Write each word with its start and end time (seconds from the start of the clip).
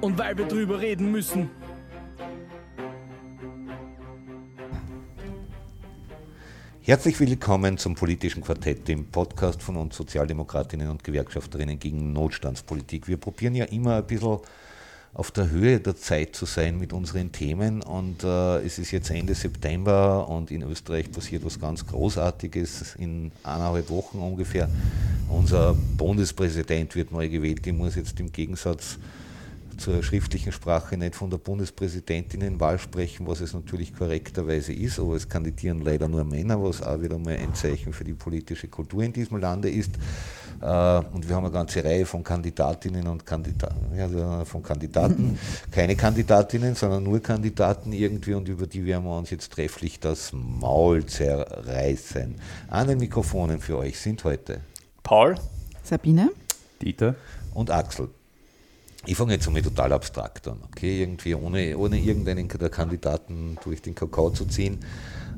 und 0.00 0.18
weil 0.18 0.36
wir 0.36 0.46
drüber 0.46 0.80
reden 0.80 1.10
müssen. 1.12 1.50
Herzlich 6.82 7.20
willkommen 7.20 7.78
zum 7.78 7.94
politischen 7.94 8.42
Quartett, 8.42 8.88
dem 8.88 9.06
Podcast 9.06 9.62
von 9.62 9.76
uns 9.76 9.96
Sozialdemokratinnen 9.96 10.88
und 10.88 11.04
Gewerkschafterinnen 11.04 11.78
gegen 11.78 12.12
Notstandspolitik. 12.12 13.06
Wir 13.06 13.18
probieren 13.18 13.54
ja 13.54 13.66
immer 13.66 13.96
ein 13.96 14.06
bisschen 14.06 14.38
auf 15.12 15.30
der 15.30 15.50
Höhe 15.50 15.80
der 15.80 15.96
Zeit 15.96 16.34
zu 16.34 16.46
sein 16.46 16.78
mit 16.78 16.92
unseren 16.92 17.32
Themen 17.32 17.82
und 17.82 18.24
äh, 18.24 18.58
es 18.60 18.78
ist 18.78 18.92
jetzt 18.92 19.10
Ende 19.10 19.34
September 19.34 20.28
und 20.28 20.50
in 20.50 20.62
Österreich 20.62 21.10
passiert 21.10 21.44
was 21.44 21.60
ganz 21.60 21.86
Großartiges 21.86 22.94
in 22.96 23.32
eineinhalb 23.42 23.90
Wochen 23.90 24.18
ungefähr. 24.18 24.68
Unser 25.28 25.74
Bundespräsident 25.96 26.94
wird 26.94 27.12
neu 27.12 27.28
gewählt, 27.28 27.66
ich 27.66 27.72
muss 27.72 27.96
jetzt 27.96 28.18
im 28.20 28.32
Gegensatz 28.32 28.98
zur 29.80 30.02
schriftlichen 30.02 30.52
Sprache 30.52 30.96
nicht 30.96 31.14
von 31.14 31.30
der 31.30 31.38
Bundespräsidentinnenwahl 31.38 32.78
sprechen, 32.78 33.26
was 33.26 33.40
es 33.40 33.54
natürlich 33.54 33.94
korrekterweise 33.94 34.72
ist, 34.72 35.00
aber 35.00 35.16
es 35.16 35.28
kandidieren 35.28 35.80
leider 35.80 36.06
nur 36.06 36.22
Männer, 36.24 36.62
was 36.62 36.82
auch 36.82 37.00
wieder 37.00 37.18
mal 37.18 37.36
ein 37.36 37.54
Zeichen 37.54 37.92
für 37.92 38.04
die 38.04 38.12
politische 38.12 38.68
Kultur 38.68 39.02
in 39.02 39.12
diesem 39.12 39.38
Lande 39.38 39.70
ist. 39.70 39.92
Äh, 40.60 40.66
und 40.66 41.26
wir 41.26 41.34
haben 41.34 41.44
eine 41.44 41.52
ganze 41.52 41.82
Reihe 41.82 42.04
von 42.04 42.22
Kandidatinnen 42.22 43.06
und 43.06 43.24
Kandidaten, 43.24 43.96
ja, 43.96 44.44
von 44.44 44.62
Kandidaten, 44.62 45.38
keine 45.70 45.96
Kandidatinnen, 45.96 46.74
sondern 46.74 47.02
nur 47.02 47.20
Kandidaten 47.20 47.92
irgendwie 47.92 48.34
und 48.34 48.48
über 48.48 48.66
die 48.66 48.84
werden 48.84 49.04
wir 49.04 49.16
uns 49.16 49.30
jetzt 49.30 49.50
trefflich 49.52 49.98
das 49.98 50.32
Maul 50.32 51.06
zerreißen. 51.06 52.34
An 52.68 52.86
den 52.86 52.98
Mikrofonen 52.98 53.60
für 53.60 53.78
euch 53.78 53.98
sind 53.98 54.22
heute 54.24 54.60
Paul, 55.02 55.36
Sabine, 55.82 56.30
Dieter 56.82 57.14
und 57.54 57.70
Axel. 57.70 58.10
Ich 59.06 59.16
fange 59.16 59.32
jetzt 59.32 59.46
einmal 59.46 59.62
total 59.62 59.94
abstrakt 59.94 60.46
an, 60.46 60.58
okay? 60.66 61.00
Irgendwie 61.00 61.34
ohne, 61.34 61.76
ohne 61.78 61.98
irgendeinen 61.98 62.48
der 62.48 62.68
Kandidaten 62.68 63.56
durch 63.64 63.80
den 63.80 63.94
Kakao 63.94 64.30
zu 64.30 64.44
ziehen. 64.44 64.78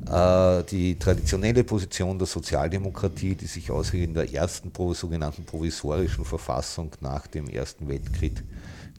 Äh, 0.05 0.63
die 0.63 0.99
traditionelle 0.99 1.63
Position 1.63 2.17
der 2.17 2.27
Sozialdemokratie, 2.27 3.35
die 3.35 3.45
sich 3.45 3.71
außer 3.71 3.93
in 3.95 4.13
der 4.13 4.33
ersten 4.33 4.71
sogenannten 4.93 5.45
provisorischen 5.45 6.25
Verfassung 6.25 6.91
nach 6.99 7.25
dem 7.27 7.47
Ersten 7.47 7.87
Weltkrieg 7.87 8.43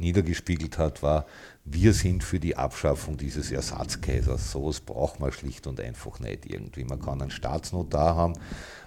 niedergespiegelt 0.00 0.78
hat, 0.78 1.02
war, 1.02 1.26
wir 1.66 1.94
sind 1.94 2.22
für 2.22 2.38
die 2.38 2.56
Abschaffung 2.56 3.16
dieses 3.16 3.50
Ersatzkaisers. 3.50 4.52
Sowas 4.52 4.80
braucht 4.80 5.18
man 5.18 5.32
schlicht 5.32 5.66
und 5.66 5.80
einfach 5.80 6.20
nicht 6.20 6.44
irgendwie. 6.46 6.84
Man 6.84 7.00
kann 7.00 7.22
einen 7.22 7.30
Staatsnotar 7.30 8.14
haben, 8.16 8.34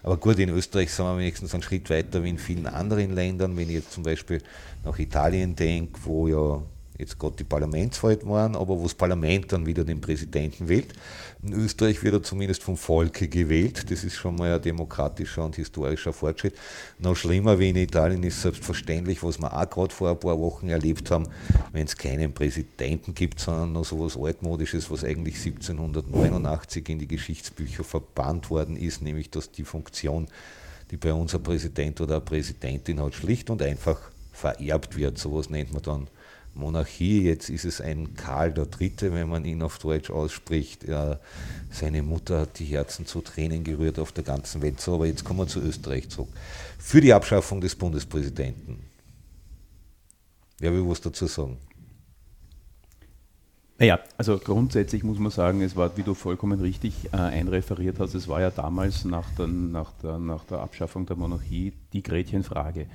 aber 0.04 0.18
gut, 0.18 0.38
in 0.38 0.50
Österreich 0.50 0.94
sind 0.94 1.06
wir 1.06 1.18
wenigstens 1.18 1.54
einen 1.54 1.64
Schritt 1.64 1.90
weiter 1.90 2.24
wie 2.24 2.30
in 2.30 2.38
vielen 2.38 2.68
anderen 2.68 3.14
Ländern. 3.14 3.58
Wenn 3.58 3.70
ich 3.70 3.76
jetzt 3.76 3.92
zum 3.92 4.04
Beispiel 4.04 4.42
nach 4.84 4.98
Italien 5.00 5.56
denke, 5.56 6.00
wo 6.04 6.28
ja 6.28 6.62
jetzt 6.98 7.20
gerade 7.20 7.36
die 7.36 7.44
Parlamentswahl 7.44 8.18
waren, 8.24 8.56
aber 8.56 8.78
wo 8.78 8.84
das 8.84 8.96
Parlament 8.96 9.52
dann 9.52 9.66
wieder 9.66 9.84
den 9.84 10.02
Präsidenten 10.02 10.68
wählt. 10.68 10.94
In 11.44 11.54
Österreich 11.54 12.02
wird 12.04 12.14
er 12.16 12.24
zumindest 12.24 12.64
vom 12.64 12.78
Volke 12.78 13.28
gewählt. 13.28 13.90
Das 13.92 14.04
ist 14.04 14.16
schon 14.16 14.36
mal 14.36 14.56
ein 14.56 14.62
demokratischer 14.62 15.46
und 15.46 15.56
historischer 15.56 16.14
Fortschritt. 16.14 16.56
Noch 17.00 17.16
schlimmer 17.16 17.60
wie 17.60 17.70
in 17.70 17.76
Italien 17.76 18.24
ist 18.24 18.42
selbstverständlich, 18.42 19.22
was 19.24 19.40
wir 19.40 19.54
auch 19.54 19.70
gerade 19.70 19.94
vor 19.94 20.10
ein 20.10 20.20
paar 20.20 20.40
Wochen 20.40 20.70
erlebt 20.70 21.12
haben, 21.12 21.28
wenn 21.72 21.86
es 21.86 21.96
keinen 21.96 22.34
Präsidenten 22.34 23.14
gibt, 23.14 23.40
sondern 23.40 23.74
noch 23.74 23.86
so 23.86 23.98
etwas 23.98 24.18
Altmodisches, 24.18 24.90
was 24.90 25.04
eigentlich 25.04 25.36
1789 25.36 26.90
in 26.90 27.00
die 27.00 27.08
Geschichtsbücher 27.08 27.84
verbannt 27.84 28.50
worden 28.50 28.76
ist, 28.76 29.02
nämlich 29.02 29.30
dass 29.30 29.52
die 29.52 29.64
Funktion, 29.64 30.28
die 30.90 30.98
bei 30.98 31.14
uns 31.14 31.36
ein 31.36 31.44
Präsident 31.44 32.02
oder 32.02 32.16
eine 32.16 32.26
Präsidentin 32.26 33.00
hat, 33.02 33.14
schlicht 33.14 33.50
und 33.50 33.62
einfach 33.62 34.00
vererbt 34.34 34.96
wird. 34.98 35.18
Sowas 35.18 35.50
nennt 35.50 35.74
man 35.74 35.82
dann 35.82 36.08
Monarchie, 36.58 37.24
jetzt 37.24 37.50
ist 37.50 37.66
es 37.66 37.82
ein 37.82 38.16
Karl 38.16 38.54
III., 38.58 39.14
wenn 39.14 39.30
man 39.30 39.46
ihn 39.46 39.62
auf 39.62 39.78
Deutsch 39.80 40.10
ausspricht. 40.10 40.88
Ja, 40.88 41.20
seine 41.72 42.04
Mutter 42.04 42.42
hat 42.42 42.60
die 42.60 42.66
Herzen 42.66 43.06
zu 43.06 43.22
Tränen 43.22 43.64
gerührt 43.64 44.00
auf 44.00 44.12
der 44.12 44.24
ganzen 44.24 44.62
Welt. 44.62 44.82
So, 44.82 44.96
aber 44.96 45.06
jetzt 45.06 45.24
kommen 45.24 45.40
wir 45.40 45.48
zu 45.48 45.60
Österreich 45.60 46.10
zurück. 46.10 46.30
Für 46.78 47.02
die 47.02 47.14
Abschaffung 47.14 47.62
des 47.62 47.76
Bundespräsidenten. 47.76 48.80
Wer 50.60 50.74
will 50.74 50.88
was 50.88 51.02
dazu 51.02 51.28
sagen? 51.28 51.58
Naja, 53.80 54.00
also 54.18 54.40
grundsätzlich 54.40 55.04
muss 55.04 55.20
man 55.20 55.32
sagen, 55.32 55.62
es 55.62 55.76
war, 55.76 55.96
wie 55.98 56.04
du 56.04 56.16
vollkommen 56.16 56.60
richtig 56.60 56.94
äh, 57.14 57.18
einreferiert 57.18 58.00
hast, 58.00 58.16
es 58.16 58.28
war 58.28 58.42
ja 58.42 58.50
damals 58.50 59.06
nach 59.06 59.30
der, 59.38 59.46
nach, 59.46 59.92
der, 60.02 60.18
nach 60.18 60.44
der 60.46 60.60
Abschaffung 60.60 61.06
der 61.06 61.16
Monarchie 61.16 61.74
die 61.94 62.02
Gretchenfrage. 62.02 62.88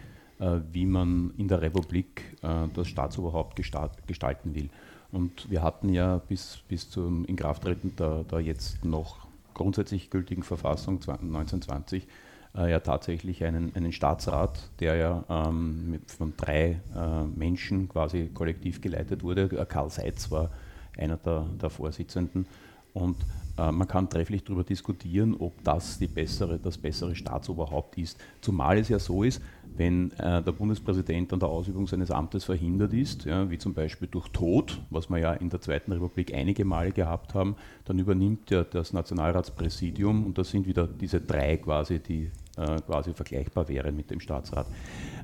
Äh, 0.42 0.60
wie 0.72 0.86
man 0.86 1.32
in 1.36 1.47
der 1.47 1.62
Republik 1.62 2.36
äh, 2.42 2.66
das 2.75 2.88
Staatsoberhaupt 2.88 3.54
gestalten 3.54 4.56
will. 4.56 4.70
Und 5.12 5.48
wir 5.48 5.62
hatten 5.62 5.88
ja 5.91 6.19
bis, 6.19 6.64
bis 6.66 6.91
zum 6.91 7.25
Inkrafttreten 7.26 7.94
der, 7.94 8.25
der 8.25 8.41
jetzt 8.41 8.84
noch 8.84 9.28
grundsätzlich 9.54 10.10
gültigen 10.10 10.42
Verfassung 10.42 10.94
1920 10.97 12.08
äh, 12.56 12.72
ja 12.72 12.81
tatsächlich 12.81 13.44
einen, 13.44 13.76
einen 13.76 13.92
Staatsrat, 13.92 14.69
der 14.81 14.97
ja 14.97 15.25
ähm, 15.28 16.00
von 16.08 16.32
drei 16.36 16.81
äh, 16.92 17.25
Menschen 17.36 17.88
quasi 17.88 18.28
kollektiv 18.34 18.81
geleitet 18.81 19.22
wurde. 19.22 19.48
Karl 19.66 19.91
Seitz 19.91 20.32
war 20.32 20.50
einer 20.98 21.19
der, 21.19 21.47
der 21.60 21.70
Vorsitzenden. 21.70 22.47
Und 22.94 23.16
äh, 23.58 23.70
man 23.70 23.86
kann 23.86 24.08
trefflich 24.08 24.44
darüber 24.44 24.64
diskutieren, 24.64 25.34
ob 25.38 25.62
das 25.64 25.98
die 25.98 26.06
bessere, 26.06 26.58
das 26.58 26.78
bessere 26.78 27.14
Staatsoberhaupt 27.14 27.97
ist. 27.98 28.19
Zumal 28.41 28.78
es 28.78 28.88
ja 28.88 28.98
so 28.98 29.22
ist, 29.22 29.41
wenn 29.76 30.10
äh, 30.12 30.42
der 30.42 30.52
Bundespräsident 30.52 31.32
an 31.32 31.40
der 31.40 31.48
Ausübung 31.48 31.86
seines 31.86 32.10
Amtes 32.10 32.44
verhindert 32.44 32.92
ist, 32.92 33.24
ja, 33.24 33.50
wie 33.50 33.58
zum 33.58 33.74
Beispiel 33.74 34.08
durch 34.08 34.28
Tod, 34.28 34.80
was 34.90 35.08
wir 35.10 35.18
ja 35.18 35.32
in 35.32 35.50
der 35.50 35.60
Zweiten 35.60 35.92
Republik 35.92 36.34
einige 36.34 36.64
Male 36.64 36.92
gehabt 36.92 37.34
haben, 37.34 37.56
dann 37.84 37.98
übernimmt 37.98 38.50
ja 38.50 38.64
das 38.64 38.92
Nationalratspräsidium 38.92 40.26
und 40.26 40.38
das 40.38 40.50
sind 40.50 40.66
wieder 40.66 40.86
diese 40.86 41.20
drei 41.20 41.56
quasi, 41.56 42.00
die 42.00 42.30
äh, 42.56 42.80
quasi 42.86 43.14
vergleichbar 43.14 43.68
wären 43.68 43.96
mit 43.96 44.10
dem 44.10 44.20
Staatsrat. 44.20 44.66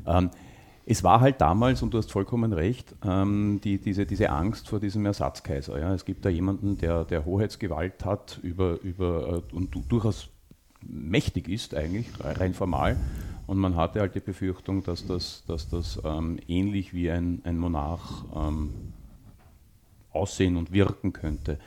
Ähm, 0.06 0.30
es 0.90 1.04
war 1.04 1.20
halt 1.20 1.42
damals, 1.42 1.82
und 1.82 1.92
du 1.92 1.98
hast 1.98 2.10
vollkommen 2.10 2.54
recht, 2.54 2.94
ähm, 3.04 3.60
die, 3.62 3.78
diese, 3.78 4.06
diese 4.06 4.30
Angst 4.30 4.68
vor 4.68 4.80
diesem 4.80 5.04
Ersatzkaiser. 5.04 5.78
Ja. 5.78 5.92
Es 5.92 6.06
gibt 6.06 6.24
da 6.24 6.30
jemanden, 6.30 6.78
der, 6.78 7.04
der 7.04 7.26
Hoheitsgewalt 7.26 8.06
hat 8.06 8.40
über, 8.42 8.80
über, 8.80 9.42
äh, 9.52 9.54
und 9.54 9.76
durchaus 9.90 10.30
mächtig 10.80 11.48
ist 11.48 11.74
eigentlich, 11.74 12.06
rein 12.24 12.54
formal. 12.54 12.96
Und 13.48 13.56
man 13.56 13.76
hatte 13.76 14.00
halt 14.00 14.14
die 14.14 14.20
Befürchtung, 14.20 14.84
dass 14.84 15.06
das, 15.06 15.42
dass 15.46 15.70
das 15.70 15.98
ähm, 16.04 16.38
ähnlich 16.48 16.92
wie 16.92 17.10
ein, 17.10 17.40
ein 17.44 17.58
Monarch 17.58 18.24
ähm, 18.36 18.74
aussehen 20.12 20.58
und 20.58 20.70
wirken 20.70 21.14
könnte. 21.14 21.58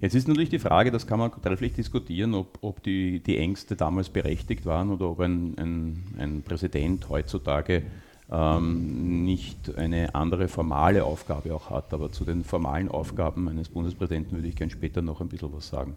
Jetzt 0.00 0.16
ist 0.16 0.26
natürlich 0.26 0.48
die 0.48 0.58
Frage, 0.58 0.90
das 0.90 1.06
kann 1.06 1.20
man 1.20 1.30
trefflich 1.30 1.72
diskutieren, 1.72 2.34
ob, 2.34 2.58
ob 2.62 2.82
die, 2.82 3.20
die 3.20 3.38
Ängste 3.38 3.76
damals 3.76 4.08
berechtigt 4.08 4.66
waren 4.66 4.90
oder 4.90 5.08
ob 5.08 5.20
ein, 5.20 5.56
ein, 5.56 6.04
ein 6.18 6.42
Präsident 6.42 7.08
heutzutage 7.08 7.84
ähm, 8.28 9.24
nicht 9.24 9.76
eine 9.76 10.16
andere 10.16 10.48
formale 10.48 11.04
Aufgabe 11.04 11.54
auch 11.54 11.70
hat. 11.70 11.94
Aber 11.94 12.10
zu 12.10 12.24
den 12.24 12.42
formalen 12.42 12.88
Aufgaben 12.88 13.48
eines 13.48 13.68
Bundespräsidenten 13.68 14.36
würde 14.36 14.48
ich 14.48 14.56
gerne 14.56 14.72
später 14.72 15.00
noch 15.00 15.20
ein 15.20 15.28
bisschen 15.28 15.52
was 15.52 15.68
sagen. 15.68 15.96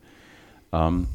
Ähm, 0.71 1.07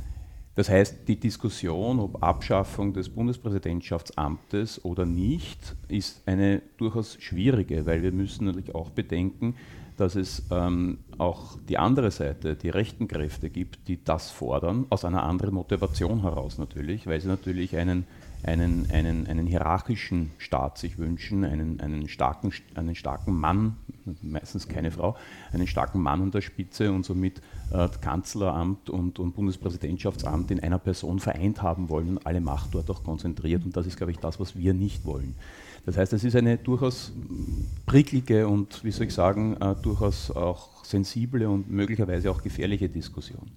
das 0.58 0.68
heißt, 0.68 1.06
die 1.06 1.14
Diskussion, 1.14 2.00
ob 2.00 2.20
Abschaffung 2.20 2.92
des 2.92 3.10
Bundespräsidentschaftsamtes 3.10 4.84
oder 4.84 5.06
nicht, 5.06 5.76
ist 5.86 6.20
eine 6.26 6.62
durchaus 6.78 7.16
schwierige, 7.20 7.86
weil 7.86 8.02
wir 8.02 8.10
müssen 8.10 8.46
natürlich 8.46 8.74
auch 8.74 8.90
bedenken, 8.90 9.54
dass 9.96 10.16
es 10.16 10.42
ähm, 10.50 10.98
auch 11.16 11.56
die 11.68 11.78
andere 11.78 12.10
Seite, 12.10 12.56
die 12.56 12.70
rechten 12.70 13.06
Kräfte 13.06 13.50
gibt, 13.50 13.86
die 13.86 14.02
das 14.02 14.32
fordern, 14.32 14.86
aus 14.90 15.04
einer 15.04 15.22
anderen 15.22 15.54
Motivation 15.54 16.22
heraus 16.22 16.58
natürlich, 16.58 17.06
weil 17.06 17.20
sie 17.20 17.28
natürlich 17.28 17.76
einen 17.76 18.04
einen, 18.42 18.90
einen, 18.90 19.26
einen 19.26 19.46
hierarchischen 19.46 20.30
Staat 20.38 20.78
sich 20.78 20.98
wünschen, 20.98 21.44
einen, 21.44 21.80
einen, 21.80 22.08
starken, 22.08 22.52
einen 22.74 22.94
starken 22.94 23.34
Mann 23.34 23.76
meistens 24.22 24.68
keine 24.68 24.90
Frau, 24.90 25.16
einen 25.52 25.66
starken 25.66 26.00
Mann 26.00 26.22
an 26.22 26.30
der 26.30 26.40
Spitze 26.40 26.92
und 26.92 27.04
somit 27.04 27.40
äh, 27.72 27.88
Kanzleramt 28.00 28.90
und, 28.90 29.18
und 29.18 29.34
Bundespräsidentschaftsamt 29.34 30.50
in 30.50 30.60
einer 30.60 30.78
Person 30.78 31.18
vereint 31.18 31.62
haben 31.62 31.88
wollen 31.88 32.10
und 32.10 32.26
alle 32.26 32.40
Macht 32.40 32.74
dort 32.74 32.90
auch 32.90 33.02
konzentriert. 33.02 33.64
Und 33.64 33.76
das 33.76 33.86
ist, 33.86 33.96
glaube 33.96 34.12
ich, 34.12 34.18
das, 34.18 34.40
was 34.40 34.56
wir 34.56 34.74
nicht 34.74 35.04
wollen. 35.04 35.34
Das 35.86 35.96
heißt, 35.96 36.12
es 36.12 36.24
ist 36.24 36.36
eine 36.36 36.58
durchaus 36.58 37.12
prickelige 37.86 38.46
und, 38.48 38.84
wie 38.84 38.90
soll 38.90 39.06
ich 39.06 39.14
sagen, 39.14 39.56
äh, 39.60 39.74
durchaus 39.82 40.30
auch 40.30 40.84
sensible 40.84 41.48
und 41.48 41.70
möglicherweise 41.70 42.30
auch 42.30 42.42
gefährliche 42.42 42.88
Diskussion. 42.88 43.50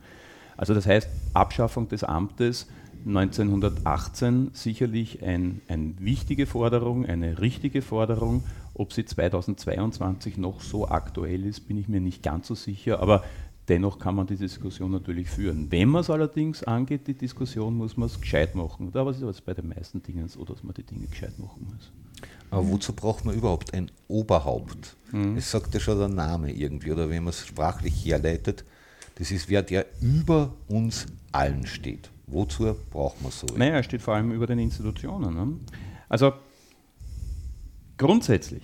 Also 0.58 0.74
das 0.74 0.86
heißt, 0.86 1.10
Abschaffung 1.34 1.88
des 1.88 2.04
Amtes 2.04 2.68
1918 3.06 4.52
sicherlich 4.54 5.24
eine 5.24 5.62
ein 5.68 5.96
wichtige 6.00 6.46
Forderung, 6.46 7.06
eine 7.06 7.40
richtige 7.40 7.82
Forderung. 7.82 8.44
Ob 8.74 8.94
sie 8.94 9.06
2022 9.06 10.38
noch 10.38 10.62
so 10.62 10.88
aktuell 10.88 11.46
ist, 11.46 11.68
bin 11.68 11.78
ich 11.78 11.88
mir 11.88 12.02
nicht 12.02 12.24
ganz 12.24 12.48
so 12.48 12.56
sicher, 12.56 13.00
aber 13.00 13.24
dennoch 13.68 14.00
kann 14.00 14.16
man 14.16 14.28
die 14.28 14.36
Diskussion 14.36 14.92
natürlich 14.92 15.30
führen. 15.30 15.72
Wenn 15.72 15.90
man 15.90 16.02
es 16.02 16.10
allerdings 16.10 16.64
angeht, 16.64 17.08
die 17.08 17.14
Diskussion, 17.14 17.76
muss 17.76 17.98
man 17.98 18.08
es 18.08 18.20
gescheit 18.20 18.56
machen. 18.56 18.92
Da 18.92 19.10
ist 19.10 19.22
es 19.22 19.42
bei 19.42 19.54
den 19.54 19.70
meisten 19.70 20.02
Dingen 20.02 20.28
so, 20.28 20.44
dass 20.46 20.64
man 20.64 20.74
die 20.74 20.84
Dinge 20.84 21.08
gescheit 21.08 21.38
machen 21.40 21.68
muss. 21.72 21.92
Aber 22.50 22.68
wozu 22.68 22.94
braucht 22.94 23.24
man 23.24 23.36
überhaupt 23.36 23.74
ein 23.74 23.90
Oberhaupt? 24.08 24.98
Mhm. 25.12 25.38
Es 25.38 25.52
sagt 25.52 25.74
ja 25.74 25.80
schon 25.80 26.00
der 26.00 26.10
Name 26.10 26.52
irgendwie, 26.52 26.92
oder 26.92 27.10
wenn 27.10 27.24
man 27.24 27.30
es 27.30 27.48
sprachlich 27.48 28.06
herleitet, 28.06 28.66
das 29.16 29.32
ist 29.32 29.50
wer, 29.50 29.62
der 29.62 29.86
über 30.02 30.54
uns 30.68 31.06
allen 31.32 31.66
steht. 31.66 32.10
Wozu 32.32 32.76
braucht 32.90 33.22
man 33.22 33.32
so? 33.32 33.46
Naja, 33.56 33.74
er 33.76 33.84
steht 33.84 34.02
vor 34.02 34.16
allem 34.16 34.32
über 34.32 34.48
den 34.48 34.60
Institutionen. 34.60 35.34
Ne? 35.34 35.60
Also 36.10 36.34
grundsätzlich 37.98 38.64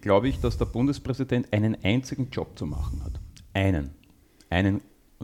glaube 0.00 0.28
ich, 0.28 0.40
dass 0.40 0.58
der 0.58 0.66
Bundespräsident 0.66 1.52
einen 1.52 1.76
einzigen 1.82 2.30
Job 2.30 2.58
zu 2.58 2.66
machen 2.66 3.02
hat. 3.04 3.20
Einen. 3.52 3.90
Einen 4.50 4.80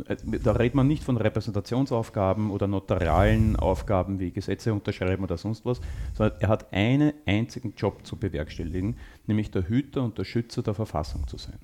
äh, 0.06 0.16
da 0.42 0.52
redet 0.52 0.74
man 0.74 0.86
nicht 0.86 1.04
von 1.04 1.16
Repräsentationsaufgaben 1.16 2.50
oder 2.50 2.66
notarialen 2.66 3.56
Aufgaben 3.56 4.18
wie 4.18 4.30
Gesetze 4.30 4.72
unterschreiben 4.72 5.22
oder 5.24 5.36
sonst 5.36 5.64
was, 5.64 5.80
sondern 6.14 6.40
er 6.40 6.48
hat 6.48 6.72
einen 6.72 7.12
einzigen 7.26 7.74
Job 7.76 8.06
zu 8.06 8.16
bewerkstelligen, 8.16 8.96
nämlich 9.26 9.50
der 9.50 9.68
Hüter 9.68 10.02
und 10.02 10.18
der 10.18 10.24
Schützer 10.24 10.62
der 10.62 10.74
Verfassung 10.74 11.26
zu 11.28 11.36
sein. 11.36 11.58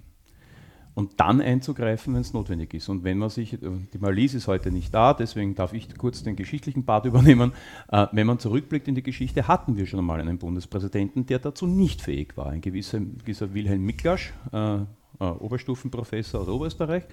Und 0.99 1.21
dann 1.21 1.41
einzugreifen, 1.41 2.13
wenn 2.13 2.23
es 2.23 2.33
notwendig 2.33 2.75
ist. 2.75 2.89
Und 2.89 3.05
wenn 3.05 3.19
man 3.19 3.31
sich, 3.31 3.53
äh, 3.53 3.59
die 3.93 3.99
Malise 3.99 4.39
ist 4.39 4.49
heute 4.49 4.73
nicht 4.73 4.93
da, 4.93 5.15
deswegen 5.15 5.55
darf 5.55 5.73
ich 5.73 5.97
kurz 5.97 6.25
den 6.25 6.35
geschichtlichen 6.35 6.85
Part 6.85 7.05
übernehmen. 7.05 7.53
Äh, 7.93 8.09
wenn 8.11 8.27
man 8.27 8.41
zurückblickt 8.41 8.89
in 8.89 8.97
die 8.97 9.05
Geschichte, 9.05 9.47
hatten 9.47 9.77
wir 9.77 9.87
schon 9.87 10.01
einmal 10.01 10.19
einen 10.19 10.39
Bundespräsidenten, 10.39 11.25
der 11.25 11.39
dazu 11.39 11.69
nicht 11.69 12.03
fähig 12.03 12.37
war. 12.37 12.49
Ein 12.49 12.63
gewisser, 12.63 12.99
gewisser 12.99 13.55
Wilhelm 13.55 13.85
Miklasch, 13.85 14.33
äh, 14.53 14.79
Oberstufenprofessor 15.21 16.41
aus 16.41 16.49
Oberösterreich, 16.49 17.05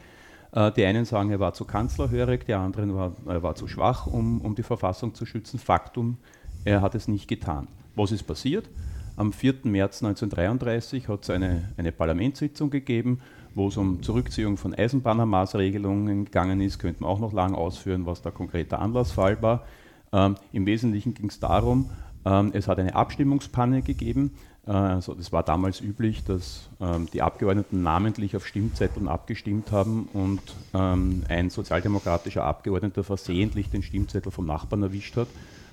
äh, 0.53 0.71
die 0.71 0.83
einen 0.83 1.05
sagen, 1.05 1.29
er 1.29 1.39
war 1.39 1.53
zu 1.53 1.65
kanzlerhörig, 1.65 2.43
die 2.47 2.55
anderen 2.55 2.95
war, 2.95 3.15
er 3.27 3.43
war 3.43 3.53
zu 3.53 3.67
schwach, 3.67 4.07
um, 4.07 4.41
um 4.41 4.55
die 4.55 4.63
Verfassung 4.63 5.13
zu 5.13 5.27
schützen. 5.27 5.59
Faktum, 5.59 6.17
er 6.63 6.81
hat 6.81 6.95
es 6.95 7.07
nicht 7.07 7.27
getan. 7.27 7.67
Was 7.95 8.11
ist 8.11 8.23
passiert? 8.23 8.67
Am 9.15 9.31
4. 9.31 9.57
März 9.63 10.03
1933 10.03 11.07
hat 11.07 11.21
es 11.23 11.29
eine, 11.29 11.69
eine 11.77 11.91
Parlamentssitzung 11.91 12.69
gegeben, 12.69 13.19
wo 13.55 13.69
es 13.69 13.77
um 13.77 14.03
Zurückziehung 14.03 14.57
von 14.57 14.75
Eisenbahnermaßregelungen 14.75 16.25
gegangen 16.25 16.61
ist. 16.61 16.77
Könnte 16.77 17.01
man 17.01 17.09
auch 17.09 17.19
noch 17.19 17.33
lang 17.33 17.55
ausführen, 17.55 18.05
was 18.05 18.21
der 18.21 18.31
konkrete 18.31 18.77
Anlassfall 18.79 19.41
war. 19.41 19.65
Ähm, 20.13 20.35
Im 20.51 20.65
Wesentlichen 20.65 21.13
ging 21.13 21.29
es 21.29 21.39
darum, 21.39 21.89
ähm, 22.25 22.51
es 22.53 22.67
hat 22.67 22.79
eine 22.79 22.95
Abstimmungspanne 22.95 23.81
gegeben. 23.81 24.31
Äh, 24.67 24.71
also 24.71 25.13
das 25.13 25.31
war 25.31 25.43
damals 25.43 25.79
üblich, 25.79 26.23
dass 26.23 26.69
ähm, 26.81 27.07
die 27.13 27.21
Abgeordneten 27.21 27.81
namentlich 27.81 28.35
auf 28.35 28.45
Stimmzetteln 28.45 29.07
abgestimmt 29.07 29.71
haben 29.71 30.09
und 30.13 30.41
ähm, 30.73 31.23
ein 31.29 31.49
sozialdemokratischer 31.49 32.43
Abgeordneter 32.43 33.03
versehentlich 33.03 33.69
den 33.69 33.83
Stimmzettel 33.83 34.31
vom 34.31 34.45
Nachbarn 34.45 34.83
erwischt 34.83 35.15
hat. 35.15 35.27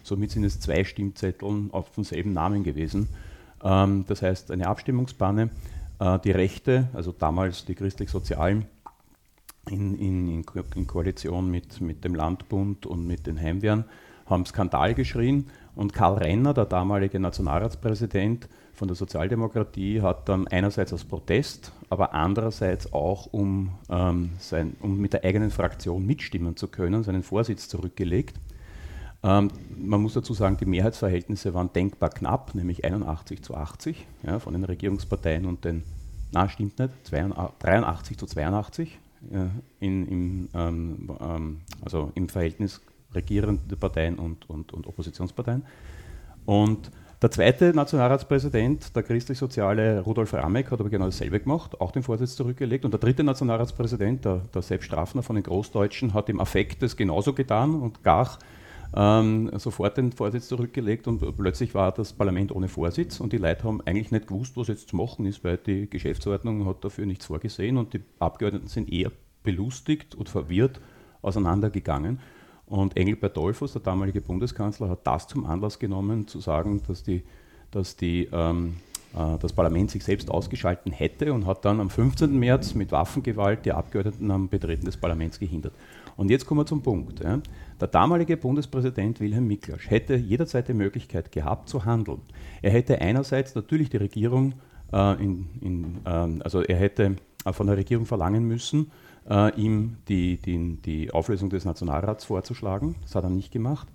Somit 0.04 0.30
sind 0.30 0.44
es 0.44 0.60
zwei 0.60 0.84
Stimmzetteln 0.84 1.70
auf 1.72 1.90
demselben 1.90 2.32
Namen 2.32 2.62
gewesen. 2.64 3.08
Ähm, 3.62 4.04
das 4.06 4.22
heißt, 4.22 4.50
eine 4.50 4.66
Abstimmungspanne. 4.66 5.50
Äh, 5.98 6.18
die 6.20 6.30
Rechte, 6.30 6.88
also 6.92 7.12
damals 7.12 7.64
die 7.64 7.74
Christlich-Sozialen, 7.74 8.66
in, 9.70 9.94
in, 9.94 10.44
in, 10.74 10.86
Koalition 10.86 11.50
mit, 11.50 11.80
mit 11.80 12.04
dem 12.04 12.14
Landbund 12.14 12.84
und 12.84 13.06
mit 13.06 13.26
den 13.26 13.40
Heimwehren, 13.40 13.84
haben 14.26 14.44
Skandal 14.44 14.94
geschrien 14.94 15.46
und 15.74 15.92
Karl 15.92 16.18
Renner, 16.18 16.54
der 16.54 16.64
damalige 16.64 17.20
Nationalratspräsident, 17.20 18.48
von 18.74 18.88
der 18.88 18.96
Sozialdemokratie 18.96 20.00
hat 20.00 20.28
dann 20.28 20.48
einerseits 20.48 20.92
als 20.92 21.04
Protest, 21.04 21.72
aber 21.90 22.14
andererseits 22.14 22.92
auch, 22.92 23.26
um, 23.26 23.70
ähm, 23.90 24.30
sein, 24.38 24.76
um 24.80 24.98
mit 24.98 25.12
der 25.12 25.24
eigenen 25.24 25.50
Fraktion 25.50 26.04
mitstimmen 26.04 26.56
zu 26.56 26.68
können, 26.68 27.04
seinen 27.04 27.22
Vorsitz 27.22 27.68
zurückgelegt. 27.68 28.40
Ähm, 29.24 29.50
man 29.76 30.00
muss 30.02 30.14
dazu 30.14 30.34
sagen, 30.34 30.56
die 30.56 30.66
Mehrheitsverhältnisse 30.66 31.54
waren 31.54 31.72
denkbar 31.72 32.10
knapp, 32.10 32.54
nämlich 32.54 32.84
81 32.84 33.42
zu 33.42 33.54
80 33.54 34.06
ja, 34.24 34.38
von 34.38 34.52
den 34.52 34.64
Regierungsparteien 34.64 35.46
und 35.46 35.64
den, 35.64 35.84
na 36.32 36.48
stimmt 36.48 36.78
nicht, 36.78 36.92
82, 37.04 37.58
83 37.60 38.18
zu 38.18 38.26
82 38.26 38.98
ja, 39.32 39.50
in, 39.80 40.08
im, 40.08 40.48
ähm, 40.54 41.10
ähm, 41.20 41.60
also 41.84 42.10
im 42.14 42.28
Verhältnis 42.28 42.80
regierende 43.14 43.76
Parteien 43.76 44.16
und, 44.18 44.48
und, 44.50 44.72
und 44.72 44.86
Oppositionsparteien. 44.86 45.62
Und 46.44 46.90
der 47.20 47.30
zweite 47.30 47.72
Nationalratspräsident, 47.72 48.96
der 48.96 49.04
christlich-soziale 49.04 50.00
Rudolf 50.00 50.34
Rameck, 50.34 50.72
hat 50.72 50.80
aber 50.80 50.90
genau 50.90 51.04
dasselbe 51.04 51.38
gemacht, 51.38 51.80
auch 51.80 51.92
den 51.92 52.02
Vorsitz 52.02 52.34
zurückgelegt. 52.34 52.84
Und 52.84 52.90
der 52.90 52.98
dritte 52.98 53.22
Nationalratspräsident, 53.22 54.24
der, 54.24 54.40
der 54.52 54.62
Sepp 54.62 54.82
Strafner 54.82 55.22
von 55.22 55.36
den 55.36 55.44
Großdeutschen, 55.44 56.14
hat 56.14 56.28
im 56.28 56.40
Affekt 56.40 56.82
das 56.82 56.96
genauso 56.96 57.32
getan 57.32 57.80
und 57.80 58.02
Gach 58.02 58.38
ähm, 58.94 59.50
sofort 59.58 59.96
den 59.96 60.12
Vorsitz 60.12 60.48
zurückgelegt 60.48 61.06
und 61.06 61.36
plötzlich 61.36 61.74
war 61.74 61.92
das 61.92 62.12
Parlament 62.12 62.52
ohne 62.52 62.68
Vorsitz 62.68 63.20
und 63.20 63.32
die 63.32 63.38
Leute 63.38 63.64
haben 63.64 63.80
eigentlich 63.82 64.10
nicht 64.10 64.28
gewusst, 64.28 64.56
was 64.56 64.68
jetzt 64.68 64.90
zu 64.90 64.96
machen 64.96 65.24
ist, 65.24 65.44
weil 65.44 65.56
die 65.56 65.88
Geschäftsordnung 65.88 66.66
hat 66.66 66.84
dafür 66.84 67.06
nichts 67.06 67.26
vorgesehen 67.26 67.78
und 67.78 67.94
die 67.94 68.00
Abgeordneten 68.18 68.68
sind 68.68 68.92
eher 68.92 69.10
belustigt 69.42 70.14
und 70.14 70.28
verwirrt 70.28 70.80
auseinandergegangen. 71.22 72.20
Und 72.66 72.96
Engelbert 72.96 73.36
Dollfuss, 73.36 73.72
der 73.72 73.82
damalige 73.82 74.20
Bundeskanzler, 74.20 74.88
hat 74.88 75.06
das 75.06 75.26
zum 75.28 75.46
Anlass 75.46 75.78
genommen, 75.78 76.26
zu 76.26 76.40
sagen, 76.40 76.82
dass, 76.86 77.02
die, 77.02 77.22
dass 77.70 77.96
die, 77.96 78.28
ähm, 78.32 78.76
äh, 79.14 79.38
das 79.38 79.52
Parlament 79.52 79.90
sich 79.90 80.04
selbst 80.04 80.30
ausgeschalten 80.30 80.92
hätte 80.92 81.32
und 81.32 81.46
hat 81.46 81.64
dann 81.64 81.80
am 81.80 81.90
15. 81.90 82.38
März 82.38 82.74
mit 82.74 82.92
Waffengewalt 82.92 83.64
die 83.66 83.72
Abgeordneten 83.72 84.30
am 84.30 84.48
Betreten 84.48 84.86
des 84.86 84.96
Parlaments 84.96 85.38
gehindert. 85.38 85.74
Und 86.16 86.30
jetzt 86.30 86.46
kommen 86.46 86.60
wir 86.60 86.66
zum 86.66 86.82
Punkt. 86.82 87.22
Ja. 87.22 87.40
Der 87.80 87.88
damalige 87.88 88.36
Bundespräsident 88.36 89.20
Wilhelm 89.20 89.46
Miklasch 89.46 89.90
hätte 89.90 90.14
jederzeit 90.14 90.68
die 90.68 90.74
Möglichkeit 90.74 91.32
gehabt 91.32 91.68
zu 91.68 91.84
handeln. 91.84 92.20
Er 92.60 92.70
hätte 92.70 93.00
einerseits 93.00 93.54
natürlich 93.54 93.90
die 93.90 93.96
Regierung, 93.96 94.54
äh, 94.92 95.22
in, 95.22 95.48
in, 95.60 95.96
äh, 96.04 96.42
also 96.44 96.62
er 96.62 96.76
hätte 96.76 97.16
äh, 97.44 97.52
von 97.52 97.66
der 97.66 97.76
Regierung 97.76 98.06
verlangen 98.06 98.44
müssen, 98.44 98.92
äh, 99.28 99.54
ihm 99.60 99.96
die, 100.08 100.36
die, 100.36 100.76
die 100.84 101.10
Auflösung 101.10 101.50
des 101.50 101.64
Nationalrats 101.64 102.24
vorzuschlagen. 102.24 102.96
Das 103.02 103.14
hat 103.14 103.24
er 103.24 103.30
nicht 103.30 103.52
gemacht. 103.52 103.88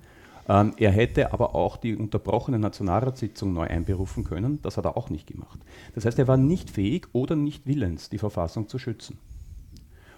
Ähm, 0.50 0.74
er 0.77 0.91
hätte 0.91 1.34
aber 1.34 1.56
auch 1.56 1.77
die 1.77 1.96
unterbrochene 1.96 2.60
Nationalratssitzung 2.60 3.53
neu 3.53 3.68
einberufen 3.68 4.24
können. 4.24 4.60
Das 4.62 4.77
hat 4.77 4.86
er 4.86 4.96
auch 4.98 5.10
nicht 5.10 5.27
gemacht. 5.27 5.60
Das 5.94 6.06
heißt, 6.06 6.18
er 6.20 6.27
war 6.27 6.38
nicht 6.38 6.70
fähig 6.70 7.08
oder 7.13 7.36
nicht 7.36 7.68
willens, 7.68 8.10
die 8.10 8.18
Verfassung 8.18 8.68
zu 8.70 8.80
schützen. 8.80 9.18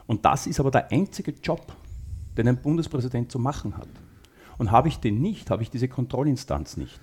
Und 0.06 0.26
das 0.26 0.48
ist 0.48 0.60
aber 0.60 0.72
der 0.72 0.92
einzige 0.92 1.34
Job, 1.44 1.74
den 2.38 2.48
ein 2.48 2.62
Bundespräsident 2.62 3.32
zu 3.32 3.40
machen 3.40 3.78
hat. 3.78 3.90
Und 4.58 4.72
habe 4.72 4.88
ich 4.88 4.98
den 4.98 5.22
nicht, 5.22 5.50
habe 5.50 5.64
ich 5.64 5.70
diese 5.70 5.88
Kontrollinstanz 5.88 6.78
nicht. 6.78 7.00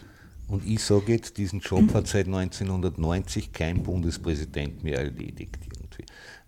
Und 0.48 0.64
ich 0.64 0.82
sage 0.82 1.12
jetzt, 1.12 1.38
diesen 1.38 1.60
Job 1.60 1.92
hat 1.94 2.06
seit 2.06 2.26
1990 2.26 3.52
kein 3.52 3.82
Bundespräsident 3.82 4.84
mehr 4.84 4.98
erledigt. 4.98 5.58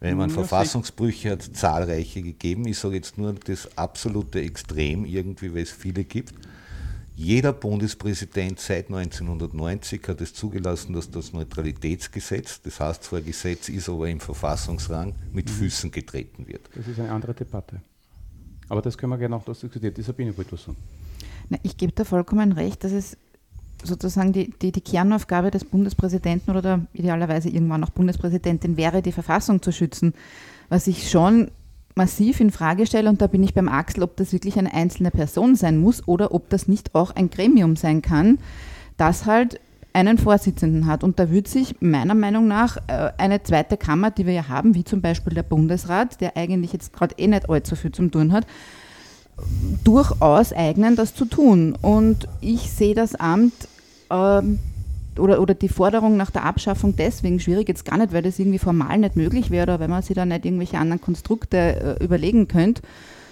Wenn 0.01 0.17
man 0.17 0.31
Verfassungsbrüche 0.31 1.31
hat, 1.31 1.43
zahlreiche 1.43 2.23
gegeben. 2.23 2.67
Ich 2.69 2.79
sage 2.79 2.97
jetzt 2.97 3.19
nur 3.19 3.33
das 3.33 3.77
absolute 3.77 4.41
Extrem 4.41 5.05
irgendwie, 5.05 5.53
weil 5.53 5.63
es 5.63 5.73
viele 5.73 6.05
gibt. 6.05 6.35
Jeder 7.17 7.53
Bundespräsident 7.53 8.61
seit 8.61 8.87
1990 8.87 10.07
hat 10.07 10.21
es 10.21 10.35
zugelassen, 10.35 10.93
dass 10.93 11.11
das 11.11 11.33
Neutralitätsgesetz, 11.33 12.63
das 12.63 12.79
heißt 12.79 13.03
zwar 13.03 13.23
Gesetz 13.23 13.69
ist, 13.69 13.89
aber 13.89 14.09
im 14.09 14.21
Verfassungsrang 14.21 15.17
mit 15.33 15.47
mhm. 15.47 15.53
Füßen 15.53 15.91
getreten 15.91 16.47
wird. 16.47 16.71
Das 16.77 16.87
ist 16.87 17.01
eine 17.01 17.11
andere 17.11 17.35
Debatte. 17.35 17.81
Aber 18.69 18.83
das 18.83 18.99
können 18.99 19.13
wir 19.13 19.19
gerne 19.19 19.37
auch 19.37 19.45
diskutieren. 19.45 19.95
Die 19.95 20.03
Sabine 20.03 20.37
wollte 20.37 20.53
was 20.53 20.65
sagen. 20.65 20.77
ich 21.63 21.77
gebe 21.77 21.93
da 21.93 22.05
vollkommen 22.05 22.53
recht, 22.53 22.85
dass 22.85 22.93
es 22.93 23.17
sozusagen 23.83 24.33
die, 24.33 24.51
die, 24.51 24.73
die, 24.73 24.81
Kernaufgabe 24.81 25.51
des 25.51 25.65
Bundespräsidenten 25.65 26.51
oder 26.51 26.63
der 26.63 26.87
idealerweise 26.93 27.49
irgendwann 27.49 27.85
auch 27.85 27.91
Bundespräsidentin 27.91 28.77
wäre, 28.77 29.03
die 29.03 29.13
Verfassung 29.13 29.63
zu 29.63 29.73
schützen. 29.73 30.15
Was 30.69 30.87
ich 30.87 31.11
schon 31.11 31.51
massiv 31.95 32.41
in 32.41 32.51
Frage 32.51 32.87
stelle, 32.87 33.09
und 33.09 33.21
da 33.21 33.27
bin 33.27 33.43
ich 33.43 33.55
beim 33.55 33.69
Axel, 33.69 34.03
ob 34.03 34.17
das 34.17 34.33
wirklich 34.33 34.59
eine 34.59 34.75
einzelne 34.75 35.11
Person 35.11 35.55
sein 35.55 35.79
muss 35.79 36.07
oder 36.07 36.35
ob 36.35 36.49
das 36.49 36.69
nicht 36.69 36.95
auch 36.95 37.13
ein 37.13 37.31
Gremium 37.31 37.77
sein 37.77 38.03
kann, 38.03 38.39
das 38.97 39.27
halt 39.27 39.61
einen 39.93 40.19
Vorsitzenden 40.19 40.87
hat. 40.87 41.03
Und 41.03 41.19
da 41.19 41.31
würde 41.31 41.49
sich 41.49 41.77
meiner 41.81 42.15
Meinung 42.15 42.47
nach 42.47 42.77
äh, 42.87 43.11
eine 43.19 43.43
zweite 43.43 43.77
Kammer, 43.77 44.11
die 44.11 44.27
wir 44.27 44.35
ja 44.35 44.49
haben, 44.49 44.75
wie 44.75 44.85
zum 44.85 45.01
Beispiel 45.01 45.35
der 45.35 45.43
Bundesrat, 45.43 46.21
der 46.21 46.37
eigentlich 46.37 46.73
jetzt 46.73 46.93
gerade 46.93 47.15
eh 47.19 47.27
nicht 47.27 47.49
allzu 47.49 47.77
viel 47.77 47.93
zu 47.93 48.09
tun 48.09 48.33
hat, 48.33 48.47
durchaus 49.85 50.53
eignen, 50.53 50.97
das 50.97 51.15
zu 51.15 51.25
tun. 51.25 51.77
Und 51.81 52.29
ich 52.41 52.71
sehe 52.71 52.95
das 52.95 53.15
Amt 53.15 53.69
ähm, 54.11 54.59
oder, 55.19 55.41
oder 55.41 55.55
die 55.55 55.69
Forderung 55.69 56.17
nach 56.17 56.31
der 56.31 56.45
Abschaffung 56.45 56.95
deswegen 56.97 57.41
schwierig, 57.41 57.69
jetzt 57.69 57.85
gar 57.85 57.99
nicht, 57.99 58.13
weil 58.13 58.23
das 58.23 58.39
irgendwie 58.39 58.59
formal 58.59 58.99
nicht 58.99 59.17
möglich 59.17 59.51
wäre 59.51 59.65
oder 59.65 59.81
wenn 59.81 59.91
man 59.91 60.03
sich 60.03 60.15
da 60.15 60.25
nicht 60.25 60.45
irgendwelche 60.45 60.79
anderen 60.79 61.01
Konstrukte 61.01 61.57
äh, 61.99 62.05
überlegen 62.05 62.49
könnte, 62.49 62.83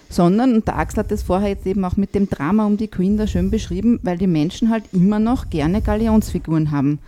sondern, 0.09 0.55
und 0.55 0.67
der 0.67 0.79
Axel 0.79 1.01
hat 1.01 1.11
das 1.11 1.23
vorher 1.23 1.51
jetzt 1.51 1.67
eben 1.67 1.85
auch 1.85 1.97
mit 1.97 2.15
dem 2.15 2.29
Drama 2.29 2.67
um 2.67 2.77
die 2.77 2.89
Queen 2.89 3.17
da 3.17 3.27
schön 3.27 3.51
beschrieben, 3.51 3.99
weil 4.03 4.19
die 4.19 4.27
Menschen 4.27 4.71
halt 4.71 4.85
immer 4.93 5.19
noch 5.19 5.51
gerne 5.51 5.83
Galionsfiguren 5.83 6.71
haben. 6.71 6.99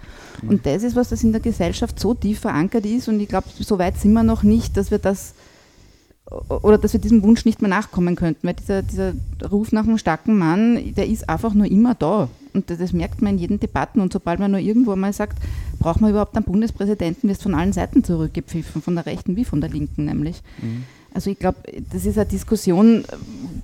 Und 0.47 0.67
das 0.67 0.83
ist 0.83 0.97
was, 0.97 1.09
das 1.09 1.25
in 1.25 1.33
der 1.33 1.41
Gesellschaft 1.41 1.99
so 1.99 2.15
tief 2.15 2.41
verankert 2.41 2.87
ist 2.87 3.09
und 3.09 3.21
ich 3.21 3.29
glaube, 3.29 3.49
so 3.59 3.79
weit 3.79 3.99
sind 3.99 4.13
wir 4.13 4.23
noch 4.23 4.43
nicht, 4.43 4.77
dass 4.77 4.91
wir 4.91 4.99
das 4.99 5.35
oder 6.49 6.77
dass 6.77 6.93
wir 6.93 7.01
diesem 7.01 7.23
Wunsch 7.23 7.45
nicht 7.47 7.63
mehr 7.63 7.71
nachkommen 7.71 8.15
könnten, 8.15 8.47
weil 8.47 8.55
dieser, 8.55 8.83
dieser 8.83 9.15
Ruf 9.51 9.73
nach 9.73 9.85
einem 9.85 9.97
starken 9.97 10.37
Mann, 10.37 10.95
der 10.95 11.07
ist 11.07 11.29
einfach 11.29 11.55
nur 11.55 11.67
immer 11.67 11.95
da. 11.95 12.29
Und 12.53 12.69
das, 12.69 12.79
das 12.79 12.93
merkt 12.93 13.23
man 13.23 13.35
in 13.35 13.39
jeden 13.39 13.61
Debatten. 13.61 14.01
Und 14.01 14.13
sobald 14.13 14.39
man 14.39 14.51
nur 14.51 14.61
irgendwo 14.61 14.95
mal 14.95 15.13
sagt, 15.13 15.39
braucht 15.79 16.01
man 16.01 16.11
überhaupt 16.11 16.37
einen 16.37 16.45
Bundespräsidenten, 16.45 17.29
wird 17.29 17.41
von 17.41 17.55
allen 17.55 17.73
Seiten 17.73 18.05
zurückgepfiffen, 18.05 18.83
von 18.83 18.95
der 18.95 19.07
Rechten 19.07 19.37
wie 19.37 19.45
von 19.45 19.63
der 19.63 19.71
Linken 19.71 20.05
nämlich. 20.05 20.43
Mhm. 20.61 20.85
Also 21.19 21.31
ich 21.31 21.39
glaube, 21.41 21.59
das 21.93 22.07
ist 22.07 22.17
eine 22.17 22.29
Diskussion, 22.29 23.05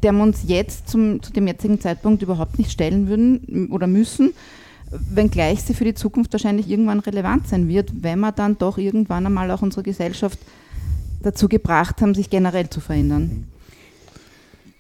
der 0.03 0.11
wir 0.11 0.25
uns 0.25 0.43
jetzt 0.49 0.89
zum, 0.89 1.23
zu 1.23 1.33
dem 1.33 1.47
jetzigen 1.47 1.81
Zeitpunkt 1.81 2.21
überhaupt 2.21 2.59
nicht 2.59 2.73
stellen 2.73 3.07
würden 3.07 3.69
oder 3.71 3.87
müssen, 3.87 4.35
wenngleich 4.91 5.63
sie 5.63 5.73
für 5.73 5.85
die 5.85 5.95
Zukunft 5.95 6.33
wahrscheinlich 6.33 6.69
irgendwann 6.69 6.99
relevant 6.99 7.47
sein 7.47 7.69
wird, 7.69 8.03
wenn 8.03 8.19
wir 8.19 8.33
dann 8.33 8.59
doch 8.59 8.77
irgendwann 8.77 9.25
einmal 9.25 9.53
auch 9.53 9.63
unsere 9.63 9.85
Gesellschaft 9.85 10.41
dazu 11.23 11.49
gebracht 11.49 12.03
haben, 12.03 12.13
sich 12.17 12.29
generell 12.29 12.69
zu 12.71 12.81
verändern. 12.81 13.47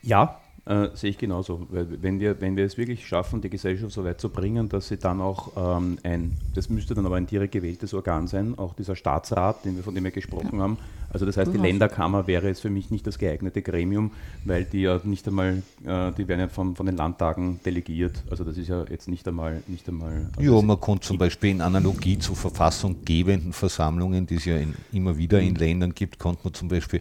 Ja, 0.02 0.40
äh, 0.66 0.88
sehe 0.94 1.10
ich 1.10 1.18
genauso. 1.18 1.66
Wenn 1.70 2.20
wir, 2.20 2.40
wenn 2.40 2.56
wir 2.56 2.64
es 2.64 2.78
wirklich 2.78 3.06
schaffen, 3.06 3.40
die 3.40 3.50
Gesellschaft 3.50 3.92
so 3.92 4.04
weit 4.04 4.20
zu 4.20 4.30
bringen, 4.30 4.68
dass 4.68 4.88
sie 4.88 4.96
dann 4.96 5.20
auch 5.20 5.52
ähm, 5.56 5.98
ein, 6.02 6.32
das 6.54 6.70
müsste 6.70 6.94
dann 6.94 7.04
aber 7.04 7.16
ein 7.16 7.26
direkt 7.26 7.52
gewähltes 7.52 7.92
Organ 7.92 8.26
sein, 8.28 8.58
auch 8.58 8.74
dieser 8.74 8.96
Staatsrat, 8.96 9.64
den 9.64 9.76
wir, 9.76 9.82
von 9.82 9.94
dem 9.94 10.04
wir 10.04 10.10
gesprochen 10.10 10.56
ja. 10.56 10.62
haben. 10.62 10.78
Also 11.10 11.26
das 11.26 11.36
heißt, 11.36 11.52
die 11.52 11.58
Länderkammer 11.58 12.26
wäre 12.26 12.48
jetzt 12.48 12.60
für 12.60 12.70
mich 12.70 12.90
nicht 12.90 13.06
das 13.06 13.18
geeignete 13.18 13.62
Gremium, 13.62 14.10
weil 14.44 14.64
die 14.64 14.82
ja 14.82 15.00
nicht 15.04 15.28
einmal, 15.28 15.62
äh, 15.84 16.10
die 16.12 16.26
werden 16.26 16.40
ja 16.40 16.48
von, 16.48 16.74
von 16.74 16.86
den 16.86 16.96
Landtagen 16.96 17.60
delegiert. 17.64 18.24
Also 18.30 18.42
das 18.42 18.56
ist 18.56 18.68
ja 18.68 18.84
jetzt 18.90 19.06
nicht 19.06 19.28
einmal, 19.28 19.62
nicht 19.68 19.86
einmal. 19.88 20.28
Also 20.36 20.56
ja, 20.56 20.62
man 20.62 20.80
konnte 20.80 21.06
zum 21.06 21.18
Beispiel 21.18 21.50
in 21.50 21.60
Analogie 21.60 22.18
zu 22.18 22.34
verfassunggebenden 22.34 23.52
Versammlungen, 23.52 24.26
die 24.26 24.36
es 24.36 24.44
ja 24.44 24.56
in, 24.56 24.74
immer 24.92 25.16
wieder 25.16 25.40
in 25.40 25.50
mhm. 25.50 25.56
Ländern 25.56 25.94
gibt, 25.94 26.18
konnte 26.18 26.40
man 26.44 26.54
zum 26.54 26.68
Beispiel 26.68 26.98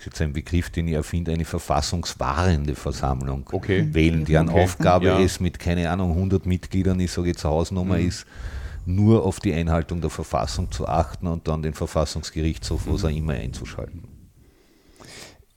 ist 0.00 0.06
jetzt 0.06 0.22
ein 0.22 0.32
Begriff, 0.32 0.70
den 0.70 0.88
ich 0.88 0.94
erfinde, 0.94 1.32
eine 1.32 1.44
verfassungswahrende 1.44 2.74
Versammlung 2.74 3.46
okay. 3.52 3.86
wählen, 3.92 4.24
deren 4.24 4.48
okay. 4.48 4.62
Aufgabe 4.62 5.06
ja. 5.06 5.20
es 5.20 5.40
mit, 5.40 5.58
keine 5.58 5.90
Ahnung, 5.90 6.12
100 6.12 6.46
Mitgliedern, 6.46 6.98
ich 7.00 7.12
sage 7.12 7.28
jetzt 7.28 7.44
Hausnummer 7.44 7.98
mhm. 7.98 8.08
ist, 8.08 8.26
nur 8.86 9.24
auf 9.24 9.40
die 9.40 9.52
Einhaltung 9.52 10.00
der 10.00 10.08
Verfassung 10.08 10.70
zu 10.70 10.88
achten 10.88 11.26
und 11.26 11.46
dann 11.46 11.62
den 11.62 11.74
Verfassungsgerichtshof, 11.74 12.86
was 12.86 13.04
auch 13.04 13.10
immer, 13.10 13.34
einzuschalten. 13.34 14.04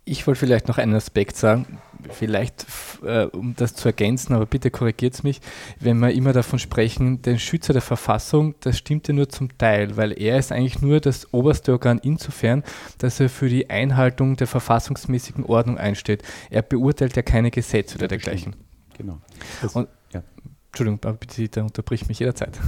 Ich 0.06 0.28
wollte 0.28 0.42
vielleicht 0.42 0.68
noch 0.68 0.78
einen 0.78 0.96
Aspekt 0.96 1.38
sagen, 1.38 1.80
vielleicht 2.10 2.66
äh, 3.04 3.26
um 3.26 3.56
das 3.56 3.74
zu 3.74 3.88
ergänzen, 3.88 4.34
aber 4.34 4.46
bitte 4.46 4.72
korrigiert 4.72 5.14
es 5.14 5.24
mich, 5.24 5.40
wenn 5.80 6.00
wir 6.00 6.12
immer 6.12 6.34
davon 6.34 6.60
sprechen, 6.60 7.22
den 7.22 7.40
Schützer 7.40 7.74
der 7.74 7.82
Verfassung, 7.82 8.56
das 8.60 8.78
stimmt 8.78 9.08
ja 9.08 9.14
nur 9.14 9.30
zum 9.30 9.58
Teil, 9.58 9.96
weil 9.96 10.12
er 10.12 10.38
ist 10.38 10.52
eigentlich 10.52 10.82
nur 10.82 11.00
das 11.00 11.34
oberste 11.34 11.72
Organ 11.72 12.00
insofern, 12.04 12.64
dass 12.98 13.20
er 13.20 13.30
für 13.30 13.50
die 13.50 13.70
Einhaltung 13.70 14.36
der 14.36 14.48
verfassungsmäßigen 14.48 15.46
Ordnung 15.46 15.78
einsteht. 15.78 16.24
Er 16.50 16.62
beurteilt 16.62 17.16
ja 17.16 17.22
keine 17.22 17.52
Gesetze 17.52 17.96
oder 17.98 18.08
dergleichen. 18.08 18.56
Genau. 18.98 19.20
Und, 19.74 19.88
ja. 20.12 20.22
Entschuldigung, 20.68 21.18
bitte 21.18 21.64
unterbrich 21.64 22.08
mich 22.08 22.20
jederzeit. 22.20 22.60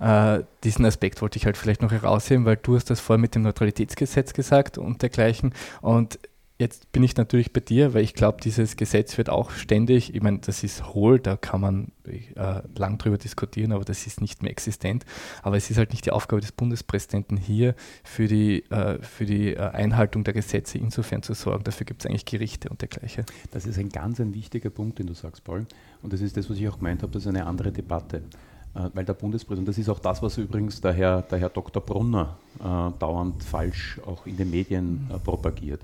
Äh, 0.00 0.42
diesen 0.64 0.84
Aspekt 0.84 1.22
wollte 1.22 1.38
ich 1.38 1.46
halt 1.46 1.56
vielleicht 1.56 1.80
noch 1.80 1.92
herausheben, 1.92 2.44
weil 2.44 2.56
du 2.56 2.76
hast 2.76 2.90
das 2.90 3.00
vorher 3.00 3.20
mit 3.20 3.34
dem 3.34 3.42
Neutralitätsgesetz 3.42 4.34
gesagt 4.34 4.76
und 4.76 5.00
dergleichen. 5.00 5.54
Und 5.80 6.18
Jetzt 6.56 6.92
bin 6.92 7.02
ich 7.02 7.16
natürlich 7.16 7.52
bei 7.52 7.58
dir, 7.58 7.94
weil 7.94 8.04
ich 8.04 8.14
glaube, 8.14 8.38
dieses 8.40 8.76
Gesetz 8.76 9.18
wird 9.18 9.28
auch 9.28 9.50
ständig, 9.50 10.14
ich 10.14 10.22
meine, 10.22 10.38
das 10.38 10.62
ist 10.62 10.94
hohl, 10.94 11.18
da 11.18 11.36
kann 11.36 11.60
man 11.60 11.90
äh, 12.04 12.62
lang 12.76 12.96
drüber 12.96 13.18
diskutieren, 13.18 13.72
aber 13.72 13.84
das 13.84 14.06
ist 14.06 14.20
nicht 14.20 14.40
mehr 14.40 14.52
existent. 14.52 15.04
Aber 15.42 15.56
es 15.56 15.68
ist 15.68 15.78
halt 15.78 15.90
nicht 15.90 16.06
die 16.06 16.12
Aufgabe 16.12 16.40
des 16.40 16.52
Bundespräsidenten 16.52 17.36
hier 17.36 17.74
für 18.04 18.28
die, 18.28 18.70
äh, 18.70 19.02
für 19.02 19.26
die 19.26 19.54
äh, 19.54 19.58
Einhaltung 19.58 20.22
der 20.22 20.32
Gesetze 20.32 20.78
insofern 20.78 21.24
zu 21.24 21.34
sorgen. 21.34 21.64
Dafür 21.64 21.86
gibt 21.86 22.04
es 22.04 22.06
eigentlich 22.08 22.24
Gerichte 22.24 22.68
und 22.68 22.80
dergleichen. 22.82 23.24
Das 23.50 23.66
ist 23.66 23.76
ein 23.76 23.88
ganz 23.88 24.20
ein 24.20 24.32
wichtiger 24.32 24.70
Punkt, 24.70 25.00
den 25.00 25.08
du 25.08 25.14
sagst, 25.14 25.42
Paul. 25.42 25.66
Und 26.02 26.12
das 26.12 26.20
ist 26.20 26.36
das, 26.36 26.48
was 26.48 26.56
ich 26.56 26.68
auch 26.68 26.78
gemeint 26.78 27.02
habe, 27.02 27.10
das 27.10 27.22
ist 27.22 27.28
eine 27.28 27.46
andere 27.46 27.72
Debatte 27.72 28.22
äh, 28.76 28.90
weil 28.92 29.04
der 29.04 29.14
Bundespräsident, 29.14 29.66
das 29.66 29.78
ist 29.78 29.88
auch 29.88 29.98
das, 29.98 30.22
was 30.22 30.38
übrigens 30.38 30.80
der 30.80 30.92
Herr, 30.92 31.22
der 31.22 31.38
Herr 31.38 31.48
Dr. 31.48 31.82
Brunner 31.82 32.36
äh, 32.60 32.62
dauernd 32.98 33.42
falsch 33.42 34.00
auch 34.06 34.24
in 34.24 34.36
den 34.36 34.50
Medien 34.50 35.10
äh, 35.12 35.18
propagiert. 35.18 35.80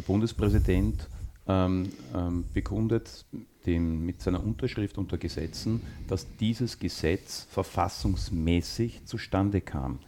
Der 0.00 0.06
Bundespräsident 0.06 1.06
ähm, 1.46 1.90
ähm, 2.16 2.46
bekundet 2.54 3.26
dem, 3.66 4.06
mit 4.06 4.22
seiner 4.22 4.42
Unterschrift 4.42 4.96
unter 4.96 5.18
Gesetzen, 5.18 5.82
dass 6.08 6.26
dieses 6.38 6.78
Gesetz 6.78 7.46
verfassungsmäßig 7.50 9.04
zustande 9.04 9.60
kam. 9.60 9.98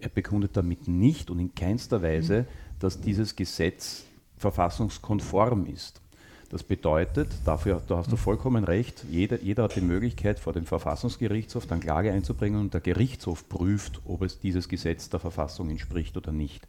Er 0.00 0.08
bekundet 0.08 0.56
damit 0.56 0.88
nicht 0.88 1.28
und 1.28 1.38
in 1.38 1.54
keinster 1.54 2.00
Weise, 2.00 2.46
dass 2.78 3.02
dieses 3.02 3.36
Gesetz 3.36 4.04
verfassungskonform 4.38 5.66
ist. 5.66 6.00
Das 6.48 6.62
bedeutet, 6.62 7.28
dafür, 7.44 7.82
da 7.86 7.98
hast 7.98 8.10
du 8.10 8.16
vollkommen 8.16 8.64
recht, 8.64 9.04
jeder, 9.10 9.38
jeder 9.42 9.64
hat 9.64 9.76
die 9.76 9.82
Möglichkeit, 9.82 10.38
vor 10.38 10.54
dem 10.54 10.64
Verfassungsgerichtshof 10.64 11.66
dann 11.66 11.80
Klage 11.80 12.10
einzubringen 12.10 12.58
und 12.58 12.72
der 12.72 12.80
Gerichtshof 12.80 13.50
prüft, 13.50 14.00
ob 14.06 14.22
es 14.22 14.40
dieses 14.40 14.70
Gesetz 14.70 15.10
der 15.10 15.20
Verfassung 15.20 15.68
entspricht 15.68 16.16
oder 16.16 16.32
nicht. 16.32 16.66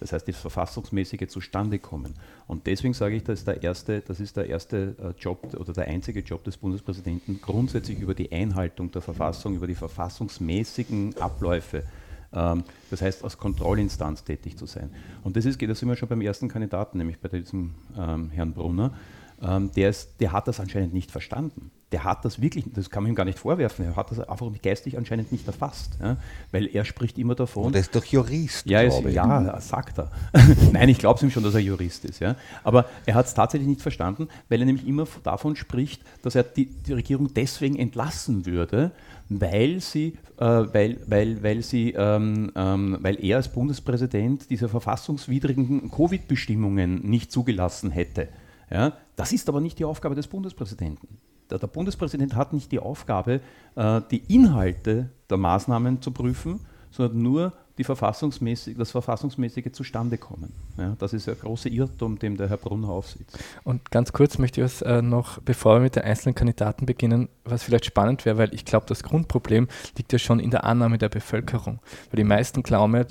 Das 0.00 0.12
heißt, 0.12 0.28
das 0.28 0.36
verfassungsmäßige 0.36 1.28
Zustandekommen. 1.28 2.14
Und 2.46 2.66
deswegen 2.66 2.94
sage 2.94 3.16
ich, 3.16 3.24
das 3.24 3.40
ist 3.40 3.48
der 3.48 3.62
erste, 3.62 4.00
das 4.00 4.20
ist 4.20 4.36
der 4.36 4.46
erste 4.46 4.94
äh, 4.98 5.20
Job 5.20 5.54
oder 5.58 5.72
der 5.72 5.88
einzige 5.88 6.20
Job 6.20 6.44
des 6.44 6.56
Bundespräsidenten, 6.56 7.40
grundsätzlich 7.40 7.98
über 7.98 8.14
die 8.14 8.30
Einhaltung 8.30 8.90
der 8.90 9.02
Verfassung, 9.02 9.56
über 9.56 9.66
die 9.66 9.74
verfassungsmäßigen 9.74 11.16
Abläufe 11.18 11.84
ähm, 12.32 12.64
das 12.90 13.02
heißt, 13.02 13.24
als 13.24 13.38
Kontrollinstanz 13.38 14.24
tätig 14.24 14.56
zu 14.58 14.66
sein. 14.66 14.90
Und 15.22 15.36
das 15.36 15.44
ist, 15.44 15.60
da 15.62 15.74
sind 15.74 15.88
wir 15.88 15.96
schon 15.96 16.08
beim 16.08 16.20
ersten 16.20 16.48
Kandidaten, 16.48 16.98
nämlich 16.98 17.18
bei 17.18 17.28
diesem 17.28 17.74
ähm, 17.96 18.30
Herrn 18.30 18.52
Brunner. 18.52 18.94
Ähm, 19.40 19.70
der, 19.72 19.90
ist, 19.90 20.20
der 20.20 20.32
hat 20.32 20.48
das 20.48 20.60
anscheinend 20.60 20.92
nicht 20.92 21.10
verstanden 21.10 21.70
der 21.92 22.02
hat 22.02 22.24
das 22.24 22.42
wirklich, 22.42 22.64
das 22.72 22.90
kann 22.90 23.04
man 23.04 23.12
ihm 23.12 23.14
gar 23.14 23.24
nicht 23.24 23.38
vorwerfen, 23.38 23.84
er 23.84 23.94
hat 23.94 24.10
das 24.10 24.18
einfach 24.18 24.50
geistig 24.60 24.98
anscheinend 24.98 25.30
nicht 25.30 25.46
erfasst, 25.46 25.96
ja, 26.00 26.16
weil 26.50 26.66
er 26.66 26.84
spricht 26.84 27.16
immer 27.16 27.36
davon. 27.36 27.66
Und 27.66 27.74
er 27.76 27.80
ist 27.80 27.94
doch 27.94 28.04
Jurist. 28.04 28.66
Ja, 28.66 28.80
ist, 28.80 29.00
ja 29.02 29.60
sagt 29.60 29.98
er. 29.98 30.10
Nein, 30.72 30.88
ich 30.88 30.98
glaube 30.98 31.18
es 31.18 31.22
ihm 31.22 31.30
schon, 31.30 31.44
dass 31.44 31.54
er 31.54 31.60
Jurist 31.60 32.04
ist. 32.04 32.18
Ja. 32.18 32.34
Aber 32.64 32.86
er 33.06 33.14
hat 33.14 33.26
es 33.26 33.34
tatsächlich 33.34 33.68
nicht 33.68 33.82
verstanden, 33.82 34.26
weil 34.48 34.60
er 34.60 34.66
nämlich 34.66 34.86
immer 34.86 35.06
davon 35.22 35.54
spricht, 35.54 36.02
dass 36.22 36.34
er 36.34 36.42
die, 36.42 36.66
die 36.66 36.92
Regierung 36.92 37.32
deswegen 37.32 37.76
entlassen 37.76 38.46
würde, 38.46 38.90
weil 39.28 39.80
sie, 39.80 40.18
äh, 40.38 40.44
weil, 40.44 40.98
weil, 41.06 41.40
weil, 41.44 41.62
sie 41.62 41.92
ähm, 41.92 42.50
ähm, 42.56 42.98
weil 43.00 43.24
er 43.24 43.36
als 43.36 43.52
Bundespräsident 43.52 44.50
diese 44.50 44.68
verfassungswidrigen 44.68 45.88
Covid-Bestimmungen 45.92 47.08
nicht 47.08 47.30
zugelassen 47.30 47.92
hätte. 47.92 48.28
Ja, 48.70 48.94
das 49.14 49.32
ist 49.32 49.48
aber 49.48 49.60
nicht 49.60 49.78
die 49.78 49.84
Aufgabe 49.84 50.16
des 50.16 50.26
Bundespräsidenten 50.26 51.06
der, 51.50 51.58
der 51.58 51.66
Bundespräsident 51.66 52.34
hat 52.34 52.52
nicht 52.52 52.72
die 52.72 52.78
Aufgabe, 52.78 53.40
äh, 53.74 54.00
die 54.10 54.22
Inhalte 54.32 55.10
der 55.30 55.36
Maßnahmen 55.36 56.02
zu 56.02 56.10
prüfen, 56.10 56.60
sondern 56.90 57.22
nur 57.22 57.52
verfassungsmäßig, 57.84 58.76
das 58.78 58.90
verfassungsmäßige 58.90 59.70
Zustandekommen. 59.72 60.52
Ja, 60.78 60.96
das 60.98 61.12
ist 61.12 61.28
ein 61.28 61.38
großer 61.38 61.68
Irrtum, 61.68 62.18
dem 62.18 62.36
der 62.36 62.48
Herr 62.48 62.56
Brunner 62.56 62.88
aufsitzt. 62.88 63.38
Und 63.64 63.90
ganz 63.90 64.12
kurz 64.12 64.38
möchte 64.38 64.60
ich 64.60 64.64
was 64.64 64.82
äh, 64.82 65.02
noch, 65.02 65.40
bevor 65.40 65.76
wir 65.76 65.80
mit 65.80 65.96
den 65.96 66.04
einzelnen 66.04 66.34
Kandidaten 66.34 66.86
beginnen, 66.86 67.28
was 67.44 67.64
vielleicht 67.64 67.84
spannend 67.84 68.24
wäre, 68.24 68.38
weil 68.38 68.54
ich 68.54 68.64
glaube, 68.64 68.86
das 68.88 69.02
Grundproblem 69.02 69.68
liegt 69.96 70.12
ja 70.12 70.18
schon 70.18 70.40
in 70.40 70.50
der 70.50 70.64
Annahme 70.64 70.96
der 70.96 71.10
Bevölkerung. 71.10 71.80
Weil 72.10 72.16
die 72.16 72.24
meisten 72.24 72.62
glauben, 72.62 73.04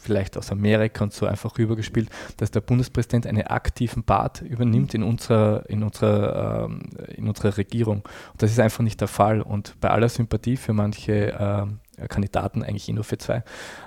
vielleicht 0.00 0.36
aus 0.36 0.50
Amerika 0.50 1.04
und 1.04 1.12
so 1.12 1.26
einfach 1.26 1.58
rübergespielt, 1.58 2.08
dass 2.38 2.50
der 2.50 2.60
Bundespräsident 2.60 3.26
einen 3.26 3.46
aktiven 3.46 4.02
Part 4.02 4.42
übernimmt 4.42 4.94
in 4.94 5.02
unserer, 5.02 5.68
in 5.68 5.82
unserer, 5.82 6.64
ähm, 6.64 6.90
in 7.14 7.28
unserer 7.28 7.56
Regierung. 7.56 7.98
Und 8.32 8.42
das 8.42 8.50
ist 8.50 8.60
einfach 8.60 8.82
nicht 8.82 9.00
der 9.00 9.08
Fall. 9.08 9.42
Und 9.42 9.78
bei 9.80 9.90
aller 9.90 10.08
Sympathie 10.08 10.56
für 10.56 10.72
manche 10.72 11.32
äh, 11.32 12.06
Kandidaten, 12.08 12.62
eigentlich 12.62 12.88
eh 12.88 12.92
nur 12.92 13.04
für 13.04 13.18
zwei, 13.18 13.42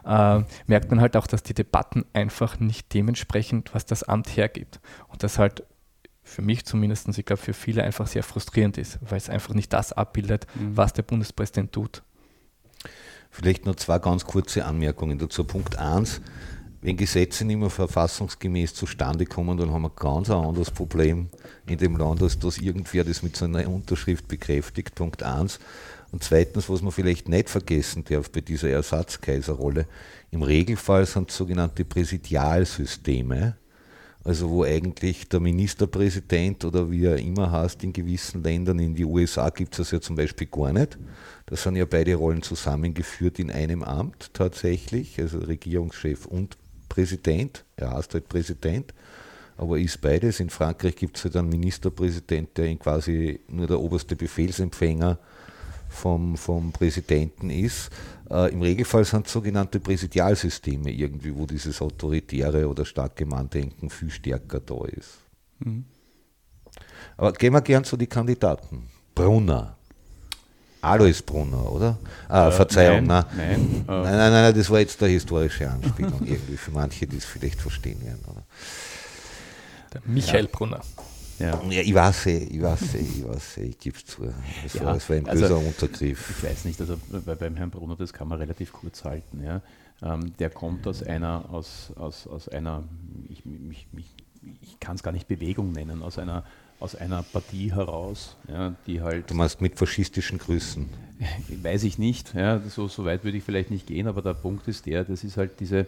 äh, 0.05 0.43
merkt 0.67 0.91
man 0.91 1.01
halt 1.01 1.17
auch, 1.17 1.27
dass 1.27 1.43
die 1.43 1.53
Debatten 1.53 2.05
einfach 2.13 2.59
nicht 2.59 2.93
dementsprechend, 2.93 3.73
was 3.73 3.85
das 3.85 4.03
Amt 4.03 4.37
hergibt. 4.37 4.79
Und 5.07 5.23
das 5.23 5.39
halt 5.39 5.63
für 6.23 6.41
mich 6.41 6.65
zumindest, 6.65 7.07
ich 7.17 7.25
glaube 7.25 7.41
für 7.41 7.53
viele 7.53 7.83
einfach 7.83 8.07
sehr 8.07 8.23
frustrierend 8.23 8.77
ist, 8.77 8.99
weil 9.01 9.17
es 9.17 9.29
einfach 9.29 9.53
nicht 9.53 9.73
das 9.73 9.91
abbildet, 9.91 10.47
mhm. 10.55 10.77
was 10.77 10.93
der 10.93 11.03
Bundespräsident 11.03 11.73
tut. 11.73 12.03
Vielleicht 13.35 13.65
noch 13.65 13.75
zwei 13.77 13.97
ganz 13.97 14.25
kurze 14.25 14.63
Anmerkungen 14.63 15.17
dazu. 15.17 15.43
Punkt 15.43 15.75
1, 15.75 16.21
wenn 16.81 16.95
Gesetze 16.95 17.43
nicht 17.45 17.57
mehr 17.57 17.71
verfassungsgemäß 17.71 18.75
zustande 18.75 19.25
kommen, 19.25 19.57
dann 19.57 19.73
haben 19.73 19.81
wir 19.81 19.89
ganz 19.89 20.29
ein 20.29 20.37
anderes 20.37 20.69
Problem 20.69 21.29
in 21.65 21.79
dem 21.79 21.97
Land, 21.97 22.21
als 22.21 22.37
dass 22.37 22.59
irgendwer 22.59 23.03
das 23.03 23.23
mit 23.23 23.35
seiner 23.35 23.67
Unterschrift 23.67 24.27
bekräftigt. 24.27 24.93
Punkt 24.93 25.23
1. 25.23 25.59
Und 26.11 26.23
zweitens, 26.23 26.69
was 26.69 26.83
man 26.83 26.91
vielleicht 26.91 27.27
nicht 27.27 27.49
vergessen 27.49 28.03
darf 28.07 28.29
bei 28.29 28.41
dieser 28.41 28.69
Ersatzkaiserrolle, 28.69 29.87
im 30.29 30.43
Regelfall 30.43 31.07
sind 31.07 31.31
sogenannte 31.31 31.85
Präsidialsysteme, 31.85 33.57
also 34.23 34.49
wo 34.49 34.63
eigentlich 34.63 35.27
der 35.27 35.39
Ministerpräsident 35.39 36.63
oder 36.63 36.89
wie 36.89 37.05
er 37.05 37.17
immer 37.17 37.51
heißt 37.51 37.83
in 37.83 37.91
gewissen 37.91 38.41
Ländern, 38.41 38.79
in 38.79 38.95
die 38.95 39.03
USA 39.03 39.49
gibt 39.49 39.73
es 39.73 39.77
das 39.77 39.91
ja 39.91 39.99
zum 39.99 40.15
Beispiel 40.15 40.47
gar 40.47 40.71
nicht. 40.71 40.97
Da 41.45 41.57
sind 41.57 41.75
ja 41.75 41.85
beide 41.85 42.15
Rollen 42.15 42.41
zusammengeführt 42.41 43.39
in 43.39 43.51
einem 43.51 43.83
Amt 43.83 44.33
tatsächlich, 44.33 45.19
also 45.19 45.39
Regierungschef 45.39 46.25
und 46.25 46.57
Präsident. 46.87 47.65
Er 47.75 47.91
heißt 47.91 48.13
halt 48.13 48.29
Präsident, 48.29 48.93
aber 49.57 49.77
ist 49.77 49.99
beides. 49.99 50.39
In 50.39 50.49
Frankreich 50.49 50.95
gibt 50.95 51.17
es 51.17 51.25
halt 51.25 51.35
einen 51.35 51.49
Ministerpräsident, 51.49 52.57
der 52.57 52.73
quasi 52.77 53.41
nur 53.49 53.67
der 53.67 53.79
oberste 53.79 54.15
Befehlsempfänger 54.15 55.19
vom, 55.93 56.35
vom 56.37 56.71
Präsidenten 56.71 57.49
ist. 57.49 57.89
Äh, 58.29 58.51
Im 58.51 58.61
Regelfall 58.61 59.05
sind 59.05 59.27
sogenannte 59.27 59.79
Präsidialsysteme 59.79 60.91
irgendwie, 60.91 61.35
wo 61.35 61.45
dieses 61.45 61.81
autoritäre 61.81 62.67
oder 62.67 62.85
starke 62.85 63.25
Manndenken 63.25 63.89
viel 63.89 64.09
stärker 64.09 64.59
da 64.59 64.85
ist. 64.85 65.19
Mhm. 65.59 65.85
Aber 67.17 67.31
gehen 67.33 67.53
wir 67.53 67.61
gern 67.61 67.83
zu 67.83 67.95
den 67.95 68.09
Kandidaten. 68.09 68.87
Brunner. 69.13 69.77
Alois 70.81 71.21
Brunner, 71.25 71.71
oder? 71.71 71.97
Ah, 72.27 72.49
äh, 72.49 72.51
Verzeihung, 72.51 73.05
nein, 73.05 73.23
nein, 73.37 73.85
äh, 73.87 73.91
nein, 73.91 74.17
nein, 74.17 74.31
nein, 74.31 74.53
das 74.53 74.69
war 74.69 74.79
jetzt 74.79 75.01
eine 75.01 75.13
historische 75.13 75.69
Anspielung 75.69 76.19
irgendwie 76.25 76.57
für 76.57 76.71
manche, 76.71 77.07
die 77.07 77.17
es 77.17 77.23
vielleicht 77.23 77.61
verstehen 77.61 78.03
werden. 78.03 78.19
Oder? 78.29 78.43
Der 79.93 80.01
Michael 80.05 80.45
ja. 80.45 80.51
Brunner. 80.51 80.81
Ja. 81.39 81.61
ja, 81.69 81.81
ich 81.81 81.93
weiß, 81.93 82.27
eh, 82.27 82.37
ich 82.37 82.61
weiß, 82.61 82.95
eh, 82.95 82.99
ich 82.99 83.27
weiß, 83.27 83.57
eh, 83.57 83.63
ich 83.63 83.79
gebe 83.79 83.97
es 83.97 84.05
zu. 84.05 84.23
Es 84.65 84.73
ja, 84.75 84.85
war, 84.85 84.95
war, 84.95 85.15
ein 85.15 85.23
böser 85.23 85.43
also, 85.43 85.57
Untergriff. 85.57 86.29
Ich 86.29 86.43
weiß 86.43 86.65
nicht, 86.65 86.79
also 86.79 86.97
bei, 87.25 87.35
beim 87.35 87.55
Herrn 87.55 87.71
Brunner, 87.71 87.95
das 87.95 88.13
kann 88.13 88.27
man 88.27 88.39
relativ 88.39 88.71
kurz 88.71 89.03
halten. 89.03 89.43
Ja. 89.43 89.61
Ähm, 90.01 90.33
der 90.37 90.49
kommt 90.49 90.85
aus 90.87 91.01
einer, 91.03 91.45
aus, 91.51 91.91
aus, 91.95 92.27
aus 92.27 92.49
einer, 92.49 92.83
ich, 93.29 93.43
ich, 93.71 93.87
ich, 93.97 94.15
ich 94.61 94.79
kann 94.79 94.95
es 94.95 95.03
gar 95.03 95.11
nicht 95.11 95.27
Bewegung 95.27 95.71
nennen, 95.71 96.03
aus 96.03 96.17
einer 96.17 96.43
aus 96.83 96.95
einer 96.95 97.23
Partie 97.23 97.73
heraus, 97.73 98.35
ja, 98.49 98.75
die 98.85 99.01
halt. 99.01 99.29
Du 99.29 99.35
meinst 99.35 99.61
mit 99.61 99.79
faschistischen 99.79 100.37
Grüßen? 100.37 100.89
Weiß 101.63 101.83
ich 101.85 101.97
nicht, 101.97 102.33
ja, 102.33 102.59
so, 102.59 102.89
so 102.89 103.05
weit 103.05 103.23
würde 103.23 103.37
ich 103.37 103.43
vielleicht 103.45 103.71
nicht 103.71 103.87
gehen, 103.87 104.05
aber 104.05 104.21
der 104.21 104.33
Punkt 104.33 104.67
ist 104.67 104.85
der, 104.85 105.05
das 105.05 105.23
ist 105.23 105.37
halt 105.37 105.61
diese, 105.61 105.87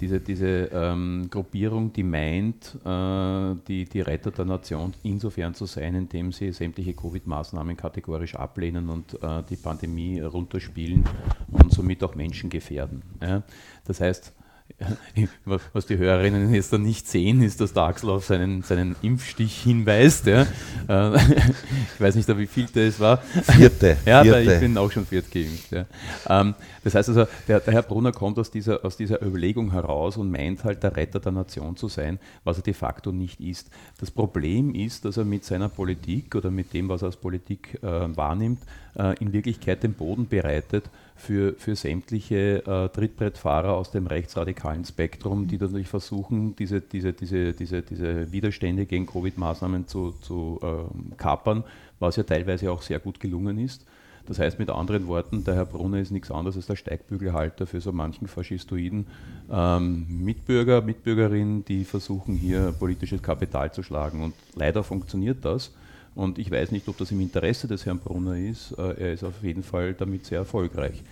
diese, 0.00 0.20
diese 0.20 0.70
ähm, 0.72 1.28
Gruppierung, 1.30 1.92
die 1.92 2.02
meint, 2.02 2.76
äh, 2.84 3.54
die, 3.66 3.84
die 3.84 4.00
Retter 4.00 4.30
der 4.30 4.44
Nation 4.44 4.94
insofern 5.02 5.54
zu 5.54 5.66
sein, 5.66 5.94
indem 5.94 6.32
sie 6.32 6.52
sämtliche 6.52 6.94
Covid-Maßnahmen 6.94 7.76
kategorisch 7.76 8.34
ablehnen 8.34 8.88
und 8.88 9.14
äh, 9.22 9.42
die 9.48 9.56
Pandemie 9.56 10.20
runterspielen 10.20 11.04
und 11.50 11.72
somit 11.72 12.02
auch 12.04 12.14
Menschen 12.14 12.50
gefährden. 12.50 13.02
Ja. 13.20 13.42
Das 13.84 14.00
heißt, 14.00 14.32
was 15.72 15.86
die 15.86 15.96
Hörerinnen 15.96 16.52
jetzt 16.52 16.72
dann 16.72 16.82
nicht 16.82 17.08
sehen, 17.08 17.42
ist, 17.42 17.60
dass 17.60 17.72
der 17.72 17.84
Axel 17.84 18.10
auf 18.10 18.26
seinen, 18.26 18.62
seinen 18.62 18.94
Impfstich 19.00 19.62
hinweist. 19.62 20.26
Ja. 20.26 20.42
Äh, 20.88 21.16
ich 21.94 22.00
weiß 22.00 22.14
nicht, 22.14 22.28
wie 22.36 22.46
viel 22.46 22.66
es 22.74 23.00
war. 23.00 23.18
Vierte. 23.18 23.96
Ja, 24.06 24.22
vierte. 24.22 24.54
ich 24.54 24.60
bin 24.60 24.76
auch 24.76 24.90
schon 24.92 25.06
viert 25.06 25.30
geimpft. 25.30 25.72
Ja. 25.72 25.86
Ähm, 26.28 26.54
das 26.84 26.94
heißt 26.94 27.08
also, 27.08 27.26
der, 27.48 27.60
der, 27.60 27.74
Herr 27.74 27.82
Brunner 27.82 28.12
kommt 28.12 28.38
aus 28.38 28.50
dieser, 28.50 28.84
aus 28.84 28.96
dieser 28.96 29.22
Überlegung 29.22 29.72
heraus 29.72 30.16
und 30.16 30.30
meint 30.30 30.64
halt, 30.64 30.82
der 30.82 30.96
Retter 30.96 31.20
der 31.20 31.32
Nation 31.32 31.76
zu 31.76 31.88
sein, 31.88 32.18
was 32.44 32.58
er 32.58 32.62
de 32.62 32.74
facto 32.74 33.12
nicht 33.12 33.40
ist. 33.40 33.70
Das 33.98 34.10
Problem 34.10 34.74
ist, 34.74 35.04
dass 35.04 35.16
er 35.16 35.24
mit 35.24 35.44
seiner 35.44 35.68
Politik 35.68 36.34
oder 36.34 36.50
mit 36.50 36.72
dem, 36.74 36.88
was 36.88 37.02
er 37.02 37.06
als 37.06 37.16
Politik 37.16 37.78
äh, 37.82 38.16
wahrnimmt, 38.16 38.60
äh, 38.98 39.14
in 39.20 39.32
Wirklichkeit 39.32 39.82
den 39.82 39.94
Boden 39.94 40.28
bereitet 40.28 40.84
für, 41.16 41.54
für 41.54 41.74
sämtliche 41.74 42.64
äh, 42.66 42.88
Trittbrettfahrer 42.90 43.74
aus 43.74 43.90
dem 43.90 44.06
rechtsradikalen 44.06 44.84
Spektrum, 44.84 45.48
die 45.48 45.56
natürlich 45.56 45.88
versuchen, 45.88 46.54
diese, 46.56 46.80
diese, 46.80 47.12
diese, 47.12 47.52
diese, 47.52 47.82
diese 47.82 48.32
Widerstände 48.32 48.86
gegen 48.86 49.06
Covid-Maßnahmen 49.06 49.88
zu, 49.88 50.12
zu 50.20 50.60
äh, 50.62 51.16
kapern, 51.16 51.64
was 51.98 52.16
ja 52.16 52.22
teilweise 52.22 52.70
auch 52.70 52.82
sehr 52.82 52.98
gut 52.98 53.18
gelungen 53.18 53.58
ist. 53.58 53.84
Das 54.26 54.38
heißt 54.38 54.58
mit 54.58 54.70
anderen 54.70 55.06
Worten, 55.06 55.44
der 55.44 55.54
Herr 55.54 55.66
Brunner 55.66 56.00
ist 56.00 56.10
nichts 56.10 56.30
anderes 56.30 56.56
als 56.56 56.66
der 56.66 56.76
Steigbügelhalter 56.76 57.66
für 57.66 57.80
so 57.80 57.92
manchen 57.92 58.26
faschistoiden 58.26 59.06
ähm, 59.50 60.06
Mitbürger, 60.08 60.82
Mitbürgerinnen, 60.82 61.64
die 61.64 61.84
versuchen 61.84 62.34
hier 62.34 62.72
politisches 62.72 63.22
Kapital 63.22 63.72
zu 63.72 63.82
schlagen. 63.82 64.22
Und 64.22 64.34
leider 64.54 64.82
funktioniert 64.82 65.44
das. 65.44 65.72
Und 66.16 66.38
ich 66.38 66.50
weiß 66.50 66.72
nicht, 66.72 66.88
ob 66.88 66.96
das 66.96 67.12
im 67.12 67.20
Interesse 67.20 67.68
des 67.68 67.84
Herrn 67.84 67.98
Brunner 67.98 68.36
ist. 68.36 68.72
Äh, 68.72 69.00
er 69.00 69.12
ist 69.12 69.22
auf 69.22 69.42
jeden 69.42 69.62
Fall 69.62 69.92
damit 69.92 70.24
sehr 70.24 70.38
erfolgreich. 70.38 71.04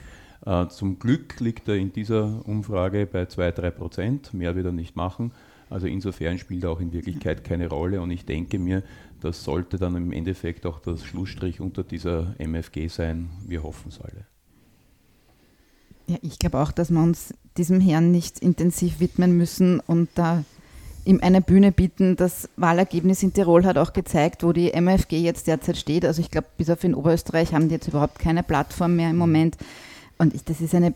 Äh, 0.47 0.69
zum 0.69 0.99
Glück 0.99 1.41
liegt 1.41 1.69
er 1.69 1.77
in 1.77 1.93
dieser 1.93 2.41
Umfrage 2.49 3.07
bei 3.07 3.25
2-3 3.25 3.71
Prozent. 3.71 4.35
Mehr 4.35 4.57
wird 4.57 4.65
er 4.65 4.73
nicht 4.73 4.97
machen. 4.97 5.33
Also 5.69 5.87
insofern 5.87 6.39
spielt 6.39 6.65
er 6.65 6.71
auch 6.71 6.81
in 6.81 6.95
Wirklichkeit 6.95 7.45
keine 7.45 7.69
Rolle. 7.69 8.01
Und 8.01 8.11
ich 8.11 8.25
denke 8.25 8.59
mir, 8.59 8.83
das 9.21 9.45
sollte 9.45 9.77
dann 9.77 9.95
im 9.95 10.11
Endeffekt 10.11 10.65
auch 10.65 10.81
das 10.81 11.05
Schlussstrich 11.05 11.61
unter 11.61 11.83
dieser 11.83 12.35
MFG 12.39 12.89
sein. 12.89 13.29
Wir 13.47 13.63
hoffen 13.63 13.89
es 13.89 14.01
alle. 14.01 14.27
Ja, 16.07 16.17
ich 16.23 16.39
glaube 16.39 16.61
auch, 16.61 16.73
dass 16.73 16.91
wir 16.91 17.03
uns 17.03 17.35
diesem 17.59 17.81
Herrn 17.81 18.11
nicht 18.11 18.39
intensiv 18.39 19.01
widmen 19.01 19.37
müssen 19.37 19.81
und 19.81 20.09
da 20.15 20.45
ihm 21.05 21.21
eine 21.23 21.41
Bühne 21.41 21.73
bieten. 21.73 22.17
Das 22.17 22.49
Wahlergebnis 22.57 23.23
in 23.23 23.33
Tirol 23.33 23.65
hat 23.65 23.79
auch 23.79 23.93
gezeigt, 23.93 24.43
wo 24.43 24.53
die 24.53 24.73
MFG 24.73 25.19
jetzt 25.19 25.47
derzeit 25.47 25.77
steht. 25.77 26.05
Also 26.05 26.21
ich 26.21 26.31
glaube, 26.31 26.49
bis 26.57 26.71
auf 26.71 26.85
in 26.85 26.95
Oberösterreich 26.95 27.55
haben 27.55 27.69
die 27.69 27.75
jetzt 27.75 27.89
überhaupt 27.89 28.19
keine 28.19 28.43
Plattform 28.43 28.97
mehr 28.97 29.11
im 29.11 29.17
Moment. 29.17 29.57
Und 30.19 30.35
ich, 30.35 30.45
das 30.45 30.61
ist 30.61 30.75
eine, 30.75 30.95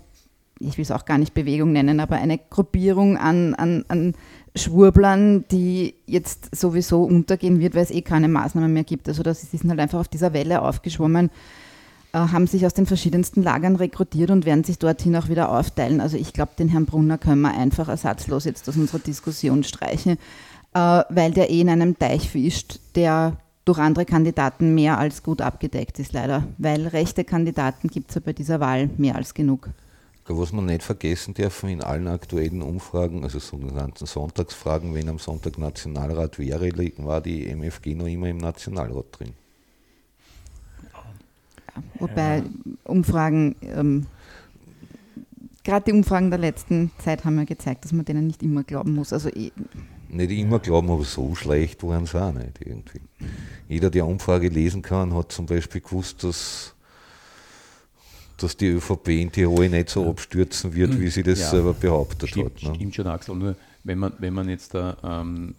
ich 0.60 0.78
will 0.78 0.82
es 0.82 0.90
auch 0.90 1.04
gar 1.04 1.18
nicht 1.18 1.34
Bewegung 1.34 1.72
nennen, 1.72 2.00
aber 2.00 2.16
eine 2.16 2.38
Gruppierung 2.38 3.16
an, 3.16 3.54
an, 3.54 3.84
an 3.88 4.14
Schwurblern, 4.54 5.44
die 5.50 5.94
jetzt 6.06 6.54
sowieso 6.56 7.04
untergehen 7.04 7.60
wird, 7.60 7.74
weil 7.74 7.84
es 7.84 7.90
eh 7.90 8.02
keine 8.02 8.28
Maßnahmen 8.28 8.72
mehr 8.72 8.84
gibt. 8.84 9.08
Also 9.08 9.22
das, 9.22 9.48
die 9.50 9.56
sind 9.56 9.70
halt 9.70 9.80
einfach 9.80 10.00
auf 10.00 10.08
dieser 10.08 10.32
Welle 10.32 10.62
aufgeschwommen 10.62 11.30
haben 12.12 12.46
sich 12.46 12.64
aus 12.64 12.74
den 12.74 12.86
verschiedensten 12.86 13.42
Lagern 13.42 13.76
rekrutiert 13.76 14.30
und 14.30 14.46
werden 14.46 14.64
sich 14.64 14.78
dorthin 14.78 15.16
auch 15.16 15.28
wieder 15.28 15.50
aufteilen. 15.50 16.00
Also 16.00 16.16
ich 16.16 16.32
glaube, 16.32 16.52
den 16.58 16.68
Herrn 16.68 16.86
Brunner 16.86 17.18
können 17.18 17.42
wir 17.42 17.54
einfach 17.54 17.88
ersatzlos 17.88 18.44
jetzt 18.44 18.68
aus 18.68 18.76
unserer 18.76 19.00
Diskussion 19.00 19.62
streichen, 19.62 20.18
äh, 20.74 21.02
weil 21.08 21.32
der 21.32 21.50
eh 21.50 21.60
in 21.60 21.68
einem 21.68 21.98
Teich 21.98 22.30
fischt, 22.30 22.80
der 22.94 23.36
durch 23.64 23.78
andere 23.78 24.06
Kandidaten 24.06 24.74
mehr 24.74 24.98
als 24.98 25.22
gut 25.22 25.42
abgedeckt 25.42 25.98
ist, 25.98 26.14
leider. 26.14 26.44
Weil 26.56 26.86
rechte 26.86 27.24
Kandidaten 27.24 27.88
gibt 27.88 28.10
es 28.10 28.14
ja 28.14 28.22
bei 28.24 28.32
dieser 28.32 28.60
Wahl 28.60 28.88
mehr 28.96 29.14
als 29.16 29.34
genug. 29.34 29.68
Was 30.30 30.52
man 30.52 30.66
nicht 30.66 30.82
vergessen 30.82 31.32
darf 31.34 31.62
in 31.62 31.82
allen 31.82 32.06
aktuellen 32.06 32.60
Umfragen, 32.60 33.24
also 33.24 33.38
sogenannten 33.38 34.04
Sonntagsfragen, 34.04 34.94
wenn 34.94 35.08
am 35.08 35.18
Sonntag 35.18 35.56
Nationalrat 35.56 36.38
wäre, 36.38 36.70
war 36.98 37.22
die 37.22 37.46
MFG 37.46 37.94
noch 37.94 38.06
immer 38.06 38.28
im 38.28 38.36
Nationalrat 38.36 39.06
drin. 39.18 39.32
Wobei 41.98 42.42
Umfragen, 42.84 43.56
ähm, 43.62 44.06
gerade 45.64 45.84
die 45.86 45.92
Umfragen 45.92 46.30
der 46.30 46.38
letzten 46.38 46.90
Zeit 46.98 47.24
haben 47.24 47.38
ja 47.38 47.44
gezeigt, 47.44 47.84
dass 47.84 47.92
man 47.92 48.04
denen 48.04 48.26
nicht 48.26 48.42
immer 48.42 48.64
glauben 48.64 48.94
muss. 48.94 49.12
Also 49.12 49.28
eh, 49.30 49.52
nicht 50.08 50.30
immer 50.30 50.58
glauben, 50.58 50.90
aber 50.90 51.04
so 51.04 51.34
schlecht 51.34 51.82
waren 51.82 52.06
sie 52.06 52.20
auch 52.20 52.32
nicht 52.32 52.60
irgendwie. 52.64 53.00
Jeder, 53.68 53.90
der 53.90 54.06
Umfrage 54.06 54.48
lesen 54.48 54.82
kann, 54.82 55.14
hat 55.14 55.32
zum 55.32 55.46
Beispiel 55.46 55.82
gewusst, 55.82 56.24
dass, 56.24 56.74
dass 58.38 58.56
die 58.56 58.68
ÖVP 58.68 59.08
in 59.08 59.30
Tirol 59.30 59.68
nicht 59.68 59.90
so 59.90 60.08
abstürzen 60.08 60.74
wird, 60.74 60.98
wie 60.98 61.08
sie 61.08 61.22
das 61.22 61.40
ja, 61.40 61.50
selber 61.50 61.74
behauptet 61.74 62.30
stimmt, 62.30 62.56
hat. 62.56 62.62
Ne? 62.62 62.74
Stimmt 62.74 62.94
schon, 62.94 63.06
Axel. 63.06 63.36
Nur 63.36 63.56
wenn 63.84 63.98
man, 63.98 64.12
wenn 64.18 64.32
man 64.32 64.48
jetzt 64.48 64.74
da 64.74 64.96
ähm, 65.02 65.54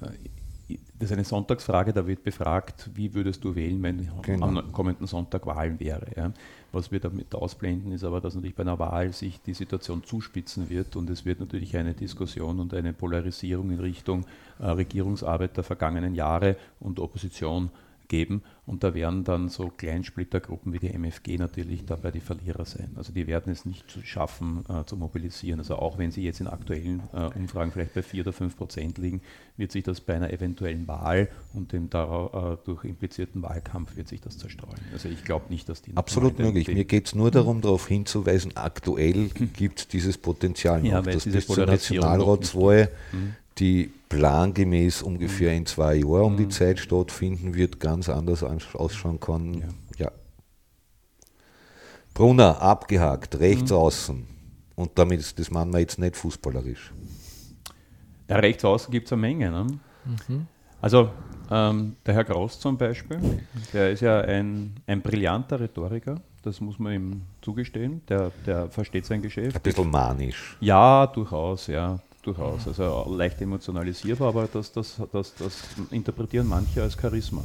das 0.99 1.11
ist 1.11 1.13
eine 1.13 1.23
Sonntagsfrage, 1.23 1.93
da 1.93 2.05
wird 2.05 2.23
befragt, 2.23 2.89
wie 2.93 3.13
würdest 3.13 3.43
du 3.45 3.55
wählen, 3.55 3.81
wenn 3.81 4.09
genau. 4.21 4.47
am 4.47 4.71
kommenden 4.73 5.07
Sonntag 5.07 5.45
Wahlen 5.45 5.79
wäre. 5.79 6.07
Ja. 6.15 6.33
Was 6.73 6.91
wir 6.91 6.99
damit 6.99 7.33
ausblenden, 7.33 7.93
ist 7.93 8.03
aber, 8.03 8.19
dass 8.19 8.35
natürlich 8.35 8.55
bei 8.55 8.63
einer 8.63 8.77
Wahl 8.79 9.13
sich 9.13 9.41
die 9.41 9.53
Situation 9.53 10.03
zuspitzen 10.03 10.69
wird 10.69 10.97
und 10.97 11.09
es 11.09 11.23
wird 11.23 11.39
natürlich 11.39 11.77
eine 11.77 11.93
Diskussion 11.93 12.59
und 12.59 12.73
eine 12.73 12.91
Polarisierung 12.91 13.71
in 13.71 13.79
Richtung 13.79 14.25
äh, 14.59 14.65
Regierungsarbeit 14.65 15.55
der 15.55 15.63
vergangenen 15.63 16.15
Jahre 16.15 16.57
und 16.81 16.99
Opposition 16.99 17.71
geben. 18.09 18.43
Und 18.65 18.83
da 18.83 18.93
werden 18.93 19.23
dann 19.23 19.49
so 19.49 19.69
Kleinsplittergruppen 19.69 20.73
wie 20.73 20.79
die 20.79 20.89
MFG 20.89 21.37
natürlich 21.37 21.85
dabei 21.85 22.11
die 22.11 22.19
Verlierer 22.19 22.65
sein. 22.65 22.91
Also 22.97 23.13
die 23.13 23.25
werden 23.25 23.51
es 23.51 23.65
nicht 23.65 23.85
schaffen 24.03 24.65
äh, 24.69 24.83
zu 24.85 24.97
mobilisieren. 24.97 25.59
Also 25.59 25.77
auch 25.77 25.97
wenn 25.97 26.11
sie 26.11 26.23
jetzt 26.23 26.41
in 26.41 26.47
aktuellen 26.47 27.01
äh, 27.13 27.29
Umfragen 27.39 27.71
vielleicht 27.71 27.93
bei 27.93 28.03
4 28.03 28.21
oder 28.23 28.33
5 28.33 28.57
Prozent 28.57 28.97
liegen, 28.97 29.21
wird 29.57 29.71
sich 29.71 29.83
das 29.83 30.01
bei 30.01 30.15
einer 30.15 30.31
eventuellen 30.31 30.87
Wahl 30.87 31.29
und 31.53 31.71
dem 31.71 31.89
dadurch 31.89 32.83
äh, 32.83 32.89
implizierten 32.89 33.41
Wahlkampf 33.41 33.95
wird 33.95 34.07
sich 34.07 34.21
das 34.21 34.37
zerstreuen. 34.37 34.81
Also 34.91 35.09
ich 35.09 35.23
glaube 35.23 35.45
nicht, 35.49 35.69
dass 35.69 35.81
die... 35.81 35.95
Absolut 35.95 36.37
möglich. 36.37 36.67
Mir 36.67 36.85
geht 36.85 37.07
es 37.07 37.15
nur 37.15 37.31
darum, 37.31 37.61
darauf 37.61 37.87
hinzuweisen, 37.87 38.51
aktuell 38.55 39.29
gibt 39.57 39.79
es 39.79 39.87
dieses 39.87 40.17
Potenzial 40.17 40.81
noch, 40.81 40.89
Ja, 40.89 41.01
dass 41.01 41.25
bis 41.25 41.47
zur 41.47 41.65
Nationalratswahl 41.65 42.89
Mhm. 43.11 43.35
Die 43.59 43.91
plangemäß 44.09 45.01
ungefähr 45.03 45.53
in 45.53 45.65
zwei 45.65 45.95
Jahren 45.95 46.23
um 46.23 46.37
die 46.37 46.45
Mhm. 46.45 46.51
Zeit 46.51 46.79
stattfinden 46.79 47.53
wird, 47.55 47.79
ganz 47.79 48.09
anders 48.09 48.43
ausschauen 48.43 49.19
kann. 49.19 49.53
Ja. 49.97 50.05
Ja. 50.05 50.11
Brunner, 52.13 52.61
abgehakt, 52.61 53.39
rechts 53.39 53.71
Mhm. 53.71 53.77
außen. 53.77 54.27
Und 54.75 54.91
damit, 54.97 55.19
ist- 55.19 55.37
das 55.39 55.51
meinen 55.51 55.71
wir 55.73 55.79
jetzt 55.79 55.99
nicht 55.99 56.15
fußballerisch. 56.15 56.93
Ja, 58.29 58.37
rechts 58.37 58.63
außen 58.63 58.91
gibt 58.91 59.07
es 59.07 59.13
eine 59.13 59.21
Menge. 59.21 59.51
Ne? 59.51 59.67
Mhm. 60.27 60.47
Also 60.81 61.09
ähm, 61.51 61.95
der 62.05 62.13
Herr 62.13 62.23
Gross 62.23 62.59
zum 62.59 62.77
Beispiel, 62.77 63.19
der 63.73 63.91
ist 63.91 64.01
ja 64.01 64.21
ein, 64.21 64.75
ein 64.87 65.01
brillanter 65.01 65.59
Rhetoriker, 65.59 66.21
das 66.43 66.61
muss 66.61 66.77
man 66.79 66.93
ihm 66.93 67.21
zugestehen, 67.41 68.01
der, 68.07 68.31
der 68.45 68.69
versteht 68.69 69.05
sein 69.05 69.21
Geschäft. 69.21 69.55
Ein 69.55 69.61
bisschen 69.61 69.89
manisch. 69.89 70.55
Ja, 70.61 71.07
durchaus, 71.07 71.67
ja, 71.67 71.99
durchaus. 72.23 72.67
Also 72.67 73.05
leicht 73.15 73.41
emotionalisierbar, 73.41 74.29
aber 74.29 74.47
das, 74.51 74.71
das, 74.71 75.01
das, 75.11 75.33
das 75.35 75.63
interpretieren 75.91 76.47
manche 76.47 76.81
als 76.81 76.97
Charisma. 76.99 77.43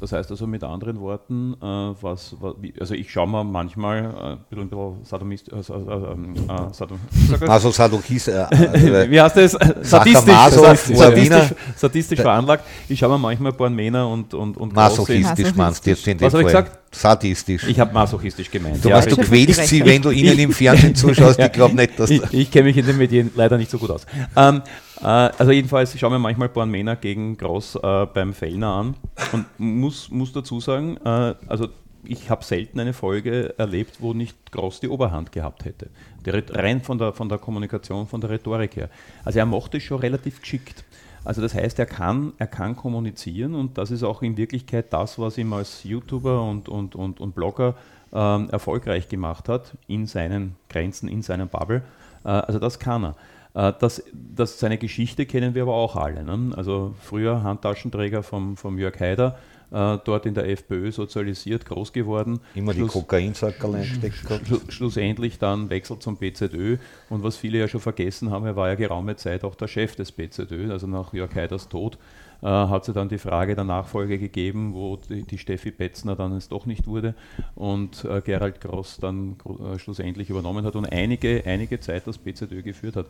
Das 0.00 0.12
heißt 0.12 0.30
also 0.30 0.46
mit 0.46 0.62
anderen 0.62 1.00
Worten, 1.00 1.54
äh, 1.60 1.64
was, 1.64 2.36
also 2.78 2.94
ich 2.94 3.10
schaue 3.10 3.26
mir 3.26 3.42
manchmal 3.42 3.98
äh, 3.98 4.04
ein 4.04 4.38
bisschen, 4.48 4.62
ein 4.62 4.68
bisschen 4.68 5.04
Sadomist, 5.04 5.52
äh, 5.52 5.56
äh, 5.56 5.58
äh, 5.58 6.72
Sadom? 6.72 7.00
Also 7.48 7.72
Sadochis, 7.72 8.28
äh, 8.28 8.42
äh, 8.42 9.10
Wie 9.10 9.20
heißt 9.20 9.36
das? 9.36 9.58
Sadistisch, 9.82 10.32
sadistisch, 10.32 10.96
sadistisch, 10.96 11.54
sadistisch 11.74 12.20
veranlagt. 12.20 12.62
Ich 12.88 13.00
schaue 13.00 13.08
mir 13.08 13.18
manchmal 13.18 13.52
Born 13.54 13.74
Männer 13.74 14.08
und, 14.08 14.34
und, 14.34 14.56
und 14.56 14.72
masochistisch 14.72 15.52
meinst 15.56 15.84
du 15.84 15.90
jetzt 15.90 16.06
in 16.06 16.18
dem 16.18 16.26
Was 16.26 16.34
hab 16.34 16.40
ich 16.42 16.46
gesagt? 16.46 16.78
Sadistisch. 16.90 17.66
Ich 17.68 17.78
habe 17.78 17.92
masochistisch 17.92 18.50
gemeint. 18.50 18.84
du 18.84 18.88
ja, 18.88 18.96
weißt, 18.96 19.10
du 19.10 19.16
quälst 19.16 19.66
sie, 19.66 19.84
wenn 19.84 20.02
du 20.02 20.10
ihnen 20.10 20.38
im 20.38 20.52
Fernsehen 20.52 20.94
zuschaust. 20.94 21.38
Ich 21.38 21.52
glaube 21.52 21.74
nicht, 21.74 21.98
dass 21.98 22.10
ich, 22.10 22.22
ich 22.32 22.50
kenne 22.50 22.64
mich 22.64 22.76
in 22.76 22.86
den 22.86 22.96
Medien 22.96 23.30
leider 23.34 23.58
nicht 23.58 23.70
so 23.70 23.78
gut 23.78 23.90
aus. 23.90 24.06
Ähm, 24.36 24.62
äh, 25.00 25.04
also 25.04 25.52
jedenfalls, 25.52 25.94
ich 25.94 26.00
schaue 26.00 26.10
mir 26.10 26.18
manchmal 26.18 26.48
Born 26.48 26.70
Männer 26.70 26.96
gegen 26.96 27.36
Gross 27.36 27.74
äh, 27.74 28.06
beim 28.06 28.32
Fellner 28.32 28.68
an 28.68 28.94
und 29.32 29.46
muss, 29.58 30.10
muss 30.10 30.32
dazu 30.32 30.60
sagen, 30.60 30.96
äh, 31.04 31.34
also 31.46 31.68
ich 32.08 32.30
habe 32.30 32.44
selten 32.44 32.80
eine 32.80 32.92
Folge 32.92 33.54
erlebt, 33.58 33.96
wo 34.00 34.14
nicht 34.14 34.52
Gross 34.52 34.80
die 34.80 34.88
Oberhand 34.88 35.32
gehabt 35.32 35.64
hätte. 35.64 35.90
Der, 36.24 36.42
rein 36.50 36.80
von 36.80 36.98
der, 36.98 37.12
von 37.12 37.28
der 37.28 37.38
Kommunikation, 37.38 38.06
von 38.06 38.20
der 38.20 38.30
Rhetorik 38.30 38.76
her. 38.76 38.90
Also 39.24 39.38
er 39.38 39.46
macht 39.46 39.74
es 39.74 39.82
schon 39.82 40.00
relativ 40.00 40.40
geschickt. 40.40 40.84
Also 41.26 41.42
das 41.42 41.54
heißt, 41.54 41.78
er 41.80 41.86
kann, 41.86 42.32
er 42.38 42.46
kann 42.46 42.76
kommunizieren 42.76 43.54
und 43.54 43.78
das 43.78 43.90
ist 43.90 44.04
auch 44.04 44.22
in 44.22 44.36
Wirklichkeit 44.36 44.92
das, 44.92 45.18
was 45.18 45.36
ihm 45.38 45.52
als 45.52 45.82
YouTuber 45.82 46.40
und, 46.42 46.68
und, 46.68 46.94
und, 46.94 47.20
und 47.20 47.34
Blogger 47.34 47.74
ähm, 48.12 48.48
erfolgreich 48.50 49.08
gemacht 49.08 49.48
hat, 49.48 49.76
in 49.88 50.06
seinen 50.06 50.54
Grenzen, 50.68 51.08
in 51.08 51.22
seiner 51.22 51.46
Bubble. 51.46 51.82
Äh, 52.24 52.28
also 52.28 52.60
das 52.60 52.78
kann 52.78 53.04
er. 53.04 53.16
Äh, 53.54 53.72
das, 53.80 54.04
das, 54.12 54.60
seine 54.60 54.78
Geschichte 54.78 55.26
kennen 55.26 55.54
wir 55.56 55.62
aber 55.62 55.74
auch 55.74 55.96
alle. 55.96 56.22
Ne? 56.22 56.56
Also 56.56 56.94
früher 57.00 57.42
Handtaschenträger 57.42 58.22
vom, 58.22 58.56
vom 58.56 58.78
Jörg 58.78 59.00
Haider, 59.00 59.36
äh, 59.70 59.98
dort 60.04 60.26
in 60.26 60.34
der 60.34 60.48
FPÖ 60.48 60.92
sozialisiert, 60.92 61.66
groß 61.66 61.92
geworden. 61.92 62.40
Immer 62.54 62.72
die 62.72 62.80
Schluss- 62.80 62.92
Kokainsackerl 62.92 63.74
einsteckt 63.74 64.26
gehabt. 64.26 64.46
Schlu 64.46 64.58
schlussendlich 64.68 65.38
dann 65.38 65.70
Wechsel 65.70 65.98
zum 65.98 66.16
BZÖ 66.16 66.78
und 67.10 67.22
was 67.22 67.36
viele 67.36 67.58
ja 67.58 67.68
schon 67.68 67.80
vergessen 67.80 68.30
haben, 68.30 68.46
er 68.46 68.56
war 68.56 68.68
ja 68.68 68.74
geraume 68.74 69.16
Zeit 69.16 69.44
auch 69.44 69.54
der 69.54 69.68
Chef 69.68 69.96
des 69.96 70.12
BZÖ, 70.12 70.70
also 70.70 70.86
nach 70.86 71.12
Jörg 71.12 71.34
Haiders 71.34 71.68
Tod 71.68 71.98
äh, 72.42 72.46
hat 72.46 72.88
es 72.88 72.94
dann 72.94 73.08
die 73.08 73.18
Frage 73.18 73.54
der 73.54 73.64
Nachfolge 73.64 74.18
gegeben, 74.18 74.74
wo 74.74 74.96
die, 74.96 75.22
die 75.22 75.38
Steffi 75.38 75.70
Betzner 75.70 76.16
dann 76.16 76.32
es 76.32 76.48
doch 76.48 76.66
nicht 76.66 76.86
wurde 76.86 77.14
und 77.54 78.04
äh, 78.04 78.20
Gerald 78.20 78.60
Gross 78.60 78.98
dann 78.98 79.36
äh, 79.44 79.78
schlussendlich 79.78 80.30
übernommen 80.30 80.64
hat 80.64 80.76
und 80.76 80.86
einige, 80.86 81.42
einige 81.46 81.80
Zeit 81.80 82.06
das 82.06 82.18
BZÖ 82.18 82.62
geführt 82.62 82.96
hat. 82.96 83.06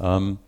Ähm, 0.00 0.38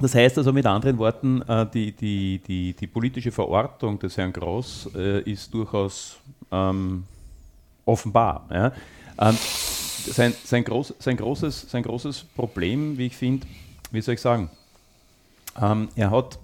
das 0.00 0.14
heißt 0.14 0.38
also 0.38 0.52
mit 0.52 0.66
anderen 0.66 0.98
Worten, 0.98 1.42
äh, 1.42 1.66
die, 1.72 1.92
die, 1.92 2.40
die, 2.46 2.72
die 2.72 2.86
politische 2.86 3.32
Verortung 3.32 3.98
des 3.98 4.16
Herrn 4.16 4.32
Gross 4.32 4.88
äh, 4.94 5.20
ist 5.22 5.52
durchaus 5.52 6.18
ähm, 6.52 7.04
offenbar. 7.84 8.46
Ja. 8.50 8.72
Ähm, 9.20 9.36
sein, 9.36 10.34
sein, 10.44 10.64
groß, 10.64 10.94
sein, 10.98 11.16
großes, 11.16 11.70
sein 11.70 11.82
großes 11.82 12.24
Problem, 12.36 12.96
wie 12.96 13.06
ich 13.06 13.16
finde, 13.16 13.46
wie 13.90 14.00
soll 14.00 14.14
ich 14.14 14.20
sagen, 14.20 14.50
ähm, 15.60 15.88
er 15.96 16.10
hat, 16.10 16.38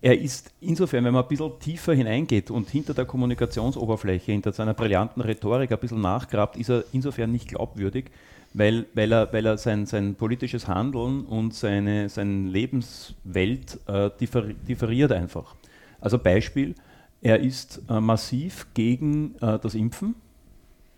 er 0.00 0.18
ist 0.18 0.50
insofern, 0.60 1.04
wenn 1.04 1.14
man 1.14 1.22
ein 1.22 1.28
bisschen 1.28 1.58
tiefer 1.60 1.94
hineingeht 1.94 2.50
und 2.50 2.68
hinter 2.68 2.94
der 2.94 3.04
Kommunikationsoberfläche, 3.04 4.32
hinter 4.32 4.52
seiner 4.52 4.74
brillanten 4.74 5.22
Rhetorik 5.22 5.70
ein 5.70 5.78
bisschen 5.78 6.00
nachgrabt, 6.00 6.56
ist 6.56 6.70
er 6.70 6.84
insofern 6.92 7.30
nicht 7.30 7.48
glaubwürdig, 7.48 8.10
weil, 8.54 8.86
weil 8.94 9.12
er, 9.12 9.32
weil 9.32 9.46
er 9.46 9.58
sein, 9.58 9.86
sein 9.86 10.14
politisches 10.14 10.68
Handeln 10.68 11.24
und 11.24 11.54
seine, 11.54 12.08
seine 12.08 12.48
Lebenswelt 12.48 13.78
äh, 13.86 14.10
differ, 14.20 14.42
differiert 14.42 15.12
einfach. 15.12 15.54
Also 16.00 16.18
Beispiel, 16.18 16.74
er 17.20 17.40
ist 17.40 17.82
äh, 17.88 18.00
massiv 18.00 18.66
gegen 18.74 19.36
äh, 19.40 19.58
das 19.58 19.74
Impfen, 19.74 20.14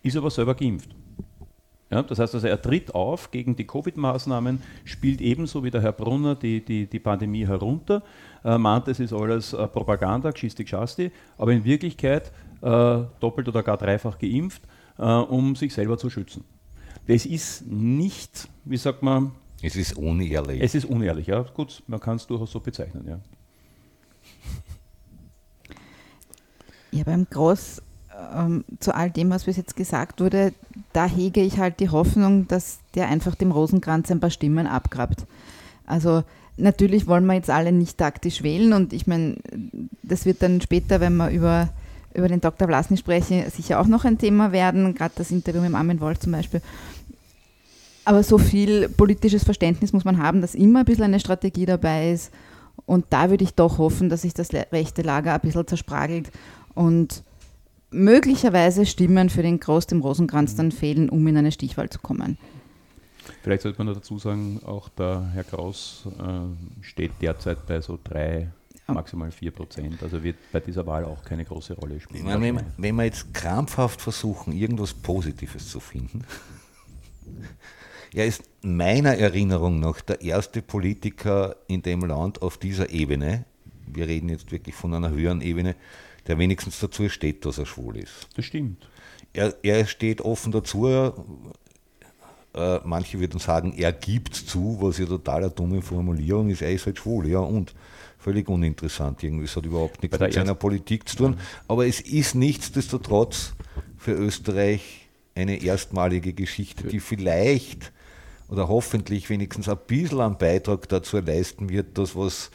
ist 0.01 0.17
aber 0.17 0.29
selber 0.29 0.55
geimpft. 0.55 0.89
Ja, 1.91 2.01
das 2.01 2.17
heißt 2.17 2.33
also, 2.33 2.47
er 2.47 2.59
tritt 2.59 2.95
auf 2.95 3.29
gegen 3.29 3.55
die 3.55 3.67
Covid-Maßnahmen, 3.67 4.59
spielt 4.85 5.21
ebenso 5.21 5.63
wie 5.63 5.69
der 5.69 5.81
Herr 5.81 5.91
Brunner 5.91 6.33
die, 6.33 6.65
die, 6.65 6.87
die 6.87 6.99
Pandemie 6.99 7.45
herunter, 7.45 8.01
äh, 8.43 8.57
mahnt, 8.57 8.87
es 8.87 8.99
ist 8.99 9.13
alles 9.13 9.53
äh, 9.53 9.67
Propaganda, 9.67 10.31
Gschisti 10.31 10.63
Gschisti, 10.63 11.11
aber 11.37 11.53
in 11.53 11.63
Wirklichkeit 11.63 12.31
äh, 12.61 13.03
doppelt 13.19 13.47
oder 13.47 13.61
gar 13.61 13.77
dreifach 13.77 14.17
geimpft, 14.17 14.63
äh, 14.97 15.03
um 15.03 15.55
sich 15.55 15.73
selber 15.73 15.97
zu 15.97 16.09
schützen. 16.09 16.43
Das 17.07 17.25
ist 17.25 17.65
nicht, 17.67 18.47
wie 18.63 18.77
sagt 18.77 19.03
man, 19.03 19.31
Es 19.61 19.75
ist 19.75 19.95
unehrlich. 19.97 20.61
es 20.61 20.75
ist 20.75 20.85
unehrlich. 20.85 21.27
Ja, 21.27 21.41
gut, 21.41 21.83
man 21.87 21.99
kann 21.99 22.15
es 22.17 22.25
durchaus 22.27 22.51
so 22.51 22.59
bezeichnen. 22.59 23.05
Ja. 23.07 23.19
Ja, 26.91 27.03
beim 27.03 27.27
Groß, 27.29 27.81
ähm, 28.33 28.63
zu 28.79 28.95
all 28.95 29.11
dem, 29.11 29.29
was 29.29 29.43
bis 29.43 29.57
jetzt 29.57 29.75
gesagt 29.75 30.21
wurde, 30.21 30.53
da 30.93 31.05
hege 31.07 31.41
ich 31.41 31.57
halt 31.59 31.79
die 31.81 31.89
Hoffnung, 31.89 32.47
dass 32.47 32.79
der 32.95 33.09
einfach 33.09 33.35
dem 33.35 33.51
Rosenkranz 33.51 34.09
ein 34.11 34.21
paar 34.21 34.29
Stimmen 34.29 34.65
abgrabt. 34.65 35.25
Also 35.85 36.23
natürlich 36.57 37.05
wollen 37.07 37.25
wir 37.25 37.33
jetzt 37.33 37.49
alle 37.49 37.71
nicht 37.73 37.97
taktisch 37.97 38.43
wählen 38.43 38.71
und 38.73 38.93
ich 38.93 39.07
meine, 39.07 39.35
das 40.03 40.25
wird 40.25 40.41
dann 40.41 40.61
später, 40.61 41.01
wenn 41.01 41.17
wir 41.17 41.29
über, 41.29 41.69
über 42.13 42.29
den 42.29 42.39
Dr. 42.39 42.67
Vlasny 42.67 42.95
sprechen, 42.97 43.43
sicher 43.49 43.79
auch 43.81 43.87
noch 43.87 44.05
ein 44.05 44.17
Thema 44.17 44.53
werden, 44.53 44.95
gerade 44.95 45.15
das 45.17 45.31
Interview 45.31 45.61
mit 45.61 45.73
Armin 45.73 45.99
Wolf 45.99 46.19
zum 46.19 46.31
Beispiel. 46.31 46.61
Aber 48.05 48.23
so 48.23 48.37
viel 48.37 48.87
politisches 48.89 49.43
Verständnis 49.43 49.91
muss 49.93 50.05
man 50.05 50.19
haben, 50.19 50.41
dass 50.41 50.55
immer 50.55 50.79
ein 50.79 50.85
bisschen 50.85 51.05
eine 51.05 51.19
Strategie 51.19 51.65
dabei 51.65 52.11
ist. 52.11 52.31
Und 52.85 53.05
da 53.09 53.29
würde 53.29 53.43
ich 53.43 53.55
doch 53.55 53.77
hoffen, 53.79 54.09
dass 54.09 54.21
sich 54.21 54.33
das 54.33 54.49
rechte 54.53 55.01
Lager 55.01 55.33
ein 55.33 55.41
bisschen 55.41 55.65
zerspragelt 55.65 56.29
und 56.75 57.23
möglicherweise 57.89 58.85
Stimmen 58.85 59.29
für 59.29 59.41
den 59.41 59.59
Groß 59.59 59.87
dem 59.87 60.01
Rosenkranz 60.01 60.55
dann 60.55 60.71
fehlen, 60.71 61.09
um 61.09 61.25
in 61.25 61.37
eine 61.37 61.51
Stichwahl 61.51 61.89
zu 61.89 61.99
kommen. 61.99 62.37
Vielleicht 63.41 63.63
sollte 63.63 63.77
man 63.79 63.87
noch 63.87 63.95
dazu 63.95 64.19
sagen, 64.19 64.59
auch 64.65 64.89
der 64.89 65.29
Herr 65.33 65.43
Kraus 65.45 66.03
äh, 66.19 66.83
steht 66.83 67.13
derzeit 67.21 67.65
bei 67.65 67.81
so 67.81 67.97
drei, 68.03 68.49
Ja. 68.87 68.93
maximal 68.93 69.31
vier 69.31 69.51
Prozent. 69.51 70.03
Also 70.03 70.21
wird 70.21 70.35
bei 70.51 70.59
dieser 70.59 70.85
Wahl 70.85 71.05
auch 71.05 71.23
keine 71.23 71.43
große 71.45 71.73
Rolle 71.73 71.99
spielen. 71.99 72.23
meine, 72.25 72.41
wenn, 72.41 72.59
wenn 72.77 72.95
wir 72.95 73.05
jetzt 73.05 73.33
krampfhaft 73.33 73.99
versuchen, 74.01 74.53
irgendwas 74.53 74.93
Positives 74.93 75.69
zu 75.69 75.79
finden, 75.79 76.23
er 78.15 78.25
ist 78.25 78.43
meiner 78.61 79.17
Erinnerung 79.17 79.79
nach 79.81 79.99
der 79.99 80.21
erste 80.21 80.61
Politiker 80.61 81.57
in 81.67 81.81
dem 81.81 82.05
Land 82.05 82.41
auf 82.41 82.57
dieser 82.57 82.89
Ebene, 82.89 83.43
wir 83.87 84.07
reden 84.07 84.29
jetzt 84.29 84.51
wirklich 84.51 84.73
von 84.73 84.93
einer 84.93 85.09
höheren 85.09 85.41
Ebene, 85.41 85.75
der 86.25 86.39
wenigstens 86.39 86.79
dazu 86.79 87.09
steht, 87.09 87.45
dass 87.45 87.57
er 87.57 87.65
schwul 87.65 87.97
ist. 87.97 88.29
Das 88.35 88.45
stimmt. 88.45 88.87
Er, 89.33 89.53
er 89.63 89.85
steht 89.85 90.21
offen 90.21 90.53
dazu, 90.53 90.87
äh, 90.87 92.79
manche 92.85 93.19
würden 93.19 93.39
sagen, 93.39 93.73
er 93.77 93.91
gibt 93.91 94.33
zu, 94.33 94.77
was 94.79 94.97
ja 94.97 95.05
total 95.05 95.43
eine 95.43 95.51
dumme 95.51 95.81
Formulierung 95.81 96.49
ist, 96.49 96.61
er 96.61 96.71
ist 96.71 96.85
halt 96.85 96.97
schwul, 96.97 97.27
ja 97.27 97.39
und 97.39 97.75
völlig 98.17 98.47
uninteressant. 98.47 99.21
Irgendwie, 99.23 99.43
es 99.43 99.55
hat 99.57 99.65
überhaupt 99.65 100.01
nichts 100.01 100.17
mit 100.17 100.33
seiner 100.33 100.55
Politik 100.55 101.09
zu 101.09 101.17
tun, 101.17 101.37
aber 101.67 101.85
es 101.85 101.99
ist 101.99 102.33
nichtsdestotrotz 102.33 103.53
für 103.97 104.13
Österreich 104.13 105.09
eine 105.35 105.61
erstmalige 105.61 106.31
Geschichte, 106.31 106.87
die 106.87 107.01
vielleicht 107.01 107.91
oder 108.49 108.67
hoffentlich 108.67 109.29
wenigstens 109.29 109.69
ein 109.69 109.77
bisschen 109.87 110.21
einen 110.21 110.37
Beitrag 110.37 110.87
dazu 110.89 111.17
leisten 111.17 111.69
wird, 111.69 111.97
dass 111.97 112.15
was, 112.15 112.51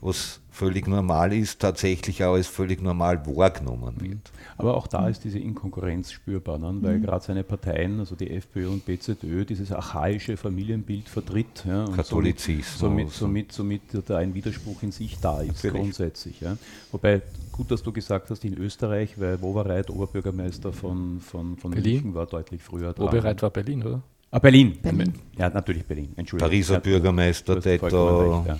was 0.00 0.40
völlig 0.54 0.86
normal 0.86 1.32
ist, 1.32 1.60
tatsächlich 1.60 2.22
auch 2.22 2.34
als 2.34 2.46
völlig 2.46 2.80
normal 2.80 3.26
wahrgenommen 3.26 4.00
wird. 4.00 4.30
Aber 4.56 4.76
auch 4.76 4.86
da 4.86 5.08
ist 5.08 5.24
diese 5.24 5.40
Inkonkurrenz 5.40 6.12
spürbar, 6.12 6.58
ne? 6.58 6.72
weil 6.80 6.98
mhm. 6.98 7.02
gerade 7.02 7.24
seine 7.24 7.42
Parteien, 7.42 7.98
also 7.98 8.14
die 8.14 8.30
FPÖ 8.30 8.68
und 8.68 8.86
BZÖ, 8.86 9.44
dieses 9.44 9.72
archaische 9.72 10.36
Familienbild 10.36 11.08
vertritt. 11.08 11.64
Ja? 11.66 11.86
Katholizismus. 11.86 12.78
Somit, 12.78 13.10
somit, 13.10 13.52
somit, 13.52 13.90
somit 13.90 14.10
da 14.10 14.18
ein 14.18 14.32
Widerspruch 14.32 14.84
in 14.84 14.92
sich 14.92 15.18
da 15.18 15.40
ist, 15.40 15.64
Natürlich. 15.64 15.82
grundsätzlich. 15.82 16.40
Ja? 16.40 16.56
Wobei, 16.92 17.20
gut, 17.50 17.72
dass 17.72 17.82
du 17.82 17.90
gesagt 17.90 18.30
hast, 18.30 18.44
in 18.44 18.56
Österreich, 18.56 19.18
weil 19.18 19.42
Wowereit 19.42 19.90
Oberbürgermeister 19.90 20.72
von, 20.72 21.20
von, 21.20 21.56
von 21.56 21.72
Berlin 21.72 21.94
München 21.94 22.14
war 22.14 22.26
deutlich 22.26 22.62
früher 22.62 22.92
dran. 22.92 23.08
Wowereit 23.08 23.42
war 23.42 23.50
Berlin, 23.50 23.82
oder? 23.82 24.02
Ah, 24.34 24.40
Berlin. 24.40 24.76
Berlin. 24.82 25.14
Ja, 25.38 25.48
natürlich 25.48 25.84
Berlin. 25.84 26.12
Entschuldigung. 26.16 26.50
Pariser 26.50 26.80
Bürgermeister, 26.80 27.60
da. 27.60 27.76
Du 27.76 28.56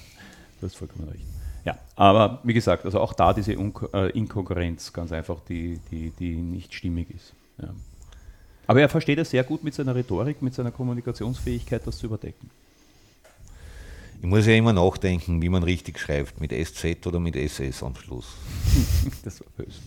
hast 0.63 0.77
vollkommen 0.77 1.09
recht. 1.09 1.25
Ja, 1.65 1.77
aber 1.97 2.39
wie 2.45 2.55
gesagt, 2.55 2.85
also 2.85 3.01
auch 3.01 3.13
da 3.13 3.33
diese 3.35 3.55
äh, 3.55 4.11
Inkonkurrenz, 4.11 4.93
ganz 4.93 5.11
einfach, 5.11 5.41
die, 5.49 5.81
die, 5.91 6.11
die 6.11 6.37
nicht 6.37 6.73
stimmig 6.73 7.11
ist. 7.11 7.35
Ja. 7.61 7.71
Aber 8.69 8.83
er 8.83 8.89
versteht 8.89 9.19
es 9.19 9.31
sehr 9.31 9.43
gut 9.43 9.65
mit 9.65 9.75
seiner 9.75 9.97
Rhetorik, 9.97 10.43
mit 10.43 10.55
seiner 10.55 10.71
Kommunikationsfähigkeit, 10.71 11.85
das 11.85 11.99
zu 11.99 12.07
überdecken. 12.07 12.51
Ich 14.23 14.29
muss 14.29 14.47
ja 14.47 14.55
immer 14.55 14.73
nachdenken, 14.73 15.43
wie 15.43 15.49
man 15.49 15.65
richtig 15.65 15.99
schreibt, 15.99 16.41
mit 16.41 16.53
SZ 16.53 17.05
oder 17.05 17.19
mit 17.19 17.35
SS 17.35 17.83
am 17.83 17.97
Schluss. 17.97 18.37
das 19.25 19.41
war 19.41 19.49
böse. 19.57 19.81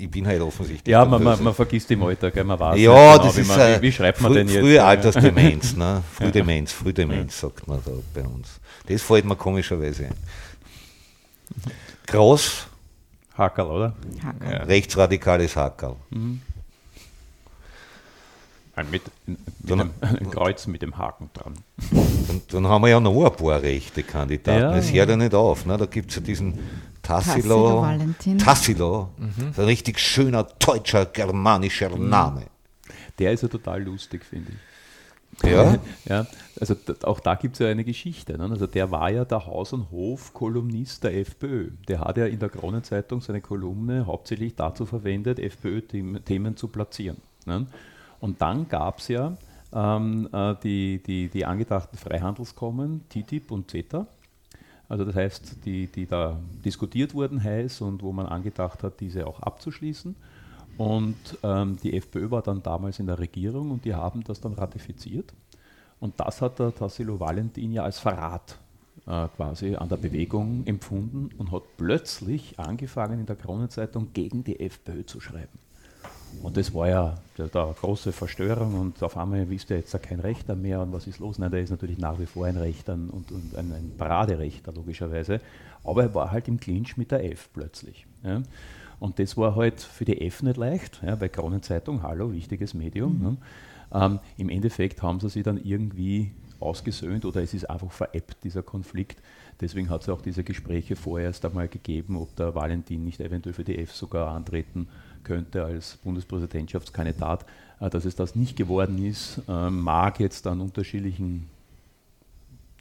Ich 0.00 0.10
bin 0.10 0.26
halt 0.26 0.40
offensichtlich. 0.40 0.90
Ja, 0.90 1.04
man, 1.04 1.22
man, 1.22 1.42
man, 1.42 1.54
vergisst 1.54 1.90
im 1.90 2.02
Alter, 2.02 2.30
gell, 2.30 2.44
man 2.44 2.58
weiß 2.58 2.78
ja, 2.80 2.92
genau, 2.92 3.24
das 3.24 3.36
wie, 3.36 3.40
ist, 3.42 3.48
man, 3.48 3.58
wie, 3.58 3.82
wie, 3.82 3.92
schreibt 3.92 4.20
man 4.22 4.32
denn 4.32 4.48
jetzt? 4.48 4.60
Frühe 4.60 4.82
Altersdemenz, 4.82 5.76
ne? 5.76 6.02
Frühdemenz, 6.14 6.72
Frühdemenz 6.72 7.40
sagt 7.40 7.68
man 7.68 7.80
da 7.84 7.90
bei 8.14 8.26
uns. 8.26 8.60
Das 8.86 9.02
fällt 9.02 9.26
mir 9.26 9.36
komischerweise 9.36 10.06
ein. 10.06 10.14
Groß. 12.06 12.66
Hackerl, 13.36 13.66
oder? 13.66 13.94
Hackerl. 14.24 14.52
Ja. 14.52 14.62
Rechtsradikales 14.64 15.54
Hackerl. 15.54 15.96
Mhm. 16.08 16.40
Ein, 18.76 18.90
mit, 18.90 19.02
mit 19.26 19.38
dann, 19.58 19.90
ein 20.00 20.30
Kreuz 20.30 20.66
mit 20.66 20.80
dem 20.80 20.96
Haken 20.96 21.28
dran. 21.34 21.54
Dann, 21.90 22.40
dann, 22.48 22.66
haben 22.66 22.82
wir 22.82 22.88
ja 22.88 23.00
noch 23.00 23.24
ein 23.24 23.36
paar 23.36 23.60
rechte 23.60 24.02
Kandidaten. 24.02 24.60
Ja, 24.60 24.74
das 24.74 24.90
hört 24.92 25.10
ja 25.10 25.16
nicht 25.16 25.34
auf. 25.34 25.66
Ne? 25.66 25.76
Da 25.76 25.84
gibt 25.84 26.10
es 26.10 26.16
ja 26.16 26.22
diesen 26.22 26.58
Tassilo. 27.02 27.82
Tassilo, 27.82 28.38
Tassilo 28.38 29.08
mhm. 29.16 29.52
ein 29.56 29.64
richtig 29.64 29.98
schöner 29.98 30.44
deutscher 30.44 31.06
germanischer 31.06 31.96
mhm. 31.96 32.08
Name. 32.08 32.42
Der 33.18 33.32
ist 33.32 33.42
ja 33.42 33.48
total 33.48 33.82
lustig, 33.82 34.24
finde 34.24 34.52
ich. 34.52 35.50
Ja. 35.50 35.78
ja 36.04 36.26
also 36.60 36.74
auch 37.04 37.20
da 37.20 37.34
gibt 37.34 37.54
es 37.54 37.60
ja 37.60 37.68
eine 37.68 37.84
Geschichte. 37.84 38.36
Ne? 38.36 38.44
Also 38.44 38.66
der 38.66 38.90
war 38.90 39.10
ja 39.10 39.24
der 39.24 39.46
Haus- 39.46 39.72
und 39.72 39.90
Hof-Kolumnist 39.90 41.04
der 41.04 41.16
FPÖ. 41.16 41.70
Der 41.88 42.00
hat 42.00 42.18
ja 42.18 42.26
in 42.26 42.38
der 42.38 42.50
Kronenzeitung 42.50 43.20
seine 43.20 43.40
Kolumne 43.40 44.06
hauptsächlich 44.06 44.56
dazu 44.56 44.84
verwendet, 44.86 45.38
FPÖ-Themen 45.38 46.56
zu 46.56 46.68
platzieren. 46.68 47.16
Ne? 47.46 47.66
Und 48.20 48.42
dann 48.42 48.68
gab 48.68 48.98
es 48.98 49.08
ja 49.08 49.36
ähm, 49.72 50.28
äh, 50.32 50.54
die, 50.62 51.02
die, 51.02 51.28
die 51.28 51.46
angedachten 51.46 51.96
Freihandelskommen, 51.96 53.08
TTIP 53.08 53.50
und 53.50 53.70
CETA. 53.70 54.06
Also 54.90 55.04
das 55.04 55.14
heißt, 55.14 55.64
die, 55.64 55.86
die 55.86 56.04
da 56.04 56.36
diskutiert 56.64 57.14
wurden 57.14 57.42
heiß 57.42 57.80
und 57.80 58.02
wo 58.02 58.12
man 58.12 58.26
angedacht 58.26 58.82
hat, 58.82 58.98
diese 58.98 59.24
auch 59.24 59.38
abzuschließen. 59.40 60.16
Und 60.78 61.16
ähm, 61.44 61.78
die 61.80 61.96
FPÖ 61.96 62.32
war 62.32 62.42
dann 62.42 62.60
damals 62.60 62.98
in 62.98 63.06
der 63.06 63.20
Regierung 63.20 63.70
und 63.70 63.84
die 63.84 63.94
haben 63.94 64.24
das 64.24 64.40
dann 64.40 64.54
ratifiziert. 64.54 65.32
Und 66.00 66.18
das 66.18 66.42
hat 66.42 66.58
der 66.58 66.74
Tassilo 66.74 67.20
Valentin 67.20 67.72
ja 67.72 67.84
als 67.84 68.00
Verrat 68.00 68.58
äh, 69.06 69.28
quasi 69.36 69.76
an 69.76 69.88
der 69.88 69.96
Bewegung 69.96 70.66
empfunden 70.66 71.30
und 71.38 71.52
hat 71.52 71.62
plötzlich 71.76 72.58
angefangen 72.58 73.20
in 73.20 73.26
der 73.26 73.36
Kronenzeitung 73.36 74.08
gegen 74.12 74.42
die 74.42 74.58
FPÖ 74.58 75.06
zu 75.06 75.20
schreiben. 75.20 75.58
Und 76.42 76.56
das 76.56 76.74
war 76.74 76.88
ja 76.88 77.18
eine 77.38 77.48
große 77.48 78.12
Verstörung 78.12 78.74
und 78.78 79.02
auf 79.02 79.16
einmal 79.16 79.48
wisst 79.50 79.70
ihr 79.70 79.76
jetzt 79.76 80.00
kein 80.02 80.20
Rechter 80.20 80.54
mehr 80.54 80.80
und 80.80 80.92
was 80.92 81.06
ist 81.06 81.18
los? 81.18 81.38
Nein, 81.38 81.50
der 81.50 81.60
ist 81.60 81.70
natürlich 81.70 81.98
nach 81.98 82.18
wie 82.18 82.26
vor 82.26 82.46
ein 82.46 82.56
Rechter 82.56 82.94
und, 82.94 83.30
und 83.30 83.56
ein, 83.56 83.72
ein 83.72 83.92
Paraderechter 83.96 84.72
logischerweise, 84.72 85.40
aber 85.84 86.04
er 86.04 86.14
war 86.14 86.30
halt 86.30 86.48
im 86.48 86.58
Clinch 86.58 86.96
mit 86.96 87.10
der 87.10 87.30
F 87.30 87.50
plötzlich. 87.52 88.06
Ja. 88.22 88.42
Und 88.98 89.18
das 89.18 89.36
war 89.36 89.56
halt 89.56 89.80
für 89.80 90.04
die 90.04 90.20
F 90.26 90.42
nicht 90.42 90.56
leicht, 90.56 91.00
ja, 91.04 91.14
bei 91.14 91.28
Kronenzeitung, 91.28 92.02
hallo, 92.02 92.32
wichtiges 92.32 92.74
Medium. 92.74 93.18
Mhm. 93.18 93.22
Ne? 93.22 93.36
Ähm, 93.92 94.18
Im 94.36 94.48
Endeffekt 94.48 95.02
haben 95.02 95.20
sie 95.20 95.28
sich 95.28 95.42
dann 95.42 95.62
irgendwie 95.62 96.30
ausgesöhnt 96.60 97.24
oder 97.24 97.42
es 97.42 97.54
ist 97.54 97.68
einfach 97.68 97.90
veräppt, 97.90 98.44
dieser 98.44 98.62
Konflikt. 98.62 99.20
Deswegen 99.60 99.90
hat 99.90 100.02
es 100.02 100.08
auch 100.08 100.20
diese 100.20 100.44
Gespräche 100.44 100.96
vorerst 100.96 101.44
einmal 101.44 101.68
gegeben, 101.68 102.16
ob 102.16 102.34
der 102.36 102.54
Valentin 102.54 103.04
nicht 103.04 103.20
eventuell 103.20 103.54
für 103.54 103.64
die 103.64 103.78
F 103.78 103.92
sogar 103.92 104.28
antreten 104.28 104.88
könnte 105.24 105.64
als 105.64 105.96
Bundespräsidentschaftskandidat. 106.02 107.44
Äh, 107.80 107.90
dass 107.90 108.04
es 108.04 108.14
das 108.14 108.36
nicht 108.36 108.56
geworden 108.56 109.04
ist, 109.04 109.40
äh, 109.48 109.70
mag 109.70 110.20
jetzt 110.20 110.46
an 110.46 110.60
unterschiedlichen 110.60 111.48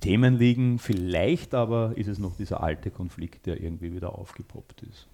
Themen 0.02 0.38
liegen. 0.38 0.80
Vielleicht 0.80 1.54
aber 1.54 1.94
ist 1.96 2.08
es 2.08 2.20
noch 2.20 2.36
dieser 2.36 2.62
alte 2.62 2.92
Konflikt, 2.92 3.46
der 3.46 3.62
irgendwie 3.62 3.94
wieder 3.94 4.18
aufgepoppt 4.18 4.84
ist. 4.84 5.08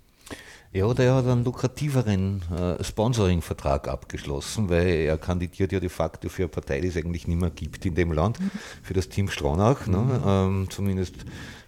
Ja, 0.73 0.93
der 0.93 1.13
hat 1.13 1.25
einen 1.25 1.45
lukrativeren 1.45 2.41
äh, 2.51 2.83
Sponsoring-Vertrag 2.83 3.87
abgeschlossen, 3.87 4.69
weil 4.69 4.87
er 4.87 5.17
kandidiert 5.17 5.71
ja 5.71 5.79
de 5.79 5.87
facto 5.87 6.27
für 6.27 6.43
eine 6.43 6.49
Partei, 6.49 6.81
die 6.81 6.87
es 6.87 6.97
eigentlich 6.97 7.27
nicht 7.27 7.39
mehr 7.39 7.51
gibt 7.51 7.85
in 7.85 7.95
dem 7.95 8.11
Land, 8.11 8.39
für 8.83 8.93
das 8.93 9.07
Team 9.07 9.29
Stronach. 9.29 9.87
Ne? 9.87 9.97
Mhm. 9.97 10.07
Ne? 10.07 10.21
Ähm, 10.25 10.67
zumindest 10.69 11.15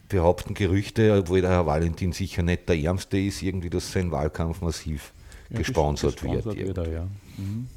behaupten 0.10 0.56
Gerüchte, 0.56 1.18
obwohl 1.18 1.42
der 1.42 1.52
Herr 1.52 1.66
Valentin 1.66 2.12
sicher 2.12 2.42
nicht 2.44 2.68
der 2.68 2.78
Ärmste 2.78 3.18
ist, 3.18 3.42
irgendwie, 3.44 3.70
dass 3.70 3.92
sein 3.92 4.12
Wahlkampf 4.12 4.62
massiv 4.62 5.14
ja, 5.50 5.58
gesponsert, 5.58 6.14
gesponsert 6.14 6.58
wird. 6.58 6.78
wird 6.78 6.88
ja. 6.88 7.08
mhm. 7.38 7.68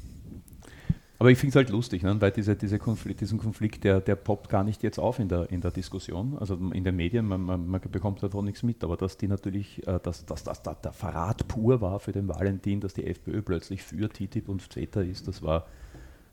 Aber 1.21 1.29
ich 1.29 1.37
finde 1.37 1.51
es 1.51 1.55
halt 1.55 1.69
lustig, 1.69 2.01
ne? 2.01 2.19
weil 2.19 2.31
diese, 2.31 2.55
diese 2.55 2.79
Konflikt, 2.79 3.21
diesen 3.21 3.37
Konflikt, 3.37 3.83
der, 3.83 4.01
der 4.01 4.15
poppt 4.15 4.49
gar 4.49 4.63
nicht 4.63 4.81
jetzt 4.81 4.97
auf 4.97 5.19
in 5.19 5.27
der, 5.27 5.51
in 5.51 5.61
der 5.61 5.69
Diskussion, 5.69 6.35
also 6.39 6.55
in 6.55 6.83
den 6.83 6.95
Medien, 6.95 7.27
man, 7.27 7.41
man, 7.41 7.67
man 7.67 7.79
bekommt 7.91 8.23
davon 8.23 8.43
nichts 8.43 8.63
mit, 8.63 8.83
aber 8.83 8.97
dass 8.97 9.17
die 9.17 9.27
natürlich, 9.27 9.85
äh, 9.85 9.99
dass, 10.01 10.25
dass, 10.25 10.43
dass, 10.43 10.63
dass 10.63 10.81
der 10.81 10.93
Verrat 10.93 11.47
pur 11.47 11.79
war 11.79 11.99
für 11.99 12.11
den 12.11 12.27
Valentin, 12.27 12.79
dass 12.81 12.95
die 12.95 13.05
FPÖ 13.05 13.43
plötzlich 13.43 13.83
für 13.83 14.09
TTIP 14.09 14.49
und 14.49 14.63
CETA 14.73 15.01
ist, 15.01 15.27
das 15.27 15.43
war, 15.43 15.67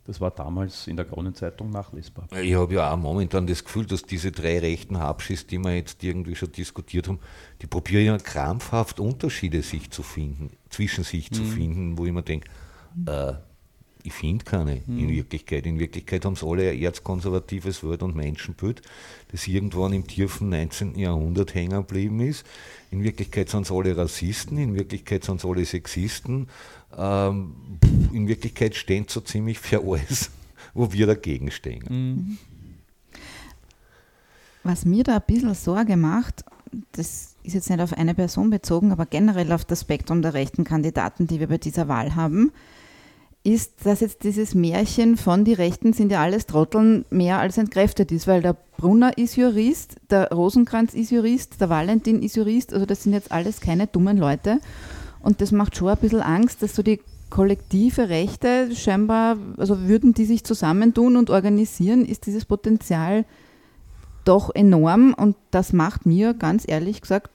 das 0.09 0.23
war 0.23 0.31
damals 0.31 0.87
in 0.87 0.97
der 0.97 1.05
Kronenzeitung 1.05 1.69
nachlesbar. 1.69 2.27
Ich 2.41 2.55
habe 2.55 2.73
ja 2.73 2.91
auch 2.91 2.97
momentan 2.97 3.47
das 3.47 3.63
Gefühl, 3.63 3.85
dass 3.85 4.03
diese 4.05 4.33
drei 4.33 4.59
rechten 4.59 4.99
Habschis, 4.99 5.47
die 5.47 5.59
wir 5.59 5.77
jetzt 5.77 6.03
irgendwie 6.03 6.35
schon 6.35 6.51
diskutiert 6.51 7.09
haben, 7.09 7.19
die 7.61 7.67
probieren 7.67 8.07
ja 8.07 8.17
krampfhaft 8.17 9.01
Unterschiede 9.01 9.61
sich 9.61 9.91
zu 9.91 10.03
finden, 10.03 10.51
zwischen 10.71 11.05
sich 11.05 11.31
mhm. 11.31 11.35
zu 11.35 11.45
finden, 11.45 11.99
wo 11.99 12.07
ich 12.07 12.13
mir 12.13 12.23
denke, 12.23 12.49
äh, 13.05 13.35
ich 14.05 14.13
finde 14.13 14.45
keine 14.45 14.83
mhm. 14.87 14.99
in 14.99 15.09
Wirklichkeit. 15.11 15.67
In 15.67 15.79
Wirklichkeit 15.79 16.25
haben 16.25 16.37
sie 16.37 16.47
alle 16.47 16.71
ein 16.71 16.81
erzkonservatives 16.81 17.83
Wort- 17.83 18.03
und 18.03 18.15
Menschenbild, 18.15 18.83
das 19.33 19.47
irgendwann 19.47 19.93
im 19.93 20.07
tiefen 20.07 20.49
19. 20.51 20.99
Jahrhundert 20.99 21.55
hängen 21.55 21.79
geblieben 21.79 22.21
ist. 22.21 22.45
In 22.91 23.03
Wirklichkeit 23.03 23.49
sind 23.49 23.67
sie 23.67 23.75
alle 23.75 23.97
Rassisten, 23.97 24.59
in 24.59 24.75
Wirklichkeit 24.75 25.25
sind 25.25 25.41
sie 25.41 25.49
alle 25.49 25.65
Sexisten. 25.65 26.49
Ähm, 26.97 27.55
in 28.13 28.29
Wirklichkeit 28.29 28.75
stehen 28.75 29.05
sie 29.09 29.15
so 29.15 29.21
ziemlich 29.21 29.59
für 29.59 29.83
alles, 29.83 30.31
wo 30.75 30.93
wir 30.93 31.07
dagegen 31.07 31.51
stehen. 31.51 31.85
Mhm. 31.89 32.39
Was 34.63 34.85
mir 34.85 35.05
da 35.05 35.17
ein 35.17 35.23
bisschen 35.27 35.55
Sorge 35.55 35.97
macht, 35.97 36.45
das 36.93 37.37
ist 37.43 37.55
jetzt 37.55 37.71
nicht 37.71 37.81
auf 37.81 37.93
eine 37.95 38.15
Person 38.15 38.51
bezogen, 38.51 38.93
aber 38.93 39.07
generell 39.07 39.53
auf 39.53 39.65
das 39.65 39.83
Spektrum 39.83 40.23
der 40.23 40.35
rechten 40.35 40.65
Kandidaten, 40.65 41.27
die 41.27 41.41
wir 41.41 41.47
bei 41.47 41.59
dieser 41.59 41.89
Wahl 41.89 42.15
haben, 42.15 42.53
ist, 43.49 43.87
dass 43.87 44.01
jetzt 44.01 44.25
dieses 44.25 44.55
Märchen 44.55 45.17
von 45.17 45.45
die 45.45 45.55
Rechten 45.55 45.95
sind 45.95 46.13
ja 46.13 46.21
alles 46.21 46.47
Trotteln 46.47 47.07
mehr 47.09 47.39
als 47.39 47.57
entkräftet 47.57 48.13
ist, 48.13 48.27
weil 48.27 48.43
der 48.43 48.57
Brunner 48.77 49.17
ist 49.17 49.37
Jurist, 49.37 49.97
der 50.11 50.31
Rosenkranz 50.31 50.93
ist 50.93 51.11
Jurist, 51.11 51.61
der 51.61 51.71
Valentin 51.71 52.23
ist 52.23 52.37
Jurist, 52.37 52.75
also 52.75 52.85
das 52.85 53.03
sind 53.03 53.15
jetzt 53.15 53.33
alles 53.33 53.61
keine 53.61 53.87
dummen 53.87 54.19
Leute. 54.19 54.61
Und 55.21 55.41
das 55.41 55.51
macht 55.51 55.77
schon 55.77 55.89
ein 55.89 55.97
bisschen 55.97 56.21
Angst, 56.21 56.63
dass 56.63 56.77
so 56.77 56.83
die 56.83 57.01
kollektive 57.31 58.11
Rechte 58.11 58.75
scheinbar, 58.77 59.39
also 59.57 59.89
würden 59.89 60.13
die 60.13 60.27
sich 60.27 60.45
zusammentun 60.45 61.17
und 61.17 61.31
organisieren, 61.31 62.05
ist 62.05 62.27
dieses 62.27 62.45
Potenzial 62.45 63.25
doch 64.25 64.55
enorm 64.55 65.15
und 65.15 65.37
das 65.51 65.73
macht 65.73 66.05
mir 66.05 66.35
ganz 66.35 66.65
ehrlich 66.67 67.01
gesagt 67.01 67.31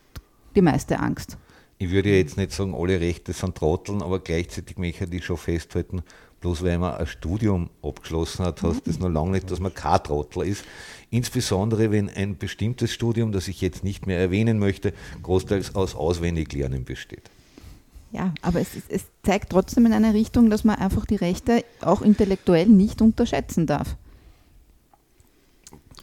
die 0.55 0.61
meiste 0.61 0.99
Angst 0.99 1.37
ich 1.83 1.91
würde 1.91 2.15
jetzt 2.15 2.37
nicht 2.37 2.51
sagen, 2.51 2.73
alle 2.75 3.01
Rechte 3.01 3.33
sind 3.33 3.55
Trotteln, 3.55 4.01
aber 4.01 4.19
gleichzeitig 4.19 4.77
möchte 4.77 5.05
ich 5.11 5.25
schon 5.25 5.37
festhalten, 5.37 6.01
bloß 6.39 6.63
weil 6.63 6.77
man 6.77 6.95
ein 6.95 7.07
Studium 7.07 7.69
abgeschlossen 7.81 8.45
hat, 8.45 8.63
heißt 8.63 8.87
das 8.87 8.99
noch 8.99 9.09
lange 9.09 9.31
nicht, 9.31 9.51
dass 9.51 9.59
man 9.59 9.73
kein 9.73 10.01
Trottel 10.01 10.43
ist. 10.43 10.63
Insbesondere 11.09 11.91
wenn 11.91 12.09
ein 12.09 12.37
bestimmtes 12.37 12.93
Studium, 12.93 13.31
das 13.31 13.47
ich 13.47 13.59
jetzt 13.59 13.83
nicht 13.83 14.07
mehr 14.07 14.17
erwähnen 14.17 14.59
möchte, 14.59 14.93
großteils 15.21 15.75
aus 15.75 15.93
Auswendiglernen 15.95 16.85
besteht. 16.85 17.29
Ja, 18.13 18.33
aber 18.41 18.61
es, 18.61 18.69
es 18.89 19.05
zeigt 19.23 19.49
trotzdem 19.49 19.85
in 19.85 19.93
eine 19.93 20.13
Richtung, 20.13 20.49
dass 20.49 20.63
man 20.63 20.77
einfach 20.77 21.05
die 21.05 21.15
Rechte 21.15 21.65
auch 21.81 22.01
intellektuell 22.01 22.67
nicht 22.67 23.01
unterschätzen 23.01 23.67
darf. 23.67 23.97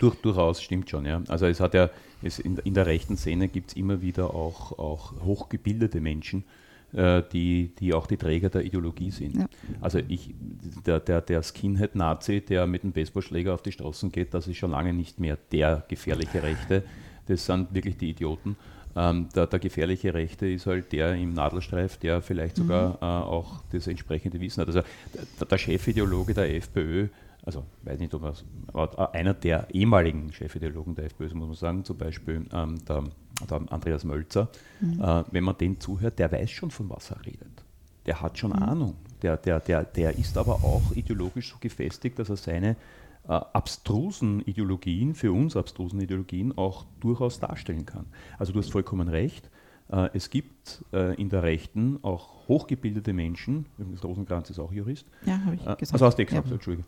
Durch, 0.01 0.15
durchaus, 0.17 0.63
stimmt 0.63 0.89
schon, 0.89 1.05
ja. 1.05 1.23
Also 1.29 1.45
es 1.47 1.61
hat 1.61 1.75
ja, 1.75 1.91
es 2.23 2.39
in, 2.39 2.57
in 2.65 2.73
der 2.73 2.87
rechten 2.87 3.19
Szene 3.19 3.49
gibt 3.49 3.71
es 3.71 3.77
immer 3.77 4.01
wieder 4.01 4.35
auch, 4.35 4.79
auch 4.79 5.13
hochgebildete 5.23 6.01
Menschen, 6.01 6.45
äh, 6.95 7.23
die, 7.33 7.73
die 7.79 7.93
auch 7.93 8.07
die 8.07 8.17
Träger 8.17 8.49
der 8.49 8.65
Ideologie 8.65 9.11
sind. 9.11 9.37
Ja. 9.37 9.47
Also 9.83 10.01
ich, 10.09 10.35
der, 10.87 11.01
der, 11.01 11.21
der 11.21 11.43
Skinhead-Nazi, 11.43 12.41
der 12.41 12.67
mit 12.67 12.83
dem 12.83 12.93
Baseballschläger 12.93 13.53
auf 13.53 13.63
die 13.63 13.73
Straßen 13.73 14.11
geht, 14.11 14.33
das 14.33 14.49
ist 14.49 14.57
schon 14.57 14.71
lange 14.71 14.95
nicht 14.95 15.21
mehr 15.21 15.37
der 15.53 15.85
gefährliche 15.87 16.43
Rechte. 16.43 16.83
Das 17.27 17.45
sind 17.45 17.73
wirklich 17.75 17.99
die 17.99 18.11
Idioten. 18.11 18.57
Ähm, 18.97 19.29
der, 19.37 19.47
der, 19.47 19.59
gefährliche 19.61 20.15
Rechte 20.15 20.49
ist 20.49 20.67
halt 20.67 20.93
der 20.93 21.15
im 21.15 21.35
Nadelstreif, 21.35 21.99
der 21.99 22.23
vielleicht 22.23 22.57
sogar 22.57 22.93
mhm. 22.93 22.97
äh, 23.03 23.05
auch 23.05 23.63
das 23.71 23.87
entsprechende 23.87 24.41
Wissen 24.41 24.63
hat. 24.63 24.69
Also 24.69 24.81
der, 25.39 25.47
der 25.47 25.59
Chefideologe 25.59 26.35
der 26.35 26.57
FPÖ, 26.57 27.09
also 27.44 27.64
weiß 27.83 27.98
nicht, 27.98 28.14
ob 28.14 28.35
er, 28.74 29.14
einer 29.14 29.35
der 29.35 29.68
ehemaligen 29.72 30.31
Chefideologen 30.33 30.94
der 30.94 31.07
FPÖ, 31.07 31.35
muss 31.35 31.48
man 31.48 31.55
sagen, 31.55 31.85
zum 31.85 31.96
Beispiel 31.96 32.46
ähm, 32.53 32.85
der, 32.87 33.05
der, 33.48 33.72
Andreas 33.72 34.05
Mölzer, 34.05 34.48
mhm. 34.81 35.00
äh, 35.03 35.24
wenn 35.31 35.44
man 35.44 35.57
den 35.57 35.81
zuhört, 35.81 36.18
der 36.18 36.31
weiß 36.31 36.50
schon, 36.50 36.70
von 36.70 36.90
was 36.90 37.11
er 37.11 37.24
redet. 37.24 37.64
Der 38.07 38.20
hat 38.20 38.38
schon 38.38 38.50
mhm. 38.50 38.62
Ahnung. 38.62 38.96
Der, 39.22 39.37
der, 39.37 39.61
der, 39.61 39.85
der 39.85 40.18
ist 40.18 40.38
aber 40.38 40.55
auch 40.64 40.92
ideologisch 40.94 41.50
so 41.50 41.57
gefestigt, 41.61 42.18
dass 42.18 42.31
er 42.31 42.37
seine 42.37 42.76
äh, 43.29 43.33
abstrusen 43.33 44.40
Ideologien, 44.40 45.14
für 45.14 45.33
uns 45.33 45.57
abstrusen 45.57 46.00
Ideologien, 46.00 46.57
auch 46.57 46.87
durchaus 47.00 47.38
darstellen 47.38 47.87
kann. 47.87 48.07
Also 48.38 48.53
du 48.53 48.59
hast 48.59 48.72
vollkommen 48.72 49.09
recht. 49.09 49.50
Äh, 49.90 50.11
es 50.14 50.31
gibt 50.31 50.85
äh, 50.92 51.14
in 51.20 51.29
der 51.29 51.42
Rechten 51.42 51.98
auch 52.03 52.48
hochgebildete 52.48 53.12
Menschen, 53.12 53.66
übrigens 53.79 54.05
Rosenkranz 54.05 54.50
ist 54.50 54.59
auch 54.59 54.72
Jurist. 54.72 55.07
Ja, 55.24 55.40
habe 55.44 55.55
ich 55.55 55.61
gesagt. 55.61 55.92
Also 55.92 56.07
hast 56.07 56.18
du 56.18 56.24
gesagt, 56.24 56.48
ja. 56.48 56.55
Entschuldigung. 56.55 56.87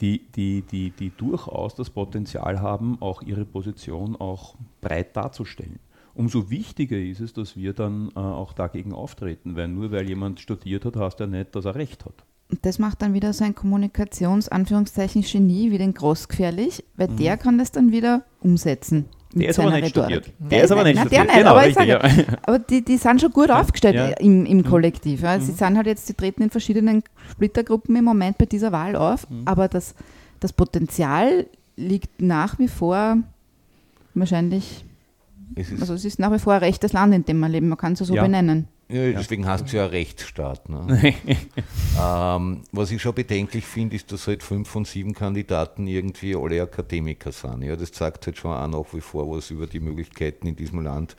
Die, 0.00 0.26
die, 0.34 0.62
die, 0.62 0.90
die 0.90 1.10
durchaus 1.16 1.74
das 1.74 1.90
Potenzial 1.90 2.60
haben, 2.60 3.00
auch 3.00 3.22
ihre 3.22 3.44
Position 3.44 4.16
auch 4.16 4.56
breit 4.80 5.16
darzustellen. 5.16 5.78
Umso 6.14 6.50
wichtiger 6.50 6.96
ist 6.96 7.20
es, 7.20 7.32
dass 7.32 7.56
wir 7.56 7.72
dann 7.74 8.14
auch 8.16 8.52
dagegen 8.52 8.92
auftreten, 8.92 9.56
weil 9.56 9.68
nur 9.68 9.92
weil 9.92 10.08
jemand 10.08 10.40
studiert 10.40 10.84
hat, 10.84 10.96
heißt 10.96 11.20
er 11.20 11.26
nicht, 11.26 11.54
dass 11.54 11.64
er 11.64 11.74
Recht 11.74 12.04
hat. 12.04 12.24
Und 12.50 12.64
das 12.64 12.78
macht 12.78 13.02
dann 13.02 13.12
wieder 13.12 13.32
so 13.32 13.44
ein 13.44 13.54
Kommunikations-Genie 13.54 15.72
wie 15.72 15.78
den 15.78 15.94
Großgefährlich, 15.94 16.84
weil 16.96 17.08
mhm. 17.08 17.16
der 17.16 17.36
kann 17.36 17.58
das 17.58 17.72
dann 17.72 17.90
wieder 17.90 18.22
umsetzen. 18.40 19.06
Der 19.34 19.50
ist 19.50 19.58
aber 19.58 19.70
nicht 19.70 19.84
Rhetorik. 19.84 20.24
studiert. 20.24 20.34
Der, 20.38 20.48
der 20.48 20.64
ist 20.64 20.70
aber 20.70 20.84
nicht 20.84 20.98
studiert. 20.98 21.12
Der 21.12 21.24
nicht, 21.24 21.36
genau, 21.36 21.50
aber, 21.50 21.60
richtig, 21.60 21.74
sage, 21.74 21.90
ja. 21.90 22.00
aber 22.42 22.58
die, 22.58 22.82
die 22.82 22.96
sind 22.96 23.20
schon 23.20 23.32
gut 23.32 23.50
aufgestellt 23.50 23.96
ja. 23.96 24.08
im, 24.18 24.46
im 24.46 24.58
mhm. 24.58 24.64
Kollektiv. 24.64 25.22
Ja. 25.22 25.40
Sie 25.40 25.52
mhm. 25.52 25.56
sind 25.56 25.76
halt 25.76 25.86
jetzt, 25.86 26.06
sie 26.06 26.14
treten 26.14 26.42
in 26.42 26.50
verschiedenen 26.50 27.02
Splittergruppen 27.32 27.96
im 27.96 28.04
Moment 28.04 28.38
bei 28.38 28.46
dieser 28.46 28.72
Wahl 28.72 28.96
auf, 28.96 29.28
mhm. 29.28 29.42
aber 29.44 29.68
das, 29.68 29.94
das 30.40 30.52
Potenzial 30.52 31.46
liegt 31.76 32.22
nach 32.22 32.58
wie 32.58 32.68
vor 32.68 33.18
wahrscheinlich, 34.14 34.84
es 35.54 35.70
also 35.80 35.94
es 35.94 36.04
ist 36.04 36.18
nach 36.18 36.32
wie 36.32 36.38
vor 36.38 36.54
ein 36.54 36.60
rechtes 36.60 36.92
Land, 36.92 37.14
in 37.14 37.24
dem 37.24 37.38
wir 37.38 37.48
leben, 37.48 37.68
man 37.68 37.78
kann 37.78 37.92
es 37.92 37.98
so 37.98 38.14
ja. 38.14 38.22
benennen. 38.22 38.68
Ja, 38.88 39.10
deswegen 39.10 39.42
ja. 39.42 39.48
hast 39.48 39.72
du 39.72 39.76
ja 39.78 39.86
Rechtsstaat. 39.86 40.68
Ne? 40.68 41.14
ähm, 42.00 42.62
was 42.70 42.92
ich 42.92 43.02
schon 43.02 43.14
bedenklich 43.14 43.64
finde, 43.64 43.96
ist, 43.96 44.12
dass 44.12 44.28
halt 44.28 44.44
fünf 44.44 44.68
von 44.68 44.84
sieben 44.84 45.12
Kandidaten 45.12 45.88
irgendwie 45.88 46.36
alle 46.36 46.62
Akademiker 46.62 47.32
sind. 47.32 47.62
Ja, 47.62 47.74
das 47.74 47.90
zeigt 47.90 48.26
halt 48.26 48.38
schon 48.38 48.52
auch 48.52 48.68
nach 48.68 48.94
wie 48.94 49.00
vor 49.00 49.28
was 49.28 49.50
über 49.50 49.66
die 49.66 49.80
Möglichkeiten 49.80 50.46
in 50.46 50.54
diesem 50.54 50.82
Land 50.82 51.16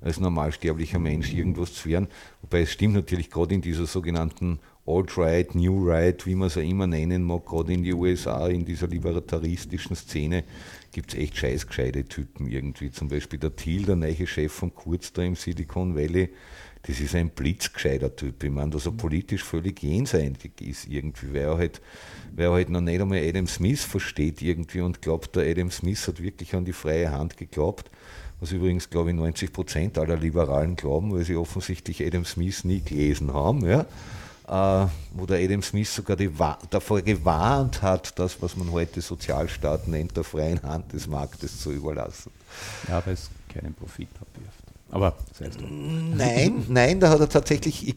als 0.00 0.20
normalsterblicher 0.20 1.00
Mensch 1.00 1.32
irgendwas 1.32 1.74
zu 1.74 1.88
werden. 1.88 2.06
Wobei 2.42 2.62
es 2.62 2.70
stimmt 2.72 2.94
natürlich 2.94 3.30
gerade 3.30 3.54
in 3.54 3.62
dieser 3.62 3.86
sogenannten 3.86 4.60
Alt-Right, 4.86 5.54
New 5.54 5.86
Right, 5.86 6.24
wie 6.24 6.34
man 6.34 6.46
es 6.46 6.54
ja 6.54 6.62
immer 6.62 6.86
nennen 6.86 7.22
mag, 7.22 7.44
gerade 7.44 7.72
in 7.72 7.82
die 7.82 7.92
USA, 7.92 8.48
in 8.48 8.64
dieser 8.64 8.86
libertaristischen 8.86 9.96
Szene, 9.96 10.44
gibt 10.92 11.12
es 11.12 11.18
echt 11.18 11.36
scheißgescheite 11.36 12.04
Typen 12.04 12.48
irgendwie. 12.48 12.90
Zum 12.90 13.08
Beispiel 13.08 13.38
der 13.38 13.54
Thiel, 13.54 13.84
der 13.84 13.96
neue 13.96 14.26
Chef 14.26 14.52
von 14.52 14.74
Kurz 14.74 15.12
da 15.12 15.22
im 15.22 15.34
Silicon 15.34 15.94
Valley, 15.94 16.30
das 16.88 17.00
ist 17.00 17.14
ein 17.14 17.28
blitzgescheiter 17.28 18.16
Typ. 18.16 18.42
Ich 18.42 18.50
meine, 18.50 18.70
dass 18.70 18.86
er 18.86 18.92
politisch 18.92 19.44
völlig 19.44 19.82
jenseitig 19.82 20.52
ist 20.62 20.88
irgendwie, 20.88 21.34
weil 21.34 21.42
er 21.42 21.58
halt, 21.58 21.82
weil 22.34 22.46
er 22.46 22.52
halt 22.52 22.70
noch 22.70 22.80
nicht 22.80 22.98
einmal 22.98 23.18
Adam 23.18 23.46
Smith 23.46 23.84
versteht 23.84 24.40
irgendwie 24.40 24.80
und 24.80 25.02
glaubt, 25.02 25.36
der 25.36 25.50
Adam 25.50 25.70
Smith 25.70 26.08
hat 26.08 26.22
wirklich 26.22 26.54
an 26.54 26.64
die 26.64 26.72
freie 26.72 27.12
Hand 27.12 27.36
geglaubt. 27.36 27.90
Was 28.40 28.52
übrigens, 28.52 28.88
glaube 28.88 29.10
ich, 29.10 29.16
90 29.16 29.52
Prozent 29.52 29.98
aller 29.98 30.16
Liberalen 30.16 30.76
glauben, 30.76 31.12
weil 31.12 31.24
sie 31.24 31.36
offensichtlich 31.36 32.06
Adam 32.06 32.24
Smith 32.24 32.64
nie 32.64 32.80
gelesen 32.80 33.34
haben. 33.34 33.66
Ja? 33.66 33.84
Äh, 34.48 34.88
wo 35.12 35.26
der 35.26 35.44
Adam 35.44 35.60
Smith 35.60 35.94
sogar 35.94 36.16
davor 36.16 37.02
gewarnt 37.02 37.82
hat, 37.82 38.18
das, 38.18 38.40
was 38.40 38.56
man 38.56 38.72
heute 38.72 39.02
Sozialstaat 39.02 39.88
nennt, 39.88 40.16
der 40.16 40.24
freien 40.24 40.62
Hand 40.62 40.94
des 40.94 41.06
Marktes 41.06 41.60
zu 41.60 41.70
überlassen. 41.70 42.32
Ja, 42.88 43.04
weil 43.04 43.12
es 43.12 43.28
keinen 43.52 43.74
Profit 43.74 44.08
abwirft. 44.18 44.57
Aber 44.90 45.14
Nein, 46.16 46.64
nein, 46.68 46.98
da 46.98 47.10
hat 47.10 47.20
er 47.20 47.28
tatsächlich. 47.28 47.88
Ich, 47.88 47.96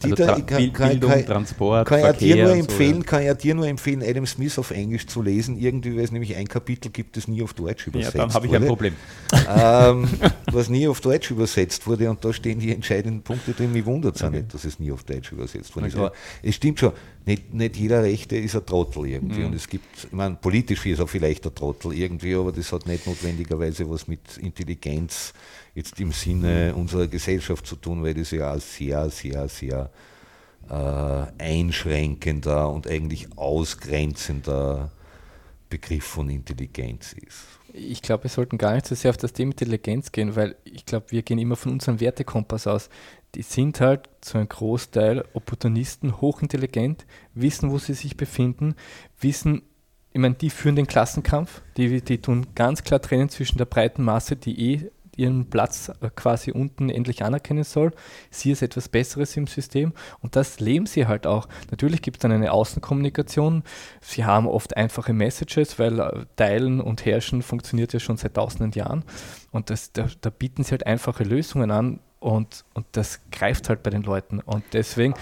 also 0.00 0.14
Dieter, 0.14 0.40
kann, 0.42 0.90
Bildung, 0.90 1.10
kann, 1.10 1.26
Transport, 1.26 1.88
kann 1.88 2.00
Verkehr 2.00 2.36
dir 2.36 2.44
nur 2.44 2.54
empfehlen, 2.54 2.98
so, 2.98 3.02
Kann 3.02 3.24
ja 3.24 3.34
dir 3.34 3.54
nur 3.56 3.66
empfehlen, 3.66 4.02
Adam 4.02 4.24
Smith 4.26 4.56
auf 4.58 4.70
Englisch 4.70 5.08
zu 5.08 5.20
lesen. 5.20 5.58
Irgendwie, 5.58 5.96
weil 5.96 6.04
es 6.04 6.12
nämlich 6.12 6.36
ein 6.36 6.46
Kapitel 6.46 6.90
gibt, 6.92 7.16
das 7.16 7.26
nie 7.26 7.42
auf 7.42 7.54
Deutsch 7.54 7.88
übersetzt 7.88 8.14
ja, 8.14 8.20
dann 8.22 8.32
habe 8.32 8.46
ich 8.46 8.54
ein 8.54 8.66
Problem. 8.66 8.94
Ähm, 9.48 10.08
was 10.52 10.68
nie 10.68 10.86
auf 10.86 11.00
Deutsch 11.00 11.30
übersetzt 11.32 11.86
wurde 11.86 12.08
und 12.08 12.24
da 12.24 12.32
stehen 12.32 12.60
die 12.60 12.72
entscheidenden 12.72 13.22
Punkte 13.22 13.52
drin. 13.52 13.72
Mich 13.72 13.84
wundert 13.84 14.16
es 14.16 14.22
okay. 14.22 14.36
nicht, 14.36 14.54
dass 14.54 14.64
es 14.64 14.78
nie 14.78 14.92
auf 14.92 15.02
Deutsch 15.02 15.32
übersetzt 15.32 15.74
wurde. 15.74 15.86
Okay. 15.86 15.98
Aber 15.98 16.12
es 16.42 16.54
stimmt 16.54 16.78
schon, 16.78 16.92
nicht, 17.26 17.52
nicht 17.52 17.76
jeder 17.76 18.02
Rechte 18.02 18.36
ist 18.36 18.54
ein 18.54 18.64
Trottel 18.64 19.06
irgendwie. 19.06 19.40
Mhm. 19.40 19.46
Und 19.46 19.54
es 19.54 19.68
gibt, 19.68 20.04
ich 20.04 20.12
meine, 20.12 20.36
politisch 20.36 20.86
ist 20.86 21.00
er 21.00 21.08
vielleicht 21.08 21.44
ein 21.46 21.54
Trottel 21.54 21.92
irgendwie, 21.92 22.34
aber 22.34 22.52
das 22.52 22.72
hat 22.72 22.86
nicht 22.86 23.06
notwendigerweise 23.06 23.88
was 23.90 24.06
mit 24.06 24.38
Intelligenz 24.38 25.32
jetzt 25.78 25.98
im 26.00 26.12
Sinne 26.12 26.74
unserer 26.74 27.06
Gesellschaft 27.06 27.66
zu 27.66 27.76
tun, 27.76 28.02
weil 28.02 28.14
das 28.14 28.30
ja 28.32 28.58
sehr, 28.58 29.08
sehr, 29.10 29.48
sehr 29.48 29.90
äh, 30.68 31.42
einschränkender 31.42 32.70
und 32.70 32.86
eigentlich 32.86 33.28
ausgrenzender 33.36 34.90
Begriff 35.70 36.04
von 36.04 36.28
Intelligenz 36.28 37.14
ist. 37.14 37.44
Ich 37.72 38.02
glaube, 38.02 38.24
wir 38.24 38.30
sollten 38.30 38.58
gar 38.58 38.74
nicht 38.74 38.86
so 38.86 38.94
sehr 38.94 39.10
auf 39.10 39.18
das 39.18 39.32
Thema 39.32 39.52
Intelligenz 39.52 40.10
gehen, 40.10 40.34
weil 40.36 40.56
ich 40.64 40.84
glaube, 40.84 41.06
wir 41.10 41.22
gehen 41.22 41.38
immer 41.38 41.56
von 41.56 41.72
unserem 41.72 42.00
Wertekompass 42.00 42.66
aus. 42.66 42.88
Die 43.34 43.42
sind 43.42 43.80
halt 43.80 44.08
zu 44.20 44.38
einem 44.38 44.48
Großteil 44.48 45.24
Opportunisten, 45.34 46.20
hochintelligent, 46.20 47.06
wissen, 47.34 47.70
wo 47.70 47.78
sie 47.78 47.94
sich 47.94 48.16
befinden, 48.16 48.74
wissen, 49.20 49.62
ich 50.12 50.20
meine, 50.20 50.34
die 50.34 50.50
führen 50.50 50.76
den 50.76 50.86
Klassenkampf, 50.86 51.60
die, 51.76 52.00
die 52.00 52.18
tun 52.18 52.46
ganz 52.54 52.82
klar 52.82 53.00
trennen 53.00 53.28
zwischen 53.28 53.58
der 53.58 53.66
breiten 53.66 54.02
Masse, 54.02 54.36
die 54.36 54.72
eh 54.72 54.90
ihren 55.18 55.50
Platz 55.50 55.90
äh, 56.00 56.10
quasi 56.14 56.52
unten 56.52 56.88
endlich 56.88 57.24
anerkennen 57.24 57.64
soll. 57.64 57.92
Sie 58.30 58.50
ist 58.50 58.62
etwas 58.62 58.88
Besseres 58.88 59.36
im 59.36 59.46
System 59.46 59.92
und 60.20 60.36
das 60.36 60.60
leben 60.60 60.86
sie 60.86 61.06
halt 61.06 61.26
auch. 61.26 61.48
Natürlich 61.70 62.02
gibt 62.02 62.18
es 62.18 62.20
dann 62.20 62.32
eine 62.32 62.52
Außenkommunikation. 62.52 63.62
Sie 64.00 64.24
haben 64.24 64.46
oft 64.46 64.76
einfache 64.76 65.12
Messages, 65.12 65.78
weil 65.78 66.00
äh, 66.00 66.26
Teilen 66.36 66.80
und 66.80 67.04
Herrschen 67.04 67.42
funktioniert 67.42 67.92
ja 67.92 68.00
schon 68.00 68.16
seit 68.16 68.34
tausenden 68.34 68.72
Jahren 68.72 69.04
und 69.50 69.70
das, 69.70 69.92
da, 69.92 70.08
da 70.20 70.30
bieten 70.30 70.64
sie 70.64 70.70
halt 70.70 70.86
einfache 70.86 71.24
Lösungen 71.24 71.70
an, 71.70 72.00
und, 72.20 72.64
und 72.74 72.86
das 72.92 73.20
greift 73.30 73.68
halt 73.68 73.82
bei 73.82 73.90
den 73.90 74.02
Leuten. 74.02 74.40
Und 74.40 74.64
deswegen, 74.72 75.14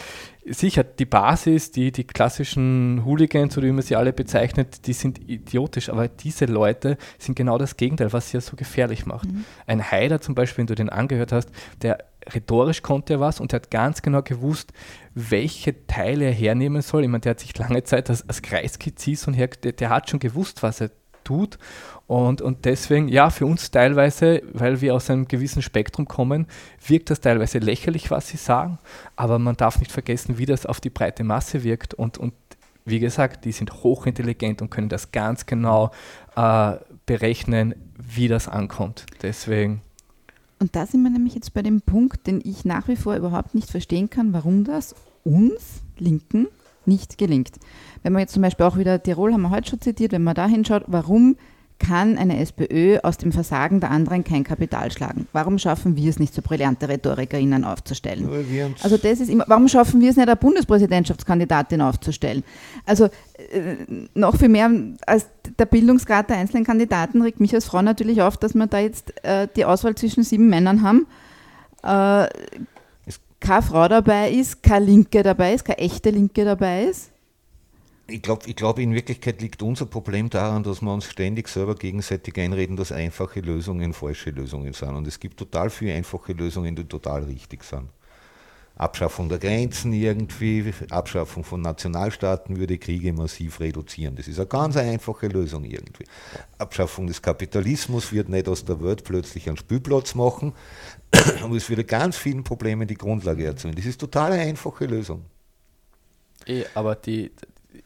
sicher, 0.46 0.84
die 0.84 1.04
Basis, 1.04 1.70
die, 1.70 1.92
die 1.92 2.04
klassischen 2.04 3.02
Hooligans, 3.04 3.56
oder 3.58 3.66
wie 3.66 3.72
man 3.72 3.82
sie 3.82 3.96
alle 3.96 4.12
bezeichnet, 4.12 4.86
die 4.86 4.92
sind 4.92 5.28
idiotisch, 5.28 5.90
aber 5.90 6.08
diese 6.08 6.46
Leute 6.46 6.96
sind 7.18 7.34
genau 7.34 7.58
das 7.58 7.76
Gegenteil, 7.76 8.12
was 8.12 8.30
sie 8.30 8.38
ja 8.38 8.40
so 8.40 8.56
gefährlich 8.56 9.06
macht. 9.06 9.30
Mhm. 9.30 9.44
Ein 9.66 9.90
Haider 9.90 10.20
zum 10.20 10.34
Beispiel, 10.34 10.62
wenn 10.62 10.68
du 10.68 10.74
den 10.74 10.88
angehört 10.88 11.32
hast, 11.32 11.50
der 11.82 11.98
rhetorisch 12.32 12.82
konnte 12.82 13.14
er 13.14 13.20
was 13.20 13.40
und 13.40 13.52
er 13.52 13.56
hat 13.56 13.70
ganz 13.70 14.02
genau 14.02 14.22
gewusst, 14.22 14.72
welche 15.14 15.86
Teile 15.86 16.26
er 16.26 16.32
hernehmen 16.32 16.82
soll. 16.82 17.04
Ich 17.04 17.08
meine, 17.08 17.20
der 17.20 17.30
hat 17.30 17.40
sich 17.40 17.56
lange 17.56 17.84
Zeit 17.84 18.10
als, 18.10 18.28
als 18.28 18.42
Kreisky 18.42 18.92
und 19.26 19.34
her, 19.34 19.48
der, 19.48 19.72
der 19.72 19.90
hat 19.90 20.10
schon 20.10 20.18
gewusst, 20.18 20.62
was 20.62 20.80
er 20.80 20.90
tut. 21.26 21.58
Und, 22.06 22.40
und 22.40 22.64
deswegen, 22.64 23.08
ja, 23.08 23.30
für 23.30 23.46
uns 23.46 23.70
teilweise, 23.70 24.42
weil 24.52 24.80
wir 24.80 24.94
aus 24.94 25.10
einem 25.10 25.26
gewissen 25.26 25.60
Spektrum 25.60 26.06
kommen, 26.06 26.46
wirkt 26.86 27.10
das 27.10 27.20
teilweise 27.20 27.58
lächerlich, 27.58 28.10
was 28.10 28.28
sie 28.28 28.36
sagen, 28.36 28.78
aber 29.16 29.38
man 29.38 29.56
darf 29.56 29.78
nicht 29.80 29.90
vergessen, 29.90 30.38
wie 30.38 30.46
das 30.46 30.66
auf 30.66 30.80
die 30.80 30.90
breite 30.90 31.24
Masse 31.24 31.64
wirkt. 31.64 31.94
Und, 31.94 32.16
und 32.18 32.32
wie 32.84 33.00
gesagt, 33.00 33.44
die 33.44 33.52
sind 33.52 33.82
hochintelligent 33.82 34.62
und 34.62 34.70
können 34.70 34.88
das 34.88 35.10
ganz 35.10 35.46
genau 35.46 35.90
äh, 36.36 36.74
berechnen, 37.06 37.74
wie 37.98 38.28
das 38.28 38.46
ankommt. 38.46 39.04
Deswegen. 39.22 39.82
Und 40.60 40.74
da 40.76 40.86
sind 40.86 41.02
wir 41.02 41.10
nämlich 41.10 41.34
jetzt 41.34 41.52
bei 41.52 41.62
dem 41.62 41.82
Punkt, 41.82 42.26
den 42.26 42.40
ich 42.42 42.64
nach 42.64 42.88
wie 42.88 42.96
vor 42.96 43.16
überhaupt 43.16 43.54
nicht 43.54 43.70
verstehen 43.70 44.08
kann, 44.08 44.32
warum 44.32 44.64
das 44.64 44.94
uns 45.24 45.82
Linken 45.98 46.46
nicht 46.86 47.18
gelingt. 47.18 47.52
Wenn 48.02 48.12
man 48.12 48.20
jetzt 48.20 48.32
zum 48.32 48.42
Beispiel 48.42 48.66
auch 48.66 48.76
wieder 48.76 49.02
Tirol 49.02 49.32
haben 49.32 49.42
wir 49.42 49.50
heute 49.50 49.70
schon 49.70 49.80
zitiert, 49.80 50.12
wenn 50.12 50.24
man 50.24 50.34
da 50.34 50.46
hinschaut, 50.46 50.84
warum 50.86 51.36
kann 51.78 52.16
eine 52.16 52.38
SPÖ 52.38 52.98
aus 53.02 53.18
dem 53.18 53.32
Versagen 53.32 53.80
der 53.80 53.90
anderen 53.90 54.24
kein 54.24 54.44
Kapital 54.44 54.90
schlagen. 54.90 55.28
Warum 55.32 55.58
schaffen 55.58 55.96
wir 55.96 56.08
es 56.08 56.18
nicht, 56.18 56.32
so 56.34 56.40
brillante 56.40 56.88
RhetorikerInnen 56.88 57.64
aufzustellen? 57.64 58.28
Also 58.82 58.96
das 58.96 59.20
ist 59.20 59.28
immer, 59.28 59.44
warum 59.46 59.68
schaffen 59.68 60.00
wir 60.00 60.10
es 60.10 60.16
nicht, 60.16 60.26
eine 60.26 60.36
Bundespräsidentschaftskandidatin 60.36 61.82
aufzustellen? 61.82 62.44
Also 62.86 63.06
äh, 63.06 63.76
noch 64.14 64.36
viel 64.36 64.48
mehr 64.48 64.70
als 65.06 65.26
der 65.58 65.66
Bildungsgrad 65.66 66.30
der 66.30 66.38
einzelnen 66.38 66.64
Kandidaten 66.64 67.20
regt 67.22 67.40
mich 67.40 67.54
als 67.54 67.66
Frau 67.66 67.82
natürlich 67.82 68.22
auf, 68.22 68.36
dass 68.36 68.54
wir 68.54 68.66
da 68.66 68.78
jetzt 68.78 69.12
äh, 69.24 69.46
die 69.54 69.64
Auswahl 69.64 69.94
zwischen 69.94 70.22
sieben 70.22 70.48
Männern 70.48 70.82
haben. 70.82 71.06
Äh, 71.82 72.28
keine 73.40 73.62
Frau 73.62 73.88
dabei 73.88 74.30
ist, 74.30 74.62
keine 74.62 74.86
Linke 74.86 75.22
dabei 75.22 75.54
ist, 75.54 75.64
keine 75.64 75.78
echte 75.78 76.10
Linke 76.10 76.44
dabei 76.44 76.84
ist 76.84 77.10
ich 78.08 78.22
glaube, 78.22 78.42
ich 78.46 78.54
glaub, 78.54 78.78
in 78.78 78.94
Wirklichkeit 78.94 79.40
liegt 79.40 79.62
unser 79.62 79.86
Problem 79.86 80.30
daran, 80.30 80.62
dass 80.62 80.80
wir 80.80 80.92
uns 80.92 81.06
ständig 81.06 81.48
selber 81.48 81.74
gegenseitig 81.74 82.38
einreden, 82.38 82.76
dass 82.76 82.92
einfache 82.92 83.40
Lösungen 83.40 83.92
falsche 83.92 84.30
Lösungen 84.30 84.72
sind. 84.72 84.94
Und 84.94 85.06
es 85.08 85.18
gibt 85.18 85.38
total 85.38 85.70
viele 85.70 85.94
einfache 85.94 86.32
Lösungen, 86.32 86.76
die 86.76 86.84
total 86.84 87.24
richtig 87.24 87.64
sind. 87.64 87.88
Abschaffung 88.76 89.30
der 89.30 89.38
Grenzen 89.38 89.92
irgendwie, 89.94 90.72
Abschaffung 90.90 91.44
von 91.44 91.62
Nationalstaaten 91.62 92.58
würde 92.58 92.76
Kriege 92.76 93.12
massiv 93.12 93.60
reduzieren. 93.60 94.16
Das 94.16 94.28
ist 94.28 94.38
eine 94.38 94.46
ganz 94.46 94.76
einfache 94.76 95.28
Lösung 95.28 95.64
irgendwie. 95.64 96.04
Abschaffung 96.58 97.06
des 97.06 97.22
Kapitalismus 97.22 98.12
wird 98.12 98.28
nicht 98.28 98.48
aus 98.48 98.66
der 98.66 98.82
Welt 98.82 99.02
plötzlich 99.02 99.48
einen 99.48 99.56
Spielplatz 99.56 100.14
machen, 100.14 100.52
aber 101.42 101.56
es 101.56 101.70
würde 101.70 101.84
ganz 101.84 102.18
vielen 102.18 102.44
Problemen 102.44 102.86
die 102.86 102.96
Grundlage 102.96 103.46
erzeugen. 103.46 103.76
Das 103.76 103.86
ist 103.86 103.98
total 103.98 104.32
eine 104.32 104.42
einfache 104.42 104.84
Lösung. 104.84 105.24
Eh, 106.46 106.64
aber 106.74 106.96
die, 106.96 107.32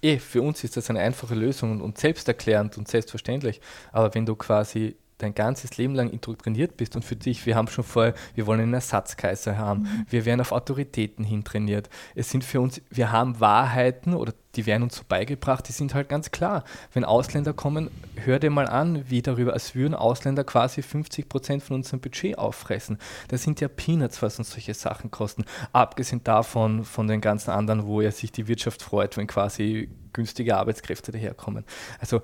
eh, 0.02 0.18
für 0.18 0.42
uns 0.42 0.64
ist 0.64 0.76
das 0.76 0.90
eine 0.90 0.98
einfache 0.98 1.36
Lösung 1.36 1.80
und 1.80 1.98
selbsterklärend 1.98 2.76
und 2.78 2.88
selbstverständlich. 2.88 3.60
Aber 3.92 4.12
wenn 4.14 4.26
du 4.26 4.34
quasi 4.34 4.96
dein 5.22 5.34
ganzes 5.34 5.76
Leben 5.76 5.94
lang 5.94 6.10
indoktriniert 6.10 6.76
bist 6.76 6.96
und 6.96 7.04
für 7.04 7.16
dich, 7.16 7.46
wir 7.46 7.56
haben 7.56 7.68
schon 7.68 7.84
vorher, 7.84 8.14
wir 8.34 8.46
wollen 8.46 8.60
einen 8.60 8.74
Ersatzkaiser 8.74 9.56
haben, 9.56 9.82
mhm. 9.82 10.06
wir 10.08 10.24
werden 10.24 10.40
auf 10.40 10.52
Autoritäten 10.52 11.24
hintrainiert. 11.24 11.88
Es 12.14 12.30
sind 12.30 12.44
für 12.44 12.60
uns, 12.60 12.80
wir 12.90 13.12
haben 13.12 13.40
Wahrheiten 13.40 14.14
oder 14.14 14.32
die 14.56 14.66
werden 14.66 14.82
uns 14.82 14.96
so 14.96 15.02
beigebracht, 15.06 15.68
die 15.68 15.72
sind 15.72 15.94
halt 15.94 16.08
ganz 16.08 16.30
klar. 16.30 16.64
Wenn 16.92 17.04
Ausländer 17.04 17.52
kommen, 17.52 17.90
hör 18.16 18.38
dir 18.38 18.50
mal 18.50 18.66
an, 18.66 19.04
wie 19.08 19.22
darüber, 19.22 19.52
als 19.52 19.74
würden 19.74 19.94
Ausländer 19.94 20.42
quasi 20.42 20.82
50 20.82 21.28
Prozent 21.28 21.62
von 21.62 21.76
unserem 21.76 22.00
Budget 22.00 22.36
auffressen. 22.36 22.98
Das 23.28 23.42
sind 23.42 23.60
ja 23.60 23.68
Peanuts, 23.68 24.22
was 24.22 24.38
uns 24.38 24.50
solche 24.50 24.74
Sachen 24.74 25.10
kosten. 25.10 25.44
Abgesehen 25.72 26.24
davon, 26.24 26.84
von 26.84 27.06
den 27.06 27.20
ganzen 27.20 27.50
anderen, 27.50 27.86
wo 27.86 28.00
ja 28.00 28.10
sich 28.10 28.32
die 28.32 28.48
Wirtschaft 28.48 28.82
freut, 28.82 29.16
wenn 29.16 29.28
quasi 29.28 29.88
günstige 30.12 30.56
Arbeitskräfte 30.56 31.12
daherkommen. 31.12 31.64
Also 32.00 32.22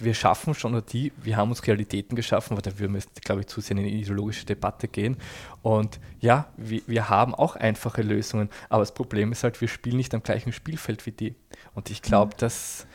wir 0.00 0.14
schaffen 0.14 0.54
schon, 0.54 0.80
die, 0.92 1.12
wir 1.22 1.36
haben 1.36 1.50
uns 1.50 1.66
Realitäten 1.66 2.16
geschaffen, 2.16 2.54
aber 2.54 2.62
da 2.62 2.78
würden 2.78 2.92
wir 2.92 3.00
jetzt, 3.00 3.22
glaube 3.22 3.42
ich, 3.42 3.46
zu 3.48 3.60
sehr 3.60 3.72
in 3.72 3.78
eine 3.78 3.90
ideologische 3.90 4.46
Debatte 4.46 4.88
gehen. 4.88 5.16
Und 5.62 6.00
ja, 6.20 6.48
wir, 6.56 6.82
wir 6.86 7.08
haben 7.08 7.34
auch 7.34 7.56
einfache 7.56 8.02
Lösungen, 8.02 8.48
aber 8.68 8.82
das 8.82 8.92
Problem 8.92 9.32
ist 9.32 9.44
halt, 9.44 9.60
wir 9.60 9.68
spielen 9.68 9.96
nicht 9.96 10.14
am 10.14 10.22
gleichen 10.22 10.52
Spielfeld 10.52 11.06
wie 11.06 11.12
die. 11.12 11.34
Und 11.74 11.90
ich 11.90 12.02
glaube, 12.02 12.34
mhm. 12.34 12.38
dass 12.38 12.86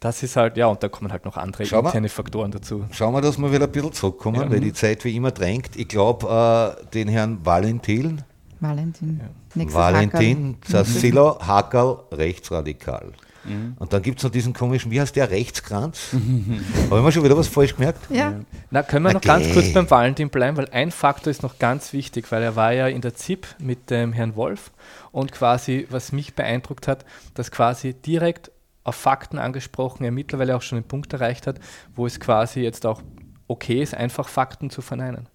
das 0.00 0.22
ist 0.22 0.36
halt, 0.36 0.56
ja, 0.56 0.66
und 0.66 0.82
da 0.82 0.88
kommen 0.88 1.12
halt 1.12 1.26
noch 1.26 1.36
andere 1.36 1.66
Schau 1.66 1.80
interne 1.80 2.02
mal, 2.02 2.08
Faktoren 2.08 2.50
dazu. 2.50 2.86
Schauen 2.90 3.12
wir, 3.12 3.20
dass 3.20 3.36
wir 3.36 3.52
wieder 3.52 3.66
ein 3.66 3.72
bisschen 3.72 3.92
zurückkommen, 3.92 4.40
ja. 4.40 4.50
weil 4.50 4.60
die 4.60 4.72
Zeit 4.72 5.04
wie 5.04 5.14
immer 5.14 5.30
drängt. 5.30 5.76
Ich 5.76 5.88
glaube, 5.88 6.76
äh, 6.80 6.86
den 6.94 7.08
Herrn 7.08 7.44
Valentin. 7.44 8.22
Valentin. 8.60 9.20
Ja. 9.54 9.72
Valentin 9.74 10.56
Zassilo 10.62 11.38
Hackerl, 11.46 12.04
rechtsradikal. 12.12 13.12
Mhm. 13.44 13.74
Und 13.78 13.92
dann 13.92 14.02
gibt 14.02 14.18
es 14.18 14.24
noch 14.24 14.30
diesen 14.30 14.52
komischen, 14.52 14.90
wie 14.90 15.00
heißt 15.00 15.16
der, 15.16 15.30
Rechtskranz? 15.30 16.12
Haben 16.12 17.04
wir 17.04 17.12
schon 17.12 17.24
wieder 17.24 17.36
was 17.36 17.48
falsch 17.48 17.74
gemerkt? 17.74 18.10
Ja. 18.10 18.34
Na, 18.70 18.82
können 18.82 19.04
wir 19.04 19.12
noch 19.12 19.20
okay. 19.20 19.28
ganz 19.28 19.52
kurz 19.52 19.72
beim 19.72 19.90
Valentin 19.90 20.30
bleiben, 20.30 20.56
weil 20.56 20.68
ein 20.70 20.90
Faktor 20.90 21.30
ist 21.30 21.42
noch 21.42 21.58
ganz 21.58 21.92
wichtig, 21.92 22.30
weil 22.30 22.42
er 22.42 22.56
war 22.56 22.72
ja 22.72 22.88
in 22.88 23.00
der 23.00 23.14
ZIP 23.14 23.46
mit 23.58 23.90
dem 23.90 24.12
Herrn 24.12 24.36
Wolf 24.36 24.70
und 25.12 25.32
quasi, 25.32 25.86
was 25.90 26.12
mich 26.12 26.34
beeindruckt 26.34 26.88
hat, 26.88 27.04
dass 27.34 27.50
quasi 27.50 27.94
direkt 27.94 28.50
auf 28.84 28.96
Fakten 28.96 29.38
angesprochen 29.38 30.04
er 30.04 30.10
mittlerweile 30.10 30.56
auch 30.56 30.62
schon 30.62 30.78
einen 30.78 30.88
Punkt 30.88 31.12
erreicht 31.12 31.46
hat, 31.46 31.60
wo 31.94 32.06
es 32.06 32.18
quasi 32.18 32.60
jetzt 32.60 32.86
auch 32.86 33.02
okay 33.46 33.82
ist, 33.82 33.94
einfach 33.94 34.28
Fakten 34.28 34.70
zu 34.70 34.80
verneinen. 34.82 35.28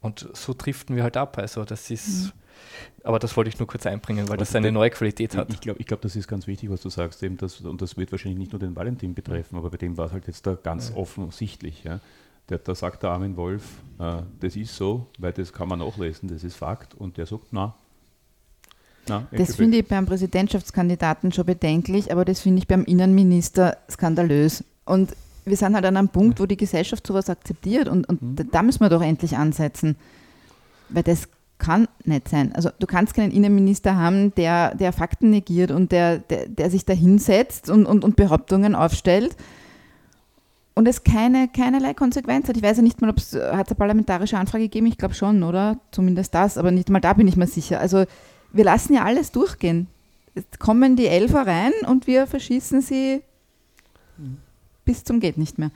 Und 0.00 0.28
so 0.32 0.54
driften 0.56 0.96
wir 0.96 1.02
halt 1.02 1.16
ab. 1.16 1.38
Also 1.38 1.64
das 1.64 1.90
ist, 1.90 2.24
mhm. 2.24 2.32
Aber 3.02 3.18
das 3.18 3.36
wollte 3.36 3.48
ich 3.48 3.58
nur 3.58 3.66
kurz 3.66 3.86
einbringen, 3.86 4.28
weil 4.28 4.36
das 4.36 4.54
eine 4.54 4.70
neue 4.70 4.90
Qualität 4.90 5.36
hat. 5.36 5.50
Ich 5.52 5.60
glaube, 5.60 5.80
ich 5.80 5.86
glaub, 5.86 6.00
das 6.00 6.16
ist 6.16 6.28
ganz 6.28 6.46
wichtig, 6.46 6.70
was 6.70 6.82
du 6.82 6.90
sagst, 6.90 7.22
eben 7.22 7.36
das, 7.36 7.60
und 7.60 7.80
das 7.80 7.96
wird 7.96 8.12
wahrscheinlich 8.12 8.38
nicht 8.38 8.52
nur 8.52 8.58
den 8.58 8.76
Valentin 8.76 9.14
betreffen, 9.14 9.56
aber 9.56 9.70
bei 9.70 9.78
dem 9.78 9.96
war 9.96 10.06
es 10.06 10.12
halt 10.12 10.26
jetzt 10.26 10.46
da 10.46 10.54
ganz 10.54 10.90
ja. 10.90 10.96
offensichtlich. 10.96 11.84
Ja. 11.84 12.00
Der, 12.48 12.58
da 12.58 12.74
sagt 12.74 13.02
der 13.02 13.10
Armin 13.10 13.36
Wolf, 13.36 13.62
äh, 13.98 14.22
das 14.40 14.56
ist 14.56 14.76
so, 14.76 15.06
weil 15.18 15.32
das 15.32 15.52
kann 15.52 15.68
man 15.68 15.78
nachlesen, 15.78 16.28
das 16.28 16.44
ist 16.44 16.56
Fakt, 16.56 16.94
und 16.94 17.16
der 17.16 17.26
sagt, 17.26 17.46
na. 17.52 17.74
na 19.08 19.26
das 19.30 19.56
finde 19.56 19.78
ich 19.78 19.86
beim 19.86 20.04
Präsidentschaftskandidaten 20.04 21.32
schon 21.32 21.46
bedenklich, 21.46 22.12
aber 22.12 22.24
das 22.24 22.40
finde 22.40 22.58
ich 22.58 22.68
beim 22.68 22.84
Innenminister 22.84 23.78
skandalös. 23.88 24.64
Und 24.84 25.14
wir 25.44 25.56
sind 25.56 25.74
halt 25.74 25.84
an 25.86 25.96
einem 25.96 26.08
Punkt, 26.08 26.40
wo 26.40 26.46
die 26.46 26.56
Gesellschaft 26.56 27.06
sowas 27.06 27.30
akzeptiert 27.30 27.88
und, 27.88 28.08
und 28.08 28.20
mhm. 28.20 28.50
da 28.50 28.62
müssen 28.62 28.80
wir 28.80 28.90
doch 28.90 29.02
endlich 29.02 29.36
ansetzen. 29.36 29.96
Weil 30.88 31.04
das 31.04 31.28
kann 31.60 31.86
nicht 32.04 32.28
sein. 32.28 32.52
Also 32.54 32.70
du 32.78 32.86
kannst 32.86 33.14
keinen 33.14 33.30
Innenminister 33.30 33.96
haben, 33.96 34.34
der, 34.34 34.74
der 34.74 34.92
Fakten 34.92 35.30
negiert 35.30 35.70
und 35.70 35.92
der, 35.92 36.18
der, 36.18 36.48
der 36.48 36.70
sich 36.70 36.84
da 36.84 36.92
hinsetzt 36.92 37.70
und, 37.70 37.86
und, 37.86 38.02
und 38.02 38.16
Behauptungen 38.16 38.74
aufstellt 38.74 39.36
und 40.74 40.88
es 40.88 41.04
keine, 41.04 41.46
keinerlei 41.46 41.94
Konsequenz 41.94 42.48
hat. 42.48 42.56
Ich 42.56 42.62
weiß 42.62 42.78
ja 42.78 42.82
nicht 42.82 43.00
mal, 43.00 43.10
ob 43.10 43.18
es 43.18 43.34
hat 43.34 43.68
eine 43.68 43.76
parlamentarische 43.76 44.38
Anfrage 44.38 44.64
gegeben, 44.64 44.86
ich 44.86 44.98
glaube 44.98 45.14
schon, 45.14 45.42
oder? 45.42 45.78
Zumindest 45.92 46.34
das, 46.34 46.58
aber 46.58 46.72
nicht 46.72 46.88
mal 46.88 47.00
da 47.00 47.12
bin 47.12 47.28
ich 47.28 47.36
mir 47.36 47.46
sicher. 47.46 47.78
Also 47.78 48.04
wir 48.52 48.64
lassen 48.64 48.94
ja 48.94 49.04
alles 49.04 49.30
durchgehen. 49.30 49.86
Jetzt 50.34 50.58
kommen 50.58 50.96
die 50.96 51.06
Elfer 51.06 51.46
rein 51.46 51.72
und 51.86 52.06
wir 52.06 52.26
verschießen 52.26 52.80
sie 52.80 53.22
bis 54.84 55.04
zum 55.04 55.20
geht 55.20 55.38
nicht 55.38 55.58
mehr. 55.58 55.70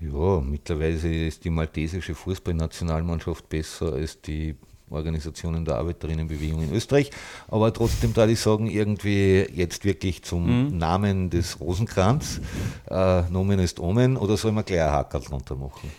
Ja, 0.00 0.40
mittlerweile 0.40 1.26
ist 1.26 1.44
die 1.44 1.50
maltesische 1.50 2.14
Fußballnationalmannschaft 2.14 3.48
besser 3.48 3.94
als 3.94 4.20
die 4.20 4.54
Organisationen 4.90 5.64
der 5.64 5.76
Arbeiterinnenbewegung 5.76 6.62
in 6.62 6.72
Österreich. 6.72 7.10
Aber 7.48 7.72
trotzdem 7.72 8.12
da 8.12 8.26
ich 8.26 8.38
sagen, 8.38 8.66
irgendwie 8.66 9.46
jetzt 9.52 9.84
wirklich 9.84 10.22
zum 10.22 10.68
mhm. 10.68 10.78
Namen 10.78 11.30
des 11.30 11.60
Rosenkranz, 11.60 12.40
äh, 12.88 13.22
Nomen 13.30 13.58
ist 13.58 13.80
Omen, 13.80 14.16
oder 14.16 14.36
soll 14.36 14.52
man 14.52 14.64
gleich 14.64 14.82
ein 14.82 14.90
Hackerl 14.90 15.22
drunter 15.22 15.56
machen? 15.56 15.90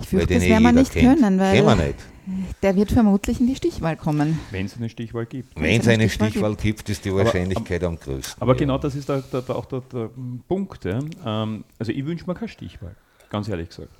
Ich 0.00 0.08
fürchte, 0.08 0.34
das 0.34 0.42
werden 0.44 0.62
wir 0.62 0.72
nicht 0.72 0.92
kennt. 0.92 1.20
können, 1.20 1.38
weil 1.38 1.64
wir 1.64 1.76
nicht. 1.76 1.96
der 2.62 2.74
wird 2.74 2.90
vermutlich 2.90 3.38
in 3.38 3.46
die 3.46 3.56
Stichwahl 3.56 3.96
kommen. 3.96 4.38
Wenn 4.50 4.66
es 4.66 4.76
eine 4.76 4.88
Stichwahl 4.88 5.26
gibt. 5.26 5.60
Wenn 5.60 5.80
es 5.80 5.88
eine 5.88 6.08
Stichwahl, 6.08 6.50
gibt, 6.56 6.62
gibt, 6.62 6.88
ist 6.88 7.04
die 7.04 7.14
Wahrscheinlichkeit 7.14 7.84
aber, 7.84 7.92
am 7.92 7.98
größten. 7.98 8.42
Aber 8.42 8.52
ja. 8.52 8.58
genau 8.58 8.78
das 8.78 8.94
ist 8.94 9.08
da, 9.08 9.22
da, 9.30 9.40
da 9.40 9.54
auch 9.54 9.66
der, 9.66 9.82
der 9.92 10.10
Punkt. 10.48 10.84
Ja. 10.84 11.00
Ähm, 11.24 11.64
also 11.78 11.92
ich 11.92 12.04
wünsche 12.04 12.26
mir 12.26 12.34
keine 12.34 12.48
Stichwahl 12.48 12.96
ganz 13.30 13.48
ehrlich 13.48 13.68
gesagt. 13.68 13.90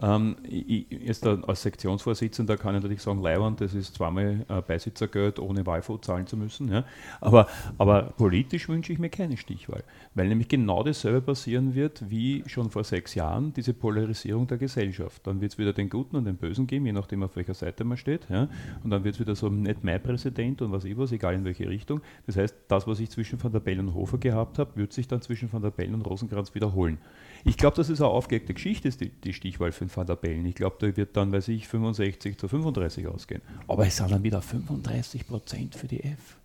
Ähm, 0.00 0.36
ich, 0.44 0.86
jetzt 0.90 1.26
als 1.26 1.62
Sektionsvorsitzender 1.62 2.56
kann 2.56 2.76
ich 2.76 2.82
natürlich 2.82 3.02
sagen, 3.02 3.20
Leihwand, 3.20 3.60
das 3.60 3.74
ist 3.74 3.96
zweimal 3.96 4.44
äh, 4.48 4.62
Beisitzergeld, 4.62 5.40
ohne 5.40 5.66
Wahlfonds 5.66 6.06
zahlen 6.06 6.26
zu 6.26 6.36
müssen. 6.36 6.70
Ja. 6.70 6.84
Aber, 7.20 7.48
aber 7.78 8.02
politisch 8.16 8.68
wünsche 8.68 8.92
ich 8.92 9.00
mir 9.00 9.08
keine 9.08 9.36
Stichwahl, 9.36 9.82
weil 10.14 10.28
nämlich 10.28 10.48
genau 10.48 10.84
dasselbe 10.84 11.20
passieren 11.20 11.74
wird 11.74 12.08
wie 12.08 12.44
schon 12.46 12.70
vor 12.70 12.84
sechs 12.84 13.14
Jahren, 13.16 13.52
diese 13.52 13.74
Polarisierung 13.74 14.46
der 14.46 14.58
Gesellschaft. 14.58 15.26
Dann 15.26 15.40
wird 15.40 15.52
es 15.52 15.58
wieder 15.58 15.72
den 15.72 15.90
Guten 15.90 16.16
und 16.16 16.26
den 16.26 16.36
Bösen 16.36 16.68
geben, 16.68 16.86
je 16.86 16.92
nachdem 16.92 17.24
auf 17.24 17.34
welcher 17.34 17.54
Seite 17.54 17.82
man 17.82 17.96
steht. 17.96 18.28
Ja. 18.28 18.48
Und 18.84 18.90
dann 18.90 19.02
wird 19.02 19.16
es 19.16 19.20
wieder 19.20 19.34
so 19.34 19.48
nicht 19.48 19.82
mein 19.82 20.00
Präsident 20.00 20.62
und 20.62 20.70
was 20.70 20.84
ich 20.84 20.96
was, 20.96 21.10
egal 21.10 21.34
in 21.34 21.44
welche 21.44 21.68
Richtung. 21.68 22.02
Das 22.26 22.36
heißt, 22.36 22.54
das, 22.68 22.86
was 22.86 23.00
ich 23.00 23.10
zwischen 23.10 23.42
Van 23.42 23.50
der 23.50 23.60
Bellen 23.60 23.88
und 23.88 23.94
Hofer 23.94 24.18
gehabt 24.18 24.60
habe, 24.60 24.76
wird 24.76 24.92
sich 24.92 25.08
dann 25.08 25.22
zwischen 25.22 25.52
Van 25.52 25.62
der 25.62 25.70
Bellen 25.70 25.94
und 25.94 26.02
Rosenkranz 26.02 26.54
wiederholen. 26.54 26.98
Ich 27.44 27.56
glaube, 27.56 27.76
dass 27.76 27.88
es 27.88 28.00
eine 28.00 28.10
aufgelegte 28.10 28.54
Geschichte 28.54 28.88
ist, 28.88 29.00
die, 29.00 29.10
die 29.10 29.32
Stichwahl 29.32 29.72
für 29.72 29.84
den 29.84 29.96
Van 29.96 30.06
der 30.06 30.16
Bellen. 30.16 30.44
Ich 30.46 30.54
glaube, 30.54 30.76
da 30.80 30.96
wird 30.96 31.16
dann, 31.16 31.32
weiß 31.32 31.48
ich, 31.48 31.68
65 31.68 32.38
zu 32.38 32.48
35 32.48 33.06
ausgehen. 33.06 33.42
Aber 33.66 33.86
es 33.86 33.96
sind 33.96 34.10
dann 34.10 34.22
wieder 34.22 34.42
35 34.42 35.26
Prozent 35.26 35.74
für 35.74 35.86
die 35.86 36.02
F. 36.02 36.36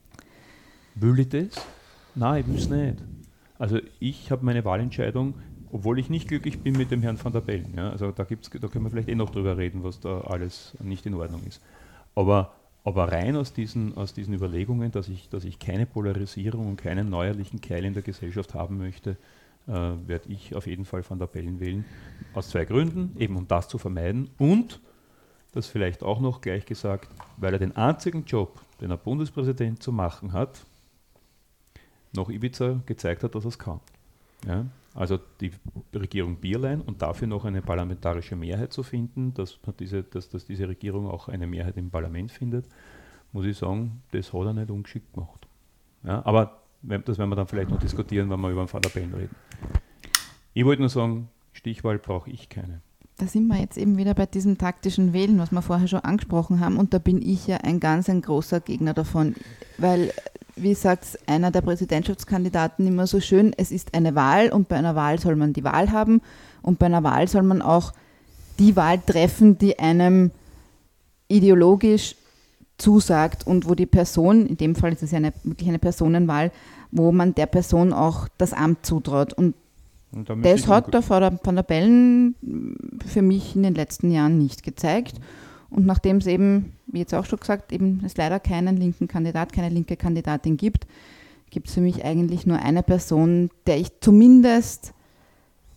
Will 0.95 1.19
ich 1.19 1.29
das? 1.29 1.65
Nein, 2.15 2.41
ich 2.41 2.47
will 2.47 2.57
es 2.57 2.69
nicht. 2.69 2.97
Also 3.57 3.79
ich 3.99 4.31
habe 4.31 4.45
meine 4.45 4.63
Wahlentscheidung, 4.65 5.35
obwohl 5.71 5.97
ich 5.97 6.09
nicht 6.09 6.27
glücklich 6.27 6.59
bin 6.59 6.77
mit 6.77 6.91
dem 6.91 7.01
Herrn 7.01 7.23
van 7.23 7.33
der 7.33 7.41
Bellen. 7.41 7.73
Ja, 7.75 7.89
also 7.89 8.11
da, 8.11 8.23
gibt's, 8.23 8.49
da 8.49 8.67
können 8.67 8.85
wir 8.85 8.91
vielleicht 8.91 9.09
eh 9.09 9.15
noch 9.15 9.31
drüber 9.31 9.57
reden, 9.57 9.83
was 9.83 9.99
da 9.99 10.21
alles 10.21 10.77
nicht 10.79 11.05
in 11.05 11.15
Ordnung 11.15 11.41
ist. 11.47 11.61
Aber, 12.13 12.53
aber 12.83 13.11
rein 13.11 13.35
aus 13.35 13.53
diesen, 13.53 13.97
aus 13.97 14.13
diesen 14.13 14.35
Überlegungen, 14.35 14.91
dass 14.91 15.07
ich, 15.07 15.29
dass 15.29 15.45
ich 15.45 15.57
keine 15.57 15.87
Polarisierung 15.87 16.67
und 16.67 16.77
keinen 16.77 17.09
neuerlichen 17.09 17.61
Keil 17.61 17.85
in 17.85 17.93
der 17.93 18.03
Gesellschaft 18.03 18.53
haben 18.53 18.77
möchte, 18.77 19.17
äh, 19.67 19.71
werde 19.71 20.29
ich 20.29 20.55
auf 20.55 20.67
jeden 20.67 20.85
Fall 20.85 21.03
Van 21.07 21.19
der 21.19 21.27
Bellen 21.27 21.59
wählen. 21.59 21.85
Aus 22.33 22.49
zwei 22.49 22.65
Gründen, 22.65 23.15
eben 23.19 23.35
um 23.35 23.47
das 23.47 23.67
zu 23.67 23.77
vermeiden 23.77 24.29
und, 24.37 24.79
das 25.53 25.67
vielleicht 25.67 26.01
auch 26.01 26.19
noch 26.19 26.41
gleich 26.41 26.65
gesagt, 26.65 27.09
weil 27.37 27.53
er 27.53 27.59
den 27.59 27.75
einzigen 27.75 28.25
Job, 28.25 28.59
den 28.81 28.91
ein 28.91 28.97
Bundespräsident 28.97 29.83
zu 29.83 29.91
machen 29.91 30.33
hat, 30.33 30.65
noch 32.15 32.29
Ibiza 32.29 32.81
gezeigt 32.85 33.23
hat, 33.23 33.35
dass 33.35 33.45
er 33.45 33.49
es 33.49 33.59
kann. 33.59 33.79
Ja? 34.47 34.65
also 34.95 35.19
die 35.39 35.51
Regierung 35.93 36.37
Bierlein 36.37 36.81
und 36.81 37.01
dafür 37.01 37.27
noch 37.27 37.45
eine 37.45 37.61
parlamentarische 37.61 38.35
Mehrheit 38.35 38.73
zu 38.73 38.83
finden, 38.83 39.33
dass, 39.33 39.59
diese, 39.79 40.03
dass, 40.03 40.29
dass 40.29 40.45
diese 40.45 40.67
Regierung 40.67 41.09
auch 41.09 41.27
eine 41.27 41.47
Mehrheit 41.47 41.77
im 41.77 41.89
Parlament 41.89 42.31
findet, 42.31 42.65
muss 43.31 43.45
ich 43.45 43.57
sagen, 43.57 44.03
das 44.11 44.31
hat 44.33 44.45
er 44.45 44.53
nicht 44.53 44.69
ungeschickt 44.69 45.13
gemacht. 45.13 45.47
Ja, 46.03 46.23
aber 46.25 46.62
das 46.83 47.17
werden 47.17 47.29
wir 47.29 47.35
dann 47.35 47.47
vielleicht 47.47 47.69
noch 47.69 47.79
diskutieren, 47.79 48.29
wenn 48.29 48.39
wir 48.41 48.49
über 48.49 48.65
den 48.65 48.71
Van 48.71 48.81
der 48.81 48.89
Bellen 48.89 49.13
reden. 49.13 49.35
Ich 50.53 50.65
wollte 50.65 50.81
nur 50.81 50.89
sagen, 50.89 51.29
Stichwahl 51.53 51.97
brauche 51.97 52.29
ich 52.29 52.49
keine. 52.49 52.81
Da 53.17 53.27
sind 53.27 53.47
wir 53.47 53.59
jetzt 53.59 53.77
eben 53.77 53.97
wieder 53.97 54.13
bei 54.15 54.25
diesem 54.25 54.57
taktischen 54.57 55.13
Wählen, 55.13 55.37
was 55.39 55.51
wir 55.51 55.61
vorher 55.61 55.87
schon 55.87 55.99
angesprochen 55.99 56.59
haben. 56.59 56.77
Und 56.77 56.93
da 56.93 56.99
bin 56.99 57.21
ich 57.21 57.47
ja 57.47 57.57
ein 57.57 57.79
ganz 57.79 58.09
ein 58.09 58.21
großer 58.21 58.59
Gegner 58.59 58.93
davon. 58.93 59.35
Weil, 59.77 60.11
wie 60.55 60.73
sagt 60.73 61.19
einer 61.27 61.51
der 61.51 61.61
Präsidentschaftskandidaten 61.61 62.87
immer 62.87 63.07
so 63.07 63.19
schön, 63.19 63.53
es 63.55 63.71
ist 63.71 63.93
eine 63.93 64.15
Wahl 64.15 64.51
und 64.51 64.67
bei 64.67 64.77
einer 64.77 64.95
Wahl 64.95 65.19
soll 65.19 65.35
man 65.35 65.53
die 65.53 65.63
Wahl 65.63 65.91
haben. 65.91 66.21
Und 66.63 66.79
bei 66.79 66.87
einer 66.87 67.03
Wahl 67.03 67.27
soll 67.27 67.43
man 67.43 67.61
auch 67.61 67.93
die 68.59 68.75
Wahl 68.75 68.99
treffen, 68.99 69.57
die 69.57 69.79
einem 69.79 70.31
ideologisch 71.27 72.15
zusagt 72.83 73.47
und 73.47 73.67
wo 73.67 73.75
die 73.75 73.85
Person, 73.85 74.45
in 74.45 74.57
dem 74.57 74.75
Fall 74.75 74.91
ist 74.91 75.03
es 75.03 75.11
ja 75.11 75.17
eine, 75.17 75.33
wirklich 75.43 75.69
eine 75.69 75.79
Personenwahl, 75.79 76.51
wo 76.91 77.11
man 77.11 77.33
der 77.33 77.45
Person 77.45 77.93
auch 77.93 78.27
das 78.37 78.51
Amt 78.53 78.85
zutraut. 78.85 79.33
Und, 79.33 79.55
und 80.11 80.29
das 80.43 80.67
hat 80.67 80.93
der 80.93 81.09
Van 81.09 81.55
der 81.55 81.63
Bellen 81.63 82.35
für 83.07 83.21
mich 83.21 83.55
in 83.55 83.63
den 83.63 83.73
letzten 83.73 84.11
Jahren 84.11 84.37
nicht 84.37 84.63
gezeigt. 84.63 85.15
Und 85.69 85.85
nachdem 85.85 86.17
es 86.17 86.27
eben, 86.27 86.73
wie 86.87 86.99
jetzt 86.99 87.15
auch 87.15 87.25
schon 87.25 87.39
gesagt, 87.39 87.71
eben 87.71 88.01
es 88.05 88.17
leider 88.17 88.39
keinen 88.39 88.77
linken 88.77 89.07
Kandidat, 89.07 89.53
keine 89.53 89.69
linke 89.69 89.95
Kandidatin 89.95 90.57
gibt, 90.57 90.85
gibt 91.49 91.67
es 91.67 91.73
für 91.73 91.81
mich 91.81 92.03
eigentlich 92.03 92.45
nur 92.45 92.59
eine 92.59 92.83
Person, 92.83 93.49
der 93.65 93.77
ich 93.77 93.99
zumindest 94.01 94.93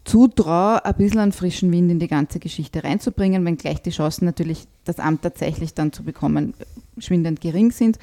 zutraue, 0.07 0.85
ein 0.85 0.95
bisschen 0.95 1.21
einen 1.21 1.33
frischen 1.33 1.71
Wind 1.73 1.91
in 1.91 1.99
die 1.99 2.09
ganze 2.09 2.39
Geschichte 2.39 2.85
reinzubringen, 2.85 3.45
wenngleich 3.45 3.83
die 3.83 3.91
Chancen 3.91 4.25
natürlich, 4.25 4.67
das 4.85 4.99
Amt 4.99 5.23
tatsächlich 5.23 5.75
dann 5.75 5.93
zu 5.93 6.05
bekommen, 6.05 6.55
schwindend 6.99 7.41
gering 7.41 7.73
sind. 7.73 7.99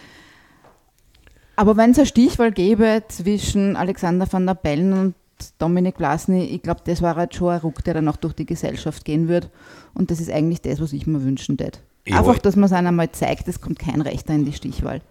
Aber 1.56 1.78
wenn 1.78 1.92
es 1.92 1.98
eine 1.98 2.06
Stichwahl 2.06 2.52
gäbe 2.52 3.04
zwischen 3.08 3.76
Alexander 3.76 4.32
van 4.32 4.46
der 4.46 4.56
Bellen 4.56 4.94
und 4.94 5.16
Dominik 5.60 5.98
Blasny, 5.98 6.44
ich 6.46 6.62
glaube, 6.62 6.82
das 6.86 7.02
war 7.02 7.16
halt 7.16 7.36
schon 7.36 7.50
ein 7.50 7.60
Ruck, 7.60 7.84
der 7.84 7.96
dann 7.96 8.08
auch 8.08 8.18
durch 8.18 8.34
die 8.34 8.46
Gesellschaft 8.46 9.06
gehen 9.06 9.28
wird. 9.28 9.50
Und 9.94 10.12
das 10.12 10.20
ist 10.20 10.32
eigentlich 10.32 10.62
das, 10.62 10.82
was 10.82 10.94
ich 10.94 11.08
mir 11.08 11.24
wünschen 11.24 11.60
würde. 11.60 11.80
Einfach, 12.12 12.40
dass 12.40 12.56
man 12.56 12.66
es 12.66 12.74
einem 12.74 12.88
einmal 12.88 13.12
zeigt, 13.12 13.48
es 13.48 13.62
kommt 13.62 13.80
kein 13.80 14.02
Rechter 14.02 14.34
in 14.34 14.46
die 14.46 14.54
Stichwahl. 14.54 15.02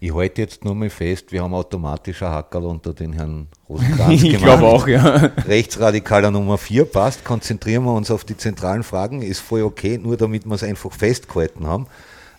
Ich 0.00 0.14
halte 0.14 0.42
jetzt 0.42 0.64
nur 0.64 0.74
mal 0.74 0.90
fest, 0.90 1.32
wir 1.32 1.42
haben 1.42 1.54
automatisch 1.54 2.22
ein 2.22 2.28
Hackerl 2.28 2.66
unter 2.66 2.94
den 2.94 3.12
Herrn 3.12 3.48
Rosenkranz 3.68 4.22
Ich 4.22 4.36
glaube 4.38 4.64
auch, 4.64 4.86
ja. 4.86 5.32
Rechtsradikaler 5.46 6.30
Nummer 6.30 6.56
4 6.56 6.84
passt. 6.84 7.24
Konzentrieren 7.24 7.84
wir 7.84 7.94
uns 7.94 8.10
auf 8.10 8.24
die 8.24 8.36
zentralen 8.36 8.84
Fragen. 8.84 9.22
Ist 9.22 9.40
voll 9.40 9.62
okay, 9.62 9.98
nur 9.98 10.16
damit 10.16 10.46
wir 10.46 10.54
es 10.54 10.62
einfach 10.62 10.92
festgehalten 10.92 11.66
haben. 11.66 11.86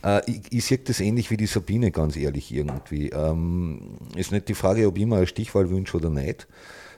Äh, 0.03 0.21
ich, 0.31 0.41
ich 0.51 0.65
sehe 0.65 0.77
das 0.77 1.01
ähnlich 1.01 1.31
wie 1.31 1.37
die 1.37 1.47
Sabine, 1.47 1.91
ganz 1.91 2.15
ehrlich, 2.15 2.53
irgendwie. 2.53 3.09
Ähm, 3.09 3.97
ist 4.15 4.31
nicht 4.31 4.47
die 4.47 4.55
Frage, 4.55 4.87
ob 4.87 4.97
ich 4.97 5.05
mir 5.05 5.17
eine 5.17 5.27
Stichwahl 5.27 5.69
wünsche 5.69 5.97
oder 5.97 6.09
nicht 6.09 6.47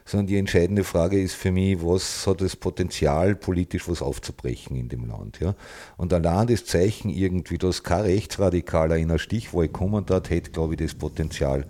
sondern 0.04 0.26
die 0.26 0.36
entscheidende 0.36 0.84
Frage 0.84 1.20
ist 1.20 1.34
für 1.34 1.52
mich, 1.52 1.78
was 1.82 2.26
hat 2.26 2.40
das 2.40 2.56
Potenzial, 2.56 3.34
politisch 3.34 3.88
was 3.88 4.02
aufzubrechen 4.02 4.76
in 4.76 4.88
dem 4.88 5.06
Land. 5.06 5.40
Ja? 5.40 5.54
Und 5.96 6.12
allein 6.12 6.46
das 6.46 6.64
Zeichen 6.64 7.08
irgendwie, 7.08 7.58
dass 7.58 7.82
kein 7.82 8.02
Rechtsradikaler 8.02 8.96
in 8.96 9.10
einer 9.10 9.18
Stichwahl 9.18 9.68
kommen 9.68 10.04
hat, 10.10 10.30
hätte, 10.30 10.50
glaube 10.50 10.74
ich, 10.74 10.80
das 10.80 10.94
Potenzial, 10.94 11.66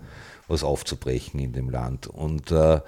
was 0.47 0.63
aufzubrechen 0.63 1.39
in 1.39 1.53
dem 1.53 1.69
Land. 1.69 2.07
Und 2.07 2.51
äh, 2.51 2.81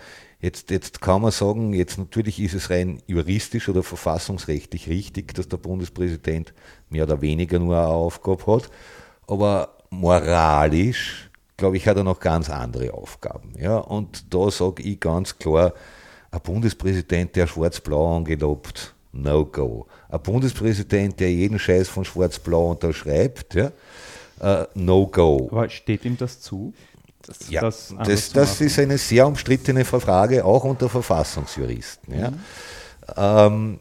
Jetzt, 0.45 0.69
jetzt 0.69 1.01
kann 1.01 1.23
man 1.23 1.31
sagen, 1.31 1.73
jetzt 1.73 1.97
natürlich 1.97 2.39
ist 2.39 2.53
es 2.53 2.69
rein 2.69 3.01
juristisch 3.07 3.67
oder 3.67 3.81
verfassungsrechtlich 3.81 4.87
richtig, 4.87 5.33
dass 5.33 5.47
der 5.47 5.57
Bundespräsident 5.57 6.53
mehr 6.89 7.05
oder 7.05 7.21
weniger 7.21 7.57
nur 7.57 7.75
eine 7.75 7.87
Aufgabe 7.87 8.45
hat, 8.45 8.69
aber 9.25 9.77
moralisch 9.89 11.31
glaube 11.57 11.77
ich, 11.77 11.87
hat 11.87 11.97
er 11.97 12.03
noch 12.03 12.19
ganz 12.19 12.49
andere 12.49 12.93
Aufgaben. 12.93 13.53
Ja? 13.59 13.77
Und 13.77 14.33
da 14.33 14.51
sage 14.51 14.83
ich 14.83 14.99
ganz 14.99 15.37
klar, 15.37 15.73
ein 16.31 16.41
Bundespräsident, 16.41 17.35
der 17.35 17.47
schwarz-blau 17.47 18.17
angelobt, 18.17 18.93
no 19.13 19.45
go. 19.45 19.87
Ein 20.09 20.21
Bundespräsident, 20.21 21.19
der 21.19 21.31
jeden 21.31 21.59
Scheiß 21.59 21.87
von 21.87 22.03
schwarz-blau 22.03 22.71
unterschreibt, 22.71 23.55
ja? 23.55 23.71
Uh, 24.41 24.65
no 24.73 25.07
go. 25.07 25.47
Aber 25.49 25.69
steht 25.69 26.03
ihm 26.03 26.17
das 26.17 26.41
zu? 26.41 26.73
Das, 27.21 27.49
ja, 27.49 27.61
das, 27.61 27.95
das, 28.03 28.33
das 28.33 28.61
ist 28.61 28.77
eine 28.77 28.97
sehr 28.97 29.25
umstrittene 29.25 29.85
Frage, 29.85 30.43
auch 30.43 30.65
unter 30.65 30.89
Verfassungsjuristen. 30.89 32.19
Ja? 32.19 32.31
Mhm. 32.31 32.39
Ähm, 33.15 33.79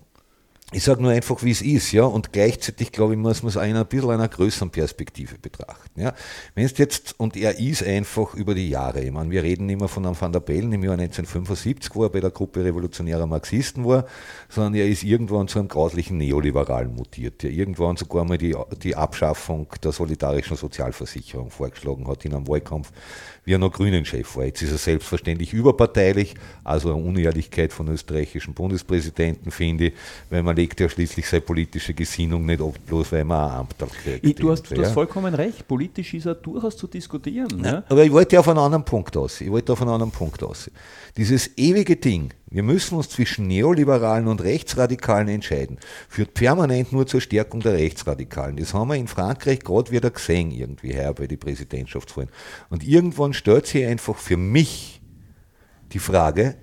ich 0.74 0.82
sage 0.82 1.00
nur 1.00 1.12
einfach, 1.12 1.42
wie 1.42 1.52
es 1.52 1.62
ist, 1.62 1.92
ja, 1.92 2.04
und 2.04 2.32
gleichzeitig, 2.32 2.90
glaube 2.90 3.14
ich, 3.14 3.18
muss 3.18 3.42
man 3.42 3.50
es 3.50 3.56
in 3.56 3.76
ein 3.76 3.86
bisschen 3.86 4.10
einer 4.10 4.28
größeren 4.28 4.70
Perspektive 4.70 5.38
betrachten, 5.38 6.00
ja. 6.00 6.12
Wenn 6.54 6.64
es 6.64 6.76
jetzt, 6.76 7.14
und 7.18 7.36
er 7.36 7.58
ist 7.58 7.84
einfach 7.84 8.34
über 8.34 8.54
die 8.54 8.68
Jahre, 8.68 9.02
ich 9.02 9.12
meine, 9.12 9.30
wir 9.30 9.42
reden 9.44 9.68
immer 9.68 9.86
von 9.86 10.04
einem 10.04 10.20
Van 10.20 10.32
der 10.32 10.40
Bellen 10.40 10.72
im 10.72 10.82
Jahr 10.82 10.94
1975, 10.94 11.94
wo 11.94 12.02
er 12.02 12.10
bei 12.10 12.20
der 12.20 12.30
Gruppe 12.30 12.64
revolutionärer 12.64 13.26
Marxisten 13.26 13.84
war, 13.84 14.06
sondern 14.48 14.74
er 14.74 14.88
ist 14.88 15.04
irgendwann 15.04 15.46
zu 15.46 15.60
einem 15.60 15.68
grauslichen 15.68 16.18
Neoliberalen 16.18 16.94
mutiert, 16.94 17.42
der 17.44 17.50
irgendwann 17.50 17.96
sogar 17.96 18.24
mal 18.24 18.38
die, 18.38 18.56
die 18.82 18.96
Abschaffung 18.96 19.68
der 19.82 19.92
solidarischen 19.92 20.56
Sozialversicherung 20.56 21.50
vorgeschlagen 21.50 22.08
hat 22.08 22.24
in 22.24 22.34
einem 22.34 22.48
Wahlkampf 22.48 22.90
wie 23.44 23.54
er 23.54 23.58
noch 23.58 23.72
Grünen-Chef 23.72 24.36
war. 24.36 24.44
Jetzt 24.44 24.62
ist 24.62 24.72
er 24.72 24.78
selbstverständlich 24.78 25.52
überparteilich, 25.52 26.34
also 26.62 26.92
eine 26.94 27.02
Unehrlichkeit 27.02 27.72
von 27.72 27.88
österreichischen 27.88 28.54
Bundespräsidenten, 28.54 29.50
finde 29.50 29.88
ich, 29.88 29.94
weil 30.30 30.42
man 30.42 30.56
legt 30.56 30.80
ja 30.80 30.88
schließlich 30.88 31.28
seine 31.28 31.42
politische 31.42 31.94
Gesinnung 31.94 32.46
nicht 32.46 32.60
ab, 32.60 32.74
bloß 32.86 33.12
weil 33.12 33.24
man 33.24 33.50
ein 33.50 33.56
Amt 33.58 33.74
kriegt. 34.02 34.40
Du 34.40 34.50
hast, 34.50 34.70
du 34.70 34.80
hast 34.82 34.92
vollkommen 34.92 35.34
recht, 35.34 35.66
politisch 35.68 36.14
ist 36.14 36.26
er 36.26 36.34
durchaus 36.34 36.76
zu 36.76 36.86
diskutieren. 36.86 37.48
Ja, 37.62 37.72
ne? 37.72 37.84
Aber 37.88 38.04
ich 38.04 38.12
wollte 38.12 38.38
auf 38.38 38.48
einen 38.48 38.58
anderen 38.58 38.84
Punkt 38.84 39.16
aus. 39.16 39.40
Ich 39.40 39.50
wollte 39.50 39.72
auf 39.72 39.80
einen 39.82 39.90
anderen 39.90 40.12
Punkt 40.12 40.42
aus. 40.42 40.70
Dieses 41.16 41.56
ewige 41.56 41.96
Ding, 41.96 42.30
wir 42.54 42.62
müssen 42.62 42.94
uns 42.94 43.08
zwischen 43.08 43.48
Neoliberalen 43.48 44.28
und 44.28 44.40
Rechtsradikalen 44.40 45.26
entscheiden, 45.26 45.78
führt 46.08 46.34
permanent 46.34 46.92
nur 46.92 47.04
zur 47.04 47.20
Stärkung 47.20 47.58
der 47.58 47.72
Rechtsradikalen. 47.72 48.56
Das 48.56 48.72
haben 48.72 48.90
wir 48.90 48.94
in 48.94 49.08
Frankreich 49.08 49.58
gerade 49.58 49.90
wieder 49.90 50.12
gesehen, 50.12 50.52
irgendwie 50.52 50.92
her 50.92 51.12
bei 51.14 51.26
den 51.26 51.40
Präsidentschaftswahlen. 51.40 52.30
Und 52.70 52.86
irgendwann 52.86 53.32
stellt 53.32 53.66
sich 53.66 53.84
einfach 53.84 54.16
für 54.16 54.36
mich 54.36 55.02
die 55.92 55.98
Frage, 55.98 56.54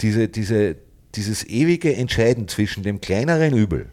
diese, 0.00 0.26
diese, 0.26 0.74
dieses 1.14 1.46
ewige 1.46 1.94
Entscheiden 1.94 2.48
zwischen 2.48 2.82
dem 2.82 3.00
kleineren 3.00 3.56
Übel, 3.56 3.92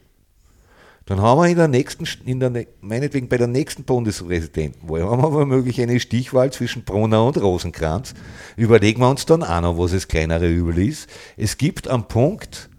dann 1.08 1.22
haben 1.22 1.40
wir 1.40 1.48
in 1.48 1.56
der 1.56 1.70
nächsten, 1.70 2.06
in 2.26 2.42
der, 2.42 2.66
meinetwegen 2.82 3.30
bei 3.30 3.38
der 3.38 3.48
nächsten 3.48 3.86
Bundespräsidentenwahl, 3.86 5.04
haben 5.04 5.22
wir 5.22 5.32
womöglich 5.32 5.82
eine 5.82 6.02
Stichwahl 6.02 6.52
zwischen 6.52 6.84
Brunner 6.84 7.26
und 7.26 7.42
Rosenkranz. 7.42 8.14
Überlegen 8.58 9.02
wir 9.02 9.10
uns 9.10 9.26
dann 9.26 9.42
auch 9.42 9.62
noch, 9.62 9.78
was 9.78 9.94
das 9.94 10.10
kleinere 10.10 10.50
Übel 10.50 10.78
ist. 10.80 11.10
Es 11.38 11.58
gibt 11.58 11.88
einen 11.88 12.04
Punkt, 12.10 12.70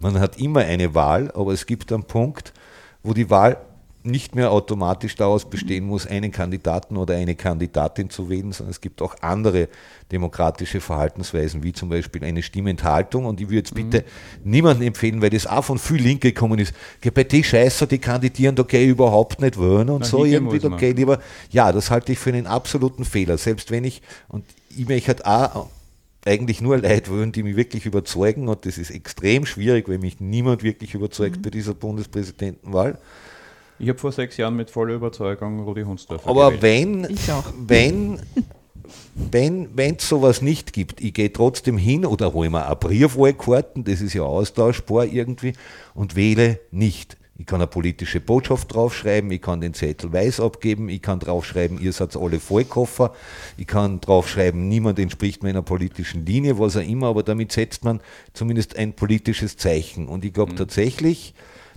man 0.00 0.18
hat 0.18 0.38
immer 0.38 0.60
eine 0.60 0.94
Wahl, 0.94 1.30
aber 1.32 1.52
es 1.52 1.66
gibt 1.66 1.92
einen 1.92 2.04
Punkt, 2.04 2.54
wo 3.02 3.12
die 3.12 3.28
Wahl 3.28 3.58
nicht 4.02 4.34
mehr 4.34 4.50
automatisch 4.50 5.14
daraus 5.14 5.48
bestehen 5.48 5.84
muss, 5.84 6.06
einen 6.06 6.32
Kandidaten 6.32 6.96
oder 6.96 7.16
eine 7.16 7.34
Kandidatin 7.34 8.08
zu 8.08 8.30
wählen, 8.30 8.52
sondern 8.52 8.70
es 8.70 8.80
gibt 8.80 9.02
auch 9.02 9.14
andere 9.20 9.68
demokratische 10.10 10.80
Verhaltensweisen, 10.80 11.62
wie 11.62 11.72
zum 11.72 11.90
Beispiel 11.90 12.24
eine 12.24 12.42
Stimmenthaltung. 12.42 13.26
Und 13.26 13.40
ich 13.40 13.48
würde 13.48 13.56
jetzt 13.56 13.74
bitte 13.74 14.04
mhm. 14.42 14.50
niemanden 14.50 14.82
empfehlen, 14.84 15.20
weil 15.20 15.30
das 15.30 15.46
auch 15.46 15.64
von 15.64 15.78
viel 15.78 16.00
Linke 16.00 16.32
gekommen 16.32 16.58
ist. 16.58 16.72
Bei 17.14 17.24
die 17.24 17.44
Scheißer, 17.44 17.86
die 17.86 17.98
kandidieren, 17.98 18.56
ich 18.58 18.88
überhaupt 18.88 19.40
nicht 19.40 19.58
wollen 19.58 19.90
und 19.90 20.00
Na, 20.00 20.06
so 20.06 20.24
irgendwie, 20.24 20.58
gehe 20.78 20.92
lieber. 20.92 21.20
Ja, 21.50 21.70
das 21.70 21.90
halte 21.90 22.12
ich 22.12 22.18
für 22.18 22.30
einen 22.30 22.46
absoluten 22.46 23.04
Fehler. 23.04 23.36
Selbst 23.36 23.70
wenn 23.70 23.84
ich, 23.84 24.00
und 24.28 24.44
ich 24.70 24.88
möchte 24.88 25.08
halt 25.08 25.26
auch 25.26 25.68
eigentlich 26.24 26.60
nur 26.60 26.78
Leute 26.78 27.10
wollen, 27.10 27.32
die 27.32 27.42
mich 27.42 27.56
wirklich 27.56 27.86
überzeugen, 27.86 28.48
und 28.48 28.64
das 28.66 28.78
ist 28.78 28.90
extrem 28.90 29.46
schwierig, 29.46 29.88
weil 29.88 29.98
mich 29.98 30.20
niemand 30.20 30.62
wirklich 30.62 30.94
überzeugt 30.94 31.38
mhm. 31.38 31.42
bei 31.42 31.50
dieser 31.50 31.74
Bundespräsidentenwahl. 31.74 32.98
Ich 33.80 33.88
habe 33.88 33.98
vor 33.98 34.12
sechs 34.12 34.36
Jahren 34.36 34.56
mit 34.56 34.70
voller 34.70 34.94
Überzeugung 34.94 35.60
Rudi 35.60 35.82
Hunsdorf. 35.82 36.26
Aber 36.26 36.52
gewählt. 36.52 37.08
wenn, 37.08 37.18
wenn, 37.66 38.20
wenn 39.14 39.68
wenn 39.74 39.94
es 39.96 40.06
sowas 40.06 40.42
nicht 40.42 40.74
gibt, 40.74 41.00
ich 41.00 41.14
gehe 41.14 41.32
trotzdem 41.32 41.78
hin 41.78 42.04
oder 42.04 42.34
hole 42.34 42.50
mir 42.50 42.66
eine 42.66 42.76
Briefwahlkarten, 42.76 43.84
das 43.84 44.02
ist 44.02 44.12
ja 44.12 44.22
austauschbar 44.22 45.06
irgendwie, 45.06 45.54
und 45.94 46.14
wähle 46.14 46.60
nicht. 46.70 47.16
Ich 47.38 47.46
kann 47.46 47.62
eine 47.62 47.68
politische 47.68 48.20
Botschaft 48.20 48.74
draufschreiben, 48.74 49.30
ich 49.30 49.40
kann 49.40 49.62
den 49.62 49.72
Zettel 49.72 50.12
weiß 50.12 50.40
abgeben, 50.40 50.90
ich 50.90 51.00
kann 51.00 51.18
draufschreiben, 51.18 51.80
ihr 51.80 51.94
seid 51.94 52.14
alle 52.14 52.38
Vollkoffer, 52.38 53.14
ich 53.56 53.66
kann 53.66 53.98
draufschreiben, 53.98 54.68
niemand 54.68 54.98
entspricht 54.98 55.42
meiner 55.42 55.62
politischen 55.62 56.26
Linie, 56.26 56.58
was 56.58 56.76
auch 56.76 56.86
immer, 56.86 57.06
aber 57.06 57.22
damit 57.22 57.50
setzt 57.52 57.82
man 57.82 58.02
zumindest 58.34 58.76
ein 58.76 58.92
politisches 58.92 59.56
Zeichen. 59.56 60.06
Und 60.06 60.22
ich 60.26 60.34
glaube 60.34 60.52
mhm. 60.52 60.56
tatsächlich, 60.56 61.32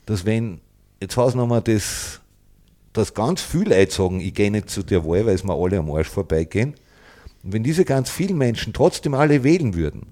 dass 0.06 0.26
wenn 0.26 0.60
jetzt 1.04 1.18
haben 1.18 1.49
wir 1.49 1.62
das, 1.62 2.22
dass 2.93 3.14
ganz 3.14 3.41
viele 3.41 3.78
Leute 3.78 3.93
sagen, 3.93 4.20
ich 4.22 4.34
gehe 4.34 4.49
nicht 4.49 4.70
zu 4.70 4.84
der 4.84 5.04
Wahl, 5.04 5.26
weil 5.26 5.36
es 5.36 5.43
mir 5.43 5.54
alle 5.54 5.78
am 5.78 5.91
Arsch 5.91 6.08
vorbeigehen. 6.08 6.76
Und 7.43 7.54
wenn 7.54 7.64
diese 7.64 7.84
ganz 7.84 8.10
vielen 8.10 8.38
Menschen 8.38 8.74
trotzdem 8.74 9.14
alle 9.14 9.43
wählen 9.43 9.74
würden 9.74 10.08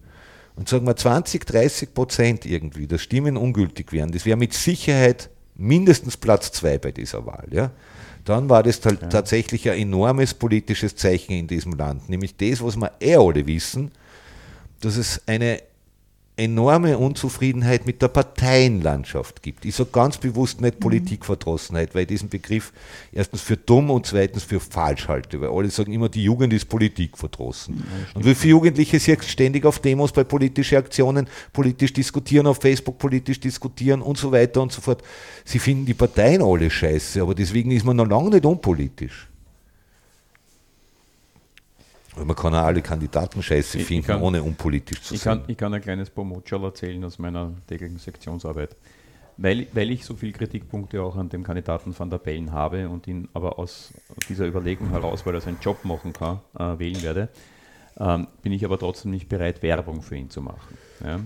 und 0.55 0.67
sagen 0.67 0.85
wir 0.85 0.95
20, 0.95 1.45
30 1.45 1.93
Prozent 1.93 2.45
irgendwie 2.45 2.87
der 2.87 2.97
Stimmen 2.97 3.37
ungültig 3.37 3.93
wären, 3.93 4.11
das 4.11 4.25
wäre 4.25 4.37
mit 4.37 4.53
Sicherheit 4.53 5.29
mindestens 5.55 6.17
Platz 6.17 6.51
zwei 6.51 6.77
bei 6.77 6.91
dieser 6.91 7.25
Wahl. 7.25 7.47
Ja? 7.51 7.71
Dann 8.25 8.49
war 8.49 8.61
das 8.61 8.83
ja. 8.83 8.91
tatsächlich 8.95 9.69
ein 9.69 9.79
enormes 9.79 10.33
politisches 10.33 10.95
Zeichen 10.97 11.31
in 11.31 11.47
diesem 11.47 11.73
Land, 11.73 12.09
nämlich 12.09 12.35
das, 12.35 12.61
was 12.61 12.75
wir 12.75 12.91
eh 12.99 13.15
alle 13.15 13.47
wissen, 13.47 13.91
dass 14.81 14.97
es 14.97 15.21
eine 15.25 15.61
enorme 16.37 16.97
Unzufriedenheit 16.97 17.85
mit 17.85 18.01
der 18.01 18.07
Parteienlandschaft 18.07 19.43
gibt. 19.43 19.65
Ich 19.65 19.75
sage 19.75 19.89
ganz 19.91 20.17
bewusst 20.17 20.61
nicht 20.61 20.75
mhm. 20.75 20.79
Politikverdrossenheit, 20.79 21.93
weil 21.93 22.03
ich 22.03 22.07
diesen 22.07 22.29
Begriff 22.29 22.71
erstens 23.11 23.41
für 23.41 23.57
dumm 23.57 23.89
und 23.89 24.05
zweitens 24.05 24.43
für 24.43 24.59
falsch 24.59 25.07
halte, 25.07 25.41
weil 25.41 25.49
alle 25.49 25.69
sagen 25.69 25.91
immer, 25.91 26.09
die 26.09 26.23
Jugend 26.23 26.53
ist 26.53 26.65
politikverdrossen. 26.69 27.77
Ja, 27.77 28.15
und 28.15 28.25
wie 28.25 28.35
viele 28.35 28.51
Jugendliche 28.51 28.99
sich 28.99 29.23
ständig 29.23 29.65
auf 29.65 29.79
Demos 29.79 30.11
bei 30.11 30.23
politischen 30.23 30.77
Aktionen 30.77 31.27
politisch 31.53 31.93
diskutieren, 31.93 32.47
auf 32.47 32.57
Facebook 32.57 32.97
politisch 32.97 33.39
diskutieren 33.39 34.01
und 34.01 34.17
so 34.17 34.31
weiter 34.31 34.61
und 34.61 34.71
so 34.71 34.81
fort. 34.81 35.03
Sie 35.45 35.59
finden 35.59 35.85
die 35.85 35.93
Parteien 35.93 36.41
alle 36.41 36.69
scheiße, 36.69 37.21
aber 37.21 37.35
deswegen 37.35 37.71
ist 37.71 37.85
man 37.85 37.97
noch 37.97 38.07
lange 38.07 38.29
nicht 38.29 38.45
unpolitisch. 38.45 39.30
Weil 42.15 42.25
man 42.25 42.35
kann 42.35 42.53
auch 42.53 42.63
alle 42.63 42.81
Kandidaten 42.81 43.41
scheiße 43.41 43.79
finden, 43.79 44.01
ich 44.01 44.07
kann, 44.07 44.21
ohne 44.21 44.43
unpolitisch 44.43 45.01
zu 45.01 45.15
ich 45.15 45.21
sein. 45.21 45.39
Kann, 45.39 45.49
ich 45.49 45.57
kann 45.57 45.73
ein 45.73 45.81
kleines 45.81 46.09
Pomotschal 46.09 46.63
erzählen 46.63 47.03
aus 47.05 47.19
meiner 47.19 47.53
täglichen 47.67 47.99
Sektionsarbeit. 47.99 48.75
Weil, 49.37 49.67
weil 49.73 49.91
ich 49.91 50.05
so 50.05 50.15
viele 50.15 50.33
Kritikpunkte 50.33 51.01
auch 51.01 51.15
an 51.15 51.29
dem 51.29 51.43
Kandidaten 51.43 51.97
van 51.97 52.09
der 52.09 52.17
Bellen 52.17 52.51
habe 52.51 52.89
und 52.89 53.07
ihn 53.07 53.29
aber 53.33 53.57
aus 53.57 53.93
dieser 54.27 54.45
Überlegung 54.45 54.89
heraus, 54.89 55.25
weil 55.25 55.35
er 55.35 55.41
seinen 55.41 55.59
Job 55.61 55.85
machen 55.85 56.11
kann, 56.11 56.39
äh, 56.59 56.77
wählen 56.77 57.01
werde, 57.01 57.29
ähm, 57.97 58.27
bin 58.41 58.51
ich 58.51 58.65
aber 58.65 58.77
trotzdem 58.77 59.11
nicht 59.11 59.29
bereit, 59.29 59.63
Werbung 59.63 60.01
für 60.01 60.17
ihn 60.17 60.29
zu 60.29 60.41
machen. 60.41 60.77
Ja? 61.03 61.21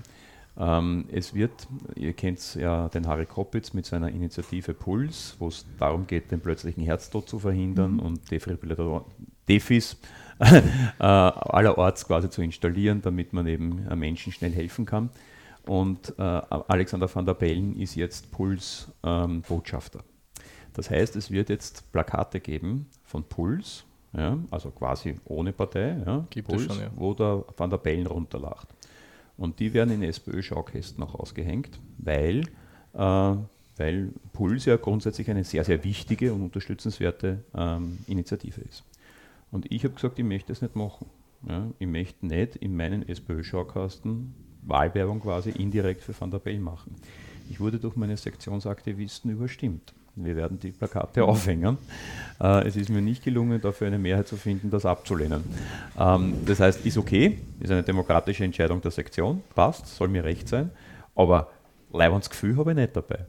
Ähm, 0.57 1.05
es 1.11 1.33
wird, 1.33 1.67
ihr 1.95 2.13
kennt 2.13 2.55
ja 2.55 2.87
den 2.89 3.07
Harry 3.07 3.25
Koppitz 3.25 3.73
mit 3.73 3.85
seiner 3.85 4.09
Initiative 4.09 4.73
Puls, 4.73 5.35
wo 5.39 5.47
es 5.47 5.65
darum 5.79 6.07
geht, 6.07 6.31
den 6.31 6.39
plötzlichen 6.39 6.83
Herztod 6.83 7.27
zu 7.27 7.39
verhindern 7.39 7.93
mhm. 7.93 7.99
und 7.99 8.31
Defibrillator, 8.31 9.05
Defis 9.49 9.97
allerorts 10.99 12.05
quasi 12.05 12.29
zu 12.29 12.41
installieren, 12.41 13.01
damit 13.01 13.33
man 13.33 13.47
eben 13.47 13.87
äh, 13.87 13.95
Menschen 13.95 14.31
schnell 14.33 14.51
helfen 14.51 14.85
kann. 14.85 15.09
Und 15.65 16.13
äh, 16.19 16.21
Alexander 16.21 17.13
van 17.13 17.25
der 17.25 17.33
Bellen 17.33 17.75
ist 17.79 17.95
jetzt 17.95 18.31
Puls-Botschafter. 18.31 19.99
Ähm, 19.99 20.05
das 20.73 20.89
heißt, 20.89 21.15
es 21.15 21.31
wird 21.31 21.49
jetzt 21.49 21.91
Plakate 21.91 22.39
geben 22.39 22.87
von 23.03 23.23
Puls, 23.23 23.85
ja, 24.13 24.37
also 24.51 24.71
quasi 24.71 25.15
ohne 25.25 25.53
Partei, 25.53 25.97
ja, 26.05 26.25
Puls, 26.43 26.63
schon, 26.63 26.79
ja. 26.79 26.89
wo 26.95 27.13
der 27.13 27.43
Van 27.57 27.69
der 27.69 27.77
Bellen 27.77 28.07
runterlacht. 28.07 28.67
Und 29.37 29.59
die 29.59 29.73
werden 29.73 29.93
in 29.93 30.03
SPÖ-Schaukästen 30.03 31.03
auch 31.03 31.15
ausgehängt, 31.15 31.79
weil, 31.97 32.41
äh, 32.93 33.35
weil 33.77 34.09
Puls 34.33 34.65
ja 34.65 34.77
grundsätzlich 34.77 35.29
eine 35.29 35.43
sehr, 35.43 35.63
sehr 35.63 35.83
wichtige 35.83 36.33
und 36.33 36.43
unterstützenswerte 36.43 37.43
ähm, 37.55 37.99
Initiative 38.07 38.61
ist. 38.61 38.83
Und 39.55 39.71
ich 39.71 39.85
habe 39.85 39.93
gesagt, 39.93 40.19
ich 40.19 40.25
möchte 40.25 40.49
das 40.49 40.61
nicht 40.61 40.75
machen. 40.75 41.05
Ja, 41.47 41.67
ich 41.79 41.87
möchte 41.87 42.25
nicht 42.27 42.57
in 42.57 42.75
meinen 42.75 43.07
SPÖ-Schaukasten 43.07 44.35
Wahlwerbung 44.63 45.21
quasi 45.21 45.51
indirekt 45.51 46.01
für 46.01 46.19
Van 46.19 46.29
der 46.29 46.39
Bellen 46.39 46.61
machen. 46.61 46.93
Ich 47.49 47.61
wurde 47.61 47.79
durch 47.79 47.95
meine 47.95 48.17
Sektionsaktivisten 48.17 49.31
überstimmt. 49.31 49.93
Wir 50.17 50.35
werden 50.35 50.59
die 50.59 50.71
Plakate 50.71 51.23
aufhängen. 51.31 51.77
Äh, 52.41 52.67
es 52.67 52.75
ist 52.75 52.89
mir 52.89 53.01
nicht 53.01 53.23
gelungen, 53.23 53.61
dafür 53.61 53.87
eine 53.87 53.97
Mehrheit 53.97 54.27
zu 54.27 54.35
finden, 54.35 54.69
das 54.69 54.85
abzulehnen. 54.85 55.45
Ähm, 55.97 56.33
das 56.45 56.59
heißt, 56.59 56.85
ist 56.85 56.97
okay, 56.97 57.37
ist 57.61 57.71
eine 57.71 57.83
demokratische 57.83 58.43
Entscheidung 58.43 58.81
der 58.81 58.91
Sektion, 58.91 59.41
passt, 59.55 59.87
soll 59.87 60.09
mir 60.09 60.25
recht 60.25 60.49
sein, 60.49 60.69
aber 61.15 61.49
Leibons 61.93 62.29
Gefühl 62.29 62.57
habe 62.57 62.71
ich 62.71 62.77
nicht 62.77 62.93
dabei. 62.93 63.19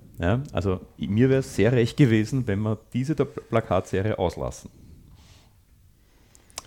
Also 0.53 0.81
mir 0.99 1.31
wäre 1.31 1.41
es 1.41 1.55
sehr 1.55 1.70
recht 1.70 1.97
gewesen, 1.97 2.49
wenn 2.49 2.59
wir 2.62 2.79
diese 2.93 3.14
Plakatserie 3.14 4.18
auslassen. 4.18 4.70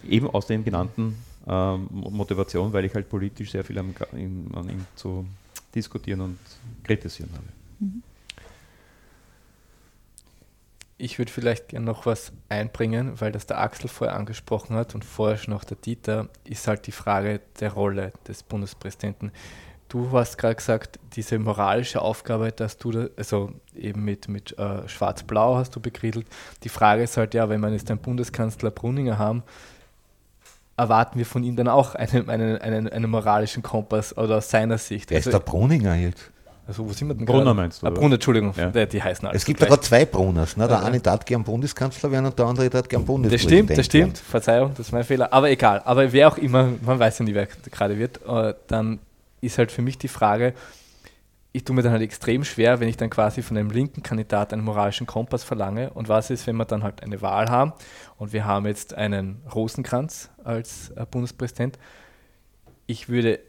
Eben 0.08 0.30
aus 0.30 0.48
den 0.48 0.64
genannten 0.64 1.16
ähm, 1.48 1.88
Motivationen, 1.92 2.74
weil 2.74 2.86
ich 2.86 2.94
halt 2.94 3.10
politisch 3.10 3.52
sehr 3.52 3.64
viel 3.64 3.80
am, 3.80 3.94
in, 4.14 4.50
an 4.54 4.70
ihm 4.70 4.86
zu 4.96 5.26
diskutieren 5.74 6.22
und 6.22 6.40
kritisieren 6.84 7.32
habe. 7.34 7.46
Mhm. 7.80 8.04
Ich 11.02 11.18
würde 11.18 11.32
vielleicht 11.32 11.70
gerne 11.70 11.86
noch 11.86 12.06
was 12.06 12.34
einbringen, 12.50 13.22
weil 13.22 13.32
das 13.32 13.48
der 13.48 13.60
Axel 13.60 13.88
vorher 13.88 14.18
angesprochen 14.18 14.76
hat 14.76 14.96
und 14.96 15.06
vorher 15.06 15.38
schon 15.38 15.54
auch 15.54 15.64
der 15.64 15.78
Dieter, 15.78 16.28
ist 16.44 16.68
halt 16.68 16.88
die 16.88 16.92
Frage 16.92 17.40
der 17.62 17.72
Rolle 17.72 18.12
des 18.28 18.44
Bundespräsidenten. 18.44 19.32
Du 19.88 20.12
hast 20.12 20.38
gerade 20.38 20.56
gesagt, 20.56 21.00
diese 21.14 21.40
moralische 21.40 22.02
Aufgabe, 22.02 22.52
dass 22.52 22.78
du, 22.78 22.92
da, 22.92 23.08
also 23.16 23.54
eben 23.74 24.04
mit, 24.04 24.28
mit 24.28 24.60
äh, 24.60 24.88
Schwarz-Blau 24.90 25.56
hast 25.56 25.76
du 25.76 25.80
begriedelt. 25.80 26.28
Die 26.64 26.70
Frage 26.70 27.04
ist 27.04 27.16
halt, 27.16 27.34
ja, 27.34 27.48
wenn 27.48 27.62
wir 27.62 27.72
jetzt 27.72 27.90
einen 27.90 28.02
Bundeskanzler 28.02 28.70
Brunninger 28.70 29.18
haben, 29.18 29.42
erwarten 30.80 31.20
wir 31.20 31.26
von 31.26 31.44
ihm 31.44 31.56
dann 31.56 31.68
auch 31.68 31.96
einen, 31.96 32.30
einen, 32.30 32.58
einen, 32.58 32.88
einen 32.88 33.10
moralischen 33.10 33.62
Kompass 33.62 34.18
oder 34.18 34.38
aus 34.38 34.50
seiner 34.50 34.78
Sicht. 34.78 35.10
Wer 35.10 35.18
also, 35.18 35.30
ist 35.30 35.34
der 35.34 35.40
Brunninger 35.40 35.96
jetzt? 35.96 36.32
Also 36.68 36.88
wo 36.88 36.94
sind 36.94 37.08
wir 37.08 37.16
denn 37.16 37.26
Brunner 37.26 37.46
gerade? 37.46 37.56
meinst 37.56 37.82
du? 37.82 37.88
Ah, 37.88 37.90
Brunner, 37.90 38.14
Entschuldigung, 38.14 38.54
ja. 38.56 38.86
die 38.86 39.02
heißen 39.02 39.28
alle. 39.28 39.36
Es 39.36 39.44
gibt 39.44 39.60
sogar 39.60 39.82
zwei 39.82 40.06
Brunners. 40.06 40.56
Ne? 40.56 40.68
Der 40.68 40.78
ja, 40.78 40.84
eine 40.84 41.00
darf 41.00 41.26
gern 41.26 41.44
Bundeskanzler 41.44 42.12
werden 42.12 42.28
und 42.28 42.38
der 42.38 42.46
andere 42.46 42.70
darf 42.70 42.88
gern 42.88 43.06
Bundespräsident 43.06 43.72
Das 43.72 43.86
stimmt, 43.86 44.12
das 44.12 44.14
stimmt. 44.14 44.18
Verzeihung, 44.20 44.72
das 44.78 44.88
ist 44.88 44.92
mein 44.92 45.04
Fehler. 45.04 45.34
Aber 45.34 45.50
egal. 45.50 45.82
Aber 45.84 46.12
wer 46.14 46.28
auch 46.28 46.38
immer, 46.38 46.70
man 46.82 47.00
weiß 47.00 47.20
ja 47.20 47.26
nie, 47.26 47.34
wer 47.34 47.48
gerade 47.48 47.98
wird, 47.98 48.20
äh, 48.28 48.54
dann 48.68 49.00
ist 49.42 49.58
halt 49.58 49.72
für 49.72 49.82
mich 49.82 49.98
die 49.98 50.08
Frage, 50.08 50.54
ich 51.52 51.64
tue 51.64 51.76
mir 51.76 51.82
dann 51.82 51.94
halt 51.94 52.04
extrem 52.04 52.44
schwer, 52.44 52.80
wenn 52.80 52.90
ich 52.90 52.98
dann 52.98 53.10
quasi 53.10 53.42
von 53.42 53.58
einem 53.58 53.72
linken 53.72 54.04
Kandidat 54.04 54.54
einen 54.54 54.64
moralischen 54.64 55.08
Kompass 55.08 55.44
verlange. 55.44 55.92
Und 55.92 56.08
was 56.08 56.30
ist, 56.30 56.46
wenn 56.46 56.56
wir 56.58 56.66
dann 56.66 56.84
halt 56.84 57.02
eine 57.02 57.22
Wahl 57.22 57.50
haben 57.50 57.74
und 58.18 58.34
wir 58.34 58.46
haben 58.46 58.68
jetzt 58.68 58.94
einen 58.94 59.42
Rosenkranz 59.54 60.30
als 60.44 60.92
äh, 60.92 61.06
Bundespräsident? 61.10 61.80
Ich 62.86 63.10
würde, 63.10 63.40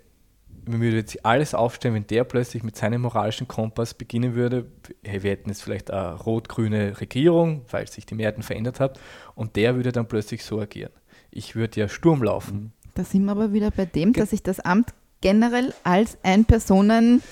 mir 0.67 0.81
würde 0.81 0.97
jetzt 0.97 1.25
alles 1.27 1.55
aufstellen, 1.55 1.95
wenn 1.95 2.07
der 2.07 2.25
plötzlich 2.25 2.63
mit 2.63 2.75
seinem 2.75 3.03
moralischen 3.03 3.49
Kompass 3.49 3.93
beginnen 3.93 4.35
würde. 4.35 4.67
Hey, 5.05 5.23
wir 5.23 5.33
hätten 5.33 5.51
jetzt 5.51 5.63
vielleicht 5.63 5.91
eine 5.91 6.15
rot-grüne 6.15 6.99
Regierung, 7.01 7.67
weil 7.71 7.87
sich 7.87 8.07
die 8.07 8.15
Mehrheiten 8.15 8.43
verändert 8.43 8.81
hat, 8.81 8.99
und 9.35 9.57
der 9.57 9.77
würde 9.77 9.93
dann 9.93 10.09
plötzlich 10.09 10.43
so 10.43 10.59
agieren. 10.59 10.93
Ich 11.31 11.55
würde 11.55 11.81
ja 11.81 11.89
Sturm 11.89 12.23
laufen. 12.23 12.73
Da 12.95 13.05
sind 13.05 13.25
wir 13.27 13.33
aber 13.33 13.53
wieder 13.53 13.71
bei 13.71 13.85
dem, 13.85 14.15
dass 14.15 14.33
ich 14.33 14.43
das 14.43 14.59
Amt 14.61 14.95
generell 15.21 15.75
als 15.85 16.19
ein 16.23 16.47
Personen 16.47 17.23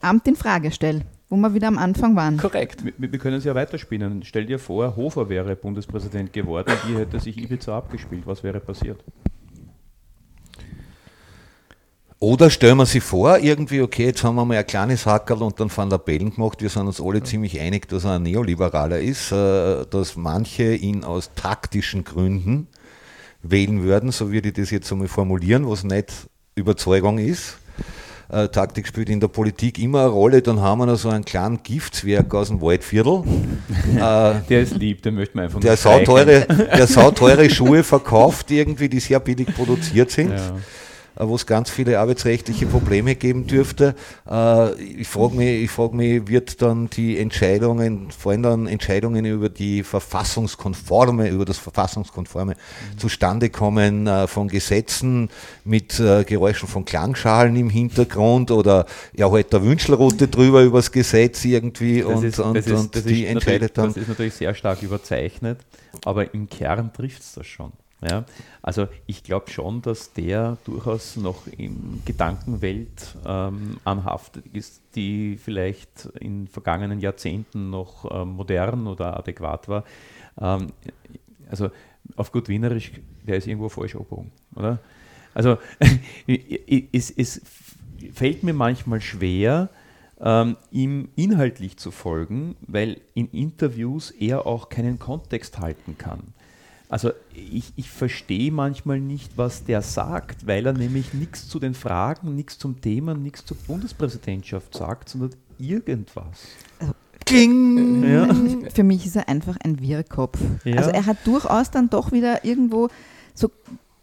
Amt 0.00 0.28
in 0.28 0.36
Frage 0.36 0.70
stelle, 0.70 1.02
wo 1.28 1.36
wir 1.36 1.54
wieder 1.54 1.68
am 1.68 1.78
Anfang 1.78 2.14
waren. 2.14 2.36
Korrekt. 2.36 2.84
Wir, 2.84 2.92
wir 2.98 3.18
können 3.18 3.36
es 3.36 3.44
ja 3.44 3.54
weiterspinnen. 3.54 4.22
Stell 4.22 4.46
dir 4.46 4.58
vor, 4.58 4.94
Hofer 4.96 5.28
wäre 5.28 5.56
Bundespräsident 5.56 6.32
geworden, 6.32 6.72
wie 6.86 6.96
hätte 6.96 7.18
sich 7.18 7.36
Ibiza 7.36 7.76
abgespielt? 7.76 8.26
Was 8.26 8.42
wäre 8.42 8.60
passiert? 8.60 9.02
Oder 12.20 12.50
stellen 12.50 12.78
wir 12.78 12.86
sich 12.86 13.02
vor, 13.02 13.38
irgendwie, 13.38 13.80
okay, 13.80 14.06
jetzt 14.06 14.24
haben 14.24 14.34
wir 14.34 14.44
mal 14.44 14.56
ein 14.56 14.66
kleines 14.66 15.06
Hackerl 15.06 15.40
und 15.40 15.60
dann 15.60 15.70
Van 15.74 15.88
der 15.88 15.98
Bellen 15.98 16.34
gemacht. 16.34 16.60
Wir 16.60 16.68
sind 16.68 16.88
uns 16.88 17.00
alle 17.00 17.22
ziemlich 17.22 17.60
einig, 17.60 17.88
dass 17.88 18.04
er 18.04 18.16
ein 18.16 18.24
Neoliberaler 18.24 18.98
ist, 18.98 19.30
äh, 19.30 19.86
dass 19.86 20.16
manche 20.16 20.74
ihn 20.74 21.04
aus 21.04 21.30
taktischen 21.36 22.02
Gründen 22.02 22.66
wählen 23.42 23.84
würden, 23.84 24.10
so 24.10 24.32
würde 24.32 24.48
ich 24.48 24.54
das 24.54 24.70
jetzt 24.70 24.90
einmal 24.90 25.06
formulieren, 25.06 25.68
was 25.68 25.84
nicht 25.84 26.12
Überzeugung 26.56 27.18
ist 27.18 27.58
äh, 28.30 28.48
Taktik 28.48 28.86
spielt 28.86 29.08
in 29.08 29.20
der 29.20 29.28
Politik 29.28 29.78
immer 29.78 30.00
eine 30.00 30.08
Rolle. 30.08 30.42
Dann 30.42 30.60
haben 30.60 30.80
wir 30.80 30.86
noch 30.86 30.96
so 30.96 31.08
einen 31.08 31.24
kleinen 31.24 31.62
Giftswerk 31.62 32.34
aus 32.34 32.48
dem 32.48 32.60
Waldviertel. 32.60 33.22
äh, 33.96 34.34
der 34.48 34.60
ist 34.62 34.74
lieb, 34.76 35.02
den 35.02 35.14
möchte 35.14 35.36
man 35.36 35.46
einfach 35.46 35.60
der 35.60 35.76
sauteure, 35.76 36.40
Der 36.40 36.86
sauteure 36.86 37.48
Schuhe 37.48 37.82
verkauft, 37.82 38.50
irgendwie, 38.50 38.88
die 38.88 39.00
sehr 39.00 39.20
billig 39.20 39.54
produziert 39.54 40.10
sind. 40.10 40.32
Ja. 40.32 40.52
Äh, 41.18 41.28
wo 41.28 41.34
es 41.34 41.46
ganz 41.46 41.70
viele 41.70 41.98
arbeitsrechtliche 41.98 42.66
Probleme 42.66 43.14
geben 43.16 43.46
dürfte. 43.46 43.94
Äh, 44.28 44.74
ich 44.80 45.08
frage 45.08 45.34
mich, 45.34 45.70
frag 45.70 45.92
mich, 45.92 46.28
wird 46.28 46.62
dann 46.62 46.88
die 46.90 47.18
Entscheidungen, 47.18 48.10
vor 48.10 48.32
allem 48.32 48.42
dann 48.42 48.66
Entscheidungen 48.66 49.24
über 49.24 49.48
die 49.48 49.82
verfassungskonforme, 49.82 51.28
über 51.28 51.44
das 51.44 51.58
verfassungskonforme 51.58 52.52
mhm. 52.52 52.98
zustande 52.98 53.50
kommen 53.50 54.06
äh, 54.06 54.26
von 54.26 54.48
Gesetzen 54.48 55.28
mit 55.64 55.96
Geräuschen 55.98 56.68
von 56.68 56.84
Klangschalen 56.84 57.56
im 57.56 57.70
Hintergrund 57.70 58.50
oder 58.50 58.86
ja 59.14 59.30
halt 59.30 59.52
der 59.52 59.62
Wünschelroute 59.62 60.28
drüber 60.28 60.62
übers 60.62 60.92
Gesetz 60.92 61.44
irgendwie 61.44 62.00
das 62.00 62.08
und, 62.08 62.24
ist, 62.24 62.38
und, 62.38 62.56
ist, 62.56 62.70
und 62.70 63.08
die 63.08 63.26
entscheidet 63.26 63.76
dann. 63.76 63.88
Das 63.88 63.96
ist 63.96 64.08
natürlich 64.08 64.34
sehr 64.34 64.54
stark 64.54 64.82
überzeichnet, 64.82 65.58
aber 66.04 66.32
im 66.34 66.48
Kern 66.48 66.92
trifft 66.92 67.22
es 67.22 67.34
das 67.34 67.46
schon. 67.46 67.72
Ja, 68.00 68.24
also 68.62 68.86
ich 69.06 69.24
glaube 69.24 69.50
schon, 69.50 69.82
dass 69.82 70.12
der 70.12 70.56
durchaus 70.64 71.16
noch 71.16 71.48
in 71.48 72.00
Gedankenwelt 72.04 73.16
ähm, 73.26 73.78
anhaftet 73.84 74.46
ist, 74.52 74.82
die 74.94 75.36
vielleicht 75.36 76.06
in 76.20 76.46
vergangenen 76.46 77.00
Jahrzehnten 77.00 77.70
noch 77.70 78.08
äh, 78.08 78.24
modern 78.24 78.86
oder 78.86 79.16
adäquat 79.16 79.68
war. 79.68 79.84
Ähm, 80.40 80.68
also 81.50 81.70
auf 82.14 82.30
gut 82.30 82.48
Wienerisch, 82.48 82.92
der 83.26 83.36
ist 83.38 83.48
irgendwo 83.48 83.68
falsch 83.68 83.96
abgehoben, 83.96 84.30
oder? 84.54 84.78
Also 85.34 85.58
es, 86.92 87.10
es 87.10 87.42
fällt 88.12 88.44
mir 88.44 88.54
manchmal 88.54 89.00
schwer, 89.00 89.70
ähm, 90.20 90.56
ihm 90.70 91.08
inhaltlich 91.16 91.76
zu 91.78 91.90
folgen, 91.90 92.56
weil 92.60 93.00
in 93.14 93.28
Interviews 93.30 94.10
er 94.12 94.46
auch 94.46 94.68
keinen 94.68 94.98
Kontext 94.98 95.58
halten 95.58 95.96
kann. 95.98 96.34
Also 96.88 97.10
ich, 97.34 97.72
ich 97.76 97.90
verstehe 97.90 98.50
manchmal 98.50 99.00
nicht, 99.00 99.36
was 99.36 99.64
der 99.64 99.82
sagt, 99.82 100.46
weil 100.46 100.64
er 100.64 100.72
nämlich 100.72 101.12
nichts 101.12 101.46
zu 101.46 101.58
den 101.58 101.74
Fragen, 101.74 102.34
nichts 102.34 102.58
zum 102.58 102.80
Thema, 102.80 103.14
nichts 103.14 103.44
zur 103.44 103.58
Bundespräsidentschaft 103.58 104.74
sagt, 104.74 105.10
sondern 105.10 105.34
irgendwas. 105.58 106.46
Also, 106.78 106.94
Kling! 107.26 108.10
Ja. 108.10 108.28
Für 108.74 108.84
mich 108.84 109.04
ist 109.04 109.16
er 109.16 109.28
einfach 109.28 109.56
ein 109.62 109.80
Wirrkopf. 109.80 110.38
Ja. 110.64 110.76
Also 110.76 110.90
er 110.90 111.04
hat 111.04 111.18
durchaus 111.24 111.70
dann 111.70 111.90
doch 111.90 112.10
wieder 112.10 112.44
irgendwo 112.44 112.88
so 113.34 113.50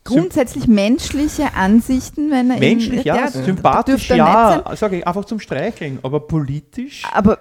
grundsätzlich 0.04 0.68
menschliche 0.68 1.56
Ansichten, 1.56 2.30
wenn 2.30 2.52
er 2.52 2.60
menschlich 2.60 3.04
ja, 3.04 3.16
ja 3.16 3.32
sympathisch 3.32 4.10
ja, 4.10 4.64
sage 4.76 5.00
ich 5.00 5.08
einfach 5.08 5.26
zum 5.26 5.40
Streicheln, 5.40 5.98
aber 6.04 6.20
politisch. 6.20 7.02
Aber 7.12 7.40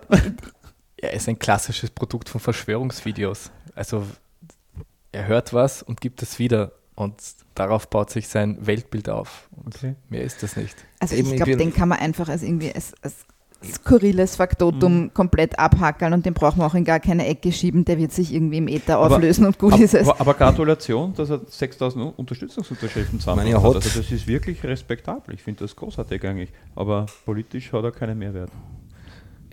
er 0.97 1.13
ist 1.13 1.29
ein 1.29 1.39
klassisches 1.39 1.91
Produkt 1.91 2.31
von 2.31 2.41
Verschwörungsvideos. 2.41 3.51
Also 3.75 4.05
er 5.15 5.27
hört 5.27 5.55
was 5.55 5.83
und 5.83 6.01
gibt 6.01 6.23
es 6.23 6.39
wieder 6.39 6.73
und 6.95 7.15
darauf 7.55 7.89
baut 7.89 8.11
sich 8.11 8.29
sein 8.29 8.59
Weltbild 8.67 9.09
auf. 9.09 9.49
Okay. 9.67 9.95
Mehr 10.09 10.23
ist 10.23 10.43
das 10.43 10.57
nicht. 10.57 10.77
Also 11.01 11.15
ich 11.17 11.37
glaube, 11.37 11.57
den 11.57 11.73
kann 11.73 11.89
man 11.89 11.99
einfach 11.99 12.29
als 12.29 12.43
irgendwie 12.43 12.73
als, 12.73 12.95
als 13.03 13.25
skurriles 13.65 14.37
Faktotum 14.37 15.05
mhm. 15.05 15.15
komplett 15.15 15.59
abhackeln 15.59 16.13
und 16.13 16.27
den 16.27 16.35
brauchen 16.35 16.59
wir 16.59 16.67
auch 16.67 16.75
in 16.75 16.85
gar 16.85 17.01
keine 17.01 17.27
Ecke 17.27 17.51
schieben, 17.51 17.85
der 17.85 17.99
wird 17.99 18.13
sich 18.13 18.35
irgendwie 18.35 18.59
im 18.59 18.69
Äther 18.69 18.99
aber, 18.99 19.17
auflösen 19.17 19.47
und 19.47 19.59
gut 19.59 19.73
ab, 19.73 19.81
ist 19.81 19.95
es. 19.95 20.09
Aber, 20.09 20.21
aber, 20.21 20.35
Gratulation, 20.35 21.15
dass 21.15 21.31
er 21.31 21.41
6000 21.47 22.19
Unterstützungsunterschriften 22.19 23.21
zusammen 23.21 23.47
hat. 23.47 23.55
Also 23.55 23.75
das 23.75 23.97
ist 23.97 24.27
wirklich 24.27 24.63
respektabel. 24.65 25.35
Ich 25.35 25.43
finde 25.43 25.65
das 25.65 25.75
großartig 25.75 26.23
eigentlich. 26.25 26.53
Aber 26.75 27.07
politisch 27.25 27.73
hat 27.73 27.85
er 27.85 27.93
keinen 27.93 28.19
Mehrwert 28.19 28.51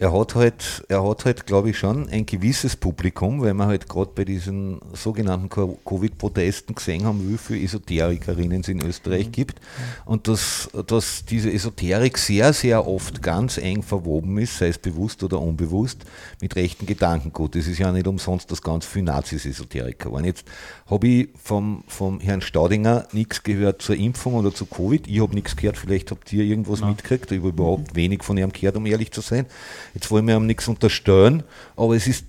er 0.01 0.11
hat 0.13 0.33
halt, 0.33 0.83
er 0.89 1.07
hat 1.07 1.25
halt, 1.25 1.45
glaube 1.45 1.69
ich, 1.69 1.77
schon 1.77 2.09
ein 2.09 2.25
gewisses 2.25 2.75
Publikum, 2.75 3.39
weil 3.39 3.53
wir 3.53 3.67
halt 3.67 3.87
gerade 3.87 4.09
bei 4.15 4.25
diesen 4.25 4.81
sogenannten 4.93 5.47
Covid-Protesten 5.47 6.73
gesehen 6.73 7.05
haben, 7.05 7.31
wie 7.31 7.37
viele 7.37 7.61
Esoterikerinnen 7.61 8.61
es 8.61 8.67
in 8.67 8.81
Österreich 8.81 9.27
mhm. 9.27 9.31
gibt. 9.31 9.61
Und 10.05 10.27
dass, 10.27 10.71
dass 10.87 11.23
diese 11.25 11.53
Esoterik 11.53 12.17
sehr, 12.17 12.51
sehr 12.51 12.87
oft 12.87 13.21
ganz 13.21 13.59
eng 13.59 13.83
verwoben 13.83 14.39
ist, 14.39 14.57
sei 14.57 14.69
es 14.69 14.79
bewusst 14.79 15.21
oder 15.21 15.39
unbewusst, 15.39 15.99
mit 16.41 16.55
rechten 16.55 16.87
Gedankengut. 16.87 17.53
Das 17.53 17.67
ist 17.67 17.77
ja 17.77 17.91
nicht 17.91 18.07
umsonst, 18.07 18.49
dass 18.49 18.63
ganz 18.63 18.87
viele 18.87 19.05
Nazis 19.05 19.45
Esoteriker 19.45 20.11
waren. 20.11 20.25
Jetzt 20.25 20.47
habe 20.89 21.07
ich 21.07 21.29
vom, 21.43 21.83
vom 21.87 22.19
Herrn 22.19 22.41
Staudinger 22.41 23.07
nichts 23.11 23.43
gehört 23.43 23.83
zur 23.83 23.97
Impfung 23.97 24.33
oder 24.33 24.51
zu 24.51 24.65
Covid. 24.65 25.07
Ich 25.07 25.21
habe 25.21 25.35
nichts 25.35 25.55
gehört, 25.55 25.77
vielleicht 25.77 26.09
habt 26.09 26.33
ihr 26.33 26.43
irgendwas 26.43 26.79
ja. 26.79 26.87
mitgekriegt. 26.87 27.31
Ich 27.31 27.37
habe 27.37 27.49
überhaupt 27.49 27.93
wenig 27.93 28.23
von 28.23 28.35
ihm 28.35 28.51
gehört, 28.51 28.77
um 28.77 28.87
ehrlich 28.87 29.11
zu 29.11 29.21
sein. 29.21 29.45
Jetzt 29.93 30.09
wollen 30.11 30.27
wir 30.27 30.35
ihm 30.35 30.45
nichts 30.45 30.67
unterstellen, 30.67 31.43
aber 31.75 31.95
es 31.95 32.07
ist 32.07 32.25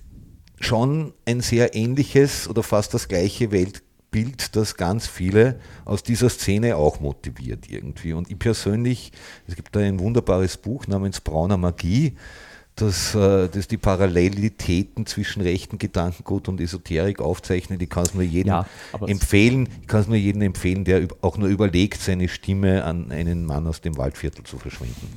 schon 0.59 1.13
ein 1.25 1.41
sehr 1.41 1.75
ähnliches 1.75 2.47
oder 2.47 2.63
fast 2.63 2.93
das 2.93 3.07
gleiche 3.07 3.51
Weltbild, 3.51 4.55
das 4.55 4.75
ganz 4.75 5.07
viele 5.07 5.59
aus 5.85 6.03
dieser 6.03 6.29
Szene 6.29 6.75
auch 6.77 6.99
motiviert 6.99 7.69
irgendwie. 7.69 8.13
Und 8.13 8.29
ich 8.29 8.39
persönlich, 8.39 9.11
es 9.47 9.55
gibt 9.55 9.75
da 9.75 9.81
ein 9.81 9.99
wunderbares 9.99 10.57
Buch 10.57 10.87
namens 10.87 11.21
Brauner 11.21 11.57
Magie, 11.57 12.15
das, 12.75 13.13
äh, 13.13 13.49
das 13.49 13.67
die 13.67 13.77
Parallelitäten 13.77 15.05
zwischen 15.05 15.41
rechten 15.41 15.77
Gedankengut 15.77 16.47
und 16.47 16.59
Esoterik 16.59 17.21
aufzeichnet. 17.21 17.81
Ich 17.81 17.89
kann 17.89 18.03
es 18.03 18.13
nur 18.13 18.23
jedem 18.23 18.49
ja, 18.49 18.65
empfehlen, 19.05 19.69
ich 19.81 19.87
kann 19.87 20.01
es 20.01 20.07
nur 20.07 20.17
jedem 20.17 20.41
empfehlen, 20.41 20.83
der 20.83 21.07
auch 21.21 21.37
nur 21.37 21.49
überlegt, 21.49 22.01
seine 22.01 22.27
Stimme 22.27 22.83
an 22.83 23.11
einen 23.11 23.45
Mann 23.45 23.67
aus 23.67 23.81
dem 23.81 23.97
Waldviertel 23.97 24.43
zu 24.43 24.57
verschwinden. 24.57 25.07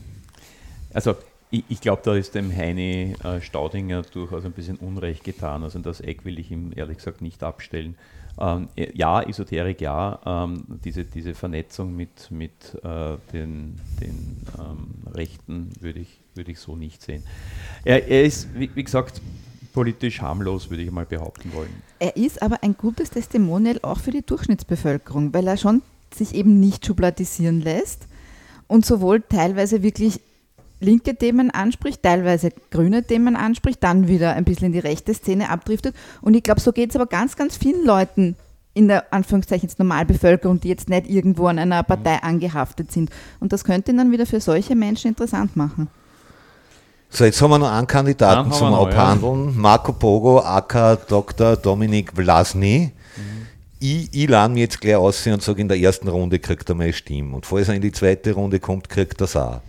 Also 0.93 1.15
ich, 1.51 1.65
ich 1.69 1.81
glaube, 1.81 2.03
da 2.05 2.15
ist 2.15 2.35
dem 2.35 2.55
Heini 2.55 3.15
äh, 3.23 3.41
Staudinger 3.41 4.03
durchaus 4.03 4.45
ein 4.45 4.53
bisschen 4.53 4.77
Unrecht 4.77 5.25
getan. 5.25 5.63
Also 5.63 5.79
das 5.79 6.01
Eck 6.01 6.25
will 6.25 6.39
ich 6.39 6.51
ihm 6.51 6.73
ehrlich 6.75 6.99
gesagt 6.99 7.23
nicht 7.23 7.43
abstellen. 7.43 7.97
Ähm, 8.39 8.69
äh, 8.77 8.89
ja, 8.95 9.23
Esoterik, 9.23 9.81
ja, 9.81 10.19
ähm, 10.27 10.65
diese, 10.85 11.05
diese 11.05 11.35
Vernetzung 11.35 11.97
mit, 11.97 12.31
mit 12.31 12.53
äh, 12.85 13.17
den, 13.33 13.81
den 14.01 14.37
ähm, 14.59 15.13
Rechten 15.15 15.71
würde 15.81 16.01
ich, 16.01 16.21
würd 16.35 16.49
ich 16.49 16.59
so 16.59 16.77
nicht 16.77 17.03
sehen. 17.03 17.23
Er, 17.85 18.07
er 18.09 18.25
ist, 18.25 18.49
wie, 18.55 18.71
wie, 18.75 18.85
gesagt, 18.85 19.23
politisch 19.73 20.21
harmlos, 20.21 20.69
würde 20.69 20.83
ich 20.83 20.91
mal 20.91 21.07
behaupten 21.07 21.53
wollen. 21.55 21.83
Er 21.99 22.17
ist 22.17 22.43
aber 22.43 22.63
ein 22.63 22.77
gutes 22.77 23.11
Testimonial 23.11 23.79
auch 23.83 24.01
für 24.01 24.11
die 24.11 24.25
Durchschnittsbevölkerung, 24.25 25.33
weil 25.33 25.47
er 25.47 25.57
schon 25.57 25.81
sich 26.15 26.35
eben 26.35 26.61
nicht 26.61 26.85
schubladisieren 26.85 27.61
lässt 27.63 28.07
und 28.69 28.85
sowohl 28.85 29.23
teilweise 29.23 29.83
wirklich 29.83 30.21
linke 30.81 31.17
Themen 31.17 31.51
anspricht, 31.51 32.03
teilweise 32.03 32.51
grüne 32.71 33.03
Themen 33.03 33.37
anspricht, 33.37 33.83
dann 33.83 34.09
wieder 34.09 34.35
ein 34.35 34.45
bisschen 34.45 34.67
in 34.67 34.73
die 34.73 34.79
rechte 34.79 35.15
Szene 35.15 35.51
abdriftet. 35.51 35.95
Und 36.21 36.35
ich 36.35 36.43
glaube, 36.43 36.61
so 36.61 36.73
geht 36.73 36.91
es 36.91 36.97
aber 36.97 37.07
ganz, 37.07 37.37
ganz 37.37 37.57
vielen 37.57 37.85
Leuten 37.85 38.37
in 38.75 38.89
der 38.89 39.11
Anführungszeichen 39.13 39.71
Normalbevölkerung, 39.79 40.61
die 40.61 40.69
jetzt 40.69 40.91
nicht 40.91 41.09
irgendwo 41.09 41.47
an 41.47 41.59
einer 41.59 41.83
Partei 41.83 42.23
angehaftet 42.23 42.93
sind. 42.93 43.11
Und 43.41 43.55
das 43.55 43.65
könnte 43.65 43.91
ihn 43.91 43.97
dann 43.97 44.13
wieder 44.13 44.27
für 44.27 44.41
solche 44.41 44.77
Menschen 44.77 45.09
interessant 45.09 45.57
machen. 45.57 45.89
So, 47.09 47.25
jetzt 47.25 47.41
haben 47.41 47.51
wir 47.51 47.59
noch 47.59 47.73
einen 47.73 47.87
Kandidaten 47.87 48.53
zum 48.53 48.71
noch, 48.71 48.89
Abhandeln. 48.89 49.47
Ja. 49.47 49.53
Marco 49.55 49.93
Pogo, 49.93 50.41
aka 50.41 50.97
Dr. 50.97 51.57
Dominik 51.57 52.13
Vlasny. 52.15 52.93
Mhm. 53.17 53.47
Ich, 53.79 54.13
ich 54.13 54.29
lade 54.29 54.53
mich 54.53 54.61
jetzt 54.61 54.81
gleich 54.81 54.97
aus 54.97 55.27
und 55.27 55.43
sage, 55.43 55.63
in 55.63 55.69
der 55.69 55.79
ersten 55.79 56.09
Runde 56.09 56.39
kriegt 56.39 56.69
er 56.69 56.75
meine 56.75 56.93
Stimme. 56.93 57.37
Und 57.37 57.47
falls 57.47 57.69
er 57.69 57.75
in 57.75 57.83
die 57.83 57.93
zweite 57.93 58.33
Runde 58.33 58.61
kommt, 58.61 58.91
kriegt 58.91 59.23
er 59.23 59.25
es 59.25 59.37
auch 59.37 59.63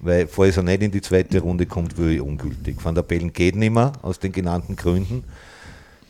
weil 0.00 0.26
falls 0.26 0.56
er 0.56 0.62
nicht 0.62 0.82
in 0.82 0.90
die 0.90 1.02
zweite 1.02 1.40
Runde 1.40 1.66
kommt, 1.66 1.96
würde 1.96 2.14
ich 2.14 2.20
ungültig. 2.20 2.76
Van 2.82 2.94
der 2.94 3.02
Bellen 3.02 3.32
geht 3.32 3.56
nicht 3.56 3.72
mehr, 3.72 3.92
aus 4.02 4.18
den 4.18 4.32
genannten 4.32 4.76
Gründen. 4.76 5.24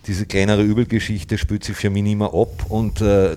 Diese 0.07 0.26
kleinere 0.26 0.62
Übelgeschichte 0.62 1.36
spürt 1.36 1.64
sich 1.64 1.76
für 1.76 1.91
mich 1.91 2.03
nicht 2.03 2.16
mehr 2.16 2.32
ab 2.32 2.66
und 2.68 3.01
äh, 3.01 3.36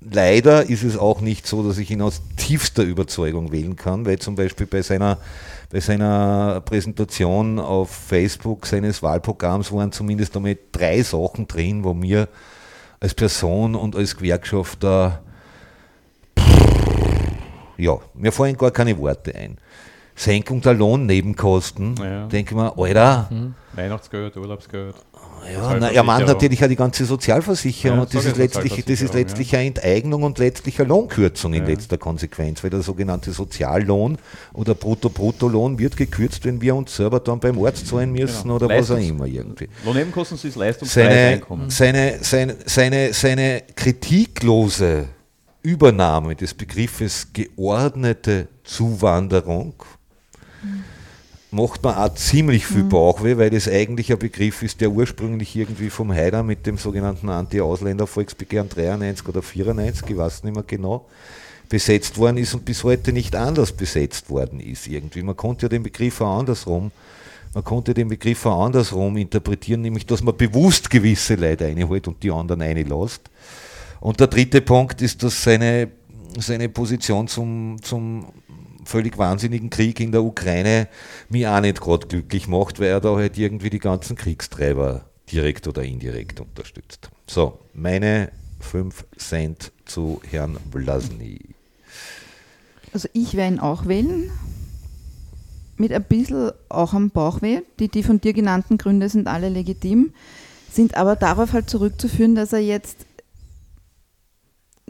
leider 0.00 0.68
ist 0.68 0.82
es 0.82 0.96
auch 0.96 1.20
nicht 1.20 1.46
so, 1.46 1.66
dass 1.66 1.78
ich 1.78 1.90
ihn 1.90 2.02
aus 2.02 2.22
tiefster 2.36 2.82
Überzeugung 2.82 3.52
wählen 3.52 3.76
kann, 3.76 4.06
weil 4.06 4.18
zum 4.18 4.34
Beispiel 4.34 4.66
bei 4.66 4.82
seiner, 4.82 5.18
bei 5.70 5.80
seiner 5.80 6.62
Präsentation 6.64 7.58
auf 7.58 7.90
Facebook 7.90 8.66
seines 8.66 9.02
Wahlprogramms 9.02 9.70
waren 9.72 9.92
zumindest 9.92 10.36
einmal 10.36 10.56
drei 10.72 11.02
Sachen 11.02 11.46
drin, 11.46 11.84
wo 11.84 11.94
mir 11.94 12.28
als 12.98 13.14
Person 13.14 13.74
und 13.74 13.96
als 13.96 14.16
Gewerkschafter, 14.16 15.22
ja, 17.76 17.98
mir 18.14 18.32
fallen 18.32 18.56
gar 18.56 18.70
keine 18.70 18.98
Worte 18.98 19.34
ein. 19.34 19.58
Senkung 20.20 20.60
der 20.60 20.74
Lohnnebenkosten, 20.74 21.94
ja. 21.96 22.26
denke 22.26 22.50
ich 22.50 22.56
mir, 22.56 22.76
Alter. 22.76 23.28
Mhm. 23.30 23.54
Weihnachtsgeld, 23.72 24.36
Urlaubsgeld. 24.36 24.94
Ja, 25.50 25.74
na, 25.80 25.88
er 25.88 26.02
meint 26.02 26.26
natürlich 26.26 26.62
auch 26.62 26.68
die 26.68 26.76
ganze 26.76 27.06
Sozialversicherung 27.06 27.96
ja, 27.96 28.02
und 28.02 28.14
das 28.14 28.26
ist, 28.26 28.36
letztlich, 28.36 28.84
das 28.84 29.00
ist 29.00 29.14
letztlich 29.14 29.56
eine 29.56 29.68
Enteignung 29.68 30.22
und 30.22 30.38
letztlich 30.38 30.78
eine 30.78 30.90
Lohnkürzung 30.90 31.54
in 31.54 31.64
letzter 31.64 31.96
Konsequenz, 31.96 32.62
weil 32.62 32.68
der 32.68 32.82
sogenannte 32.82 33.32
Soziallohn 33.32 34.18
oder 34.52 34.74
Brutto-Brutto-Lohn 34.74 35.78
wird 35.78 35.96
gekürzt, 35.96 36.44
wenn 36.44 36.60
wir 36.60 36.74
uns 36.74 36.94
selber 36.94 37.20
dann 37.20 37.40
beim 37.40 37.58
Arzt 37.64 37.86
zahlen 37.86 38.12
müssen 38.12 38.42
genau. 38.42 38.56
oder 38.56 38.68
Leistungs 38.68 39.00
was 39.00 39.06
auch 39.06 39.08
immer 39.08 39.24
irgendwie. 39.24 39.68
Lohnnebenkosten 39.86 40.36
sind 40.36 40.54
leistungsfreies 40.54 41.40
seine, 41.48 41.70
seine, 41.70 42.18
seine, 42.20 42.56
seine, 42.66 43.12
seine 43.14 43.62
kritiklose 43.74 45.06
Übernahme 45.62 46.36
des 46.36 46.52
Begriffes 46.52 47.28
geordnete 47.32 48.48
Zuwanderung 48.64 49.72
macht 51.50 51.82
man 51.82 51.96
auch 51.96 52.14
ziemlich 52.14 52.66
viel 52.66 52.84
mhm. 52.84 52.90
Bauchweh, 52.90 53.36
weil 53.36 53.50
das 53.50 53.68
eigentlich 53.68 54.12
ein 54.12 54.18
Begriff 54.18 54.62
ist, 54.62 54.80
der 54.80 54.90
ursprünglich 54.90 55.56
irgendwie 55.56 55.90
vom 55.90 56.12
Haider 56.12 56.42
mit 56.42 56.66
dem 56.66 56.78
sogenannten 56.78 57.28
Anti-Ausländer-Volksbegehren 57.28 58.68
93 58.68 59.28
oder 59.28 59.42
94, 59.42 60.08
ich 60.08 60.16
weiß 60.16 60.44
nicht 60.44 60.54
mehr 60.54 60.64
genau, 60.64 61.06
besetzt 61.68 62.18
worden 62.18 62.36
ist 62.36 62.54
und 62.54 62.64
bis 62.64 62.84
heute 62.84 63.12
nicht 63.12 63.34
anders 63.36 63.72
besetzt 63.72 64.30
worden 64.30 64.60
ist 64.60 64.86
irgendwie. 64.86 65.22
Man 65.22 65.36
konnte 65.36 65.66
ja 65.66 65.68
den 65.68 65.82
Begriff 65.82 66.20
auch 66.20 66.38
andersrum, 66.38 66.90
man 67.52 67.64
konnte 67.64 67.94
den 67.94 68.08
Begriff 68.08 68.46
auch 68.46 68.64
andersrum 68.64 69.16
interpretieren, 69.16 69.80
nämlich 69.80 70.06
dass 70.06 70.22
man 70.22 70.36
bewusst 70.36 70.88
gewisse 70.88 71.34
Leute 71.34 71.66
einholt 71.66 72.06
und 72.06 72.22
die 72.22 72.30
anderen 72.30 72.62
einlässt. 72.62 73.22
Und 74.00 74.20
der 74.20 74.28
dritte 74.28 74.60
Punkt 74.60 75.02
ist, 75.02 75.22
dass 75.22 75.42
seine, 75.42 75.88
seine 76.38 76.68
Position 76.68 77.26
zum, 77.26 77.76
zum 77.82 78.26
völlig 78.84 79.18
wahnsinnigen 79.18 79.70
Krieg 79.70 80.00
in 80.00 80.12
der 80.12 80.22
Ukraine 80.22 80.88
mich 81.28 81.46
auch 81.46 81.60
nicht 81.60 81.80
gerade 81.80 82.06
glücklich 82.06 82.48
macht, 82.48 82.80
weil 82.80 82.88
er 82.88 83.00
da 83.00 83.16
halt 83.16 83.38
irgendwie 83.38 83.70
die 83.70 83.78
ganzen 83.78 84.16
Kriegstreiber 84.16 85.04
direkt 85.30 85.68
oder 85.68 85.82
indirekt 85.82 86.40
unterstützt. 86.40 87.10
So, 87.26 87.58
meine 87.72 88.30
5 88.60 89.04
Cent 89.16 89.72
zu 89.84 90.20
Herrn 90.30 90.56
Vlasny. 90.70 91.40
Also 92.92 93.08
ich 93.12 93.34
werde 93.34 93.54
ihn 93.54 93.60
auch 93.60 93.86
wählen. 93.86 94.30
Mit 95.76 95.92
ein 95.92 96.04
bisschen 96.04 96.50
auch 96.68 96.92
am 96.92 97.10
Bauchweh. 97.10 97.60
Die, 97.78 97.88
die 97.88 98.02
von 98.02 98.20
dir 98.20 98.32
genannten 98.32 98.76
Gründe 98.76 99.08
sind 99.08 99.28
alle 99.28 99.48
legitim, 99.48 100.12
sind 100.70 100.94
aber 100.94 101.16
darauf 101.16 101.52
halt 101.52 101.70
zurückzuführen, 101.70 102.34
dass 102.34 102.52
er 102.52 102.58
jetzt 102.58 103.06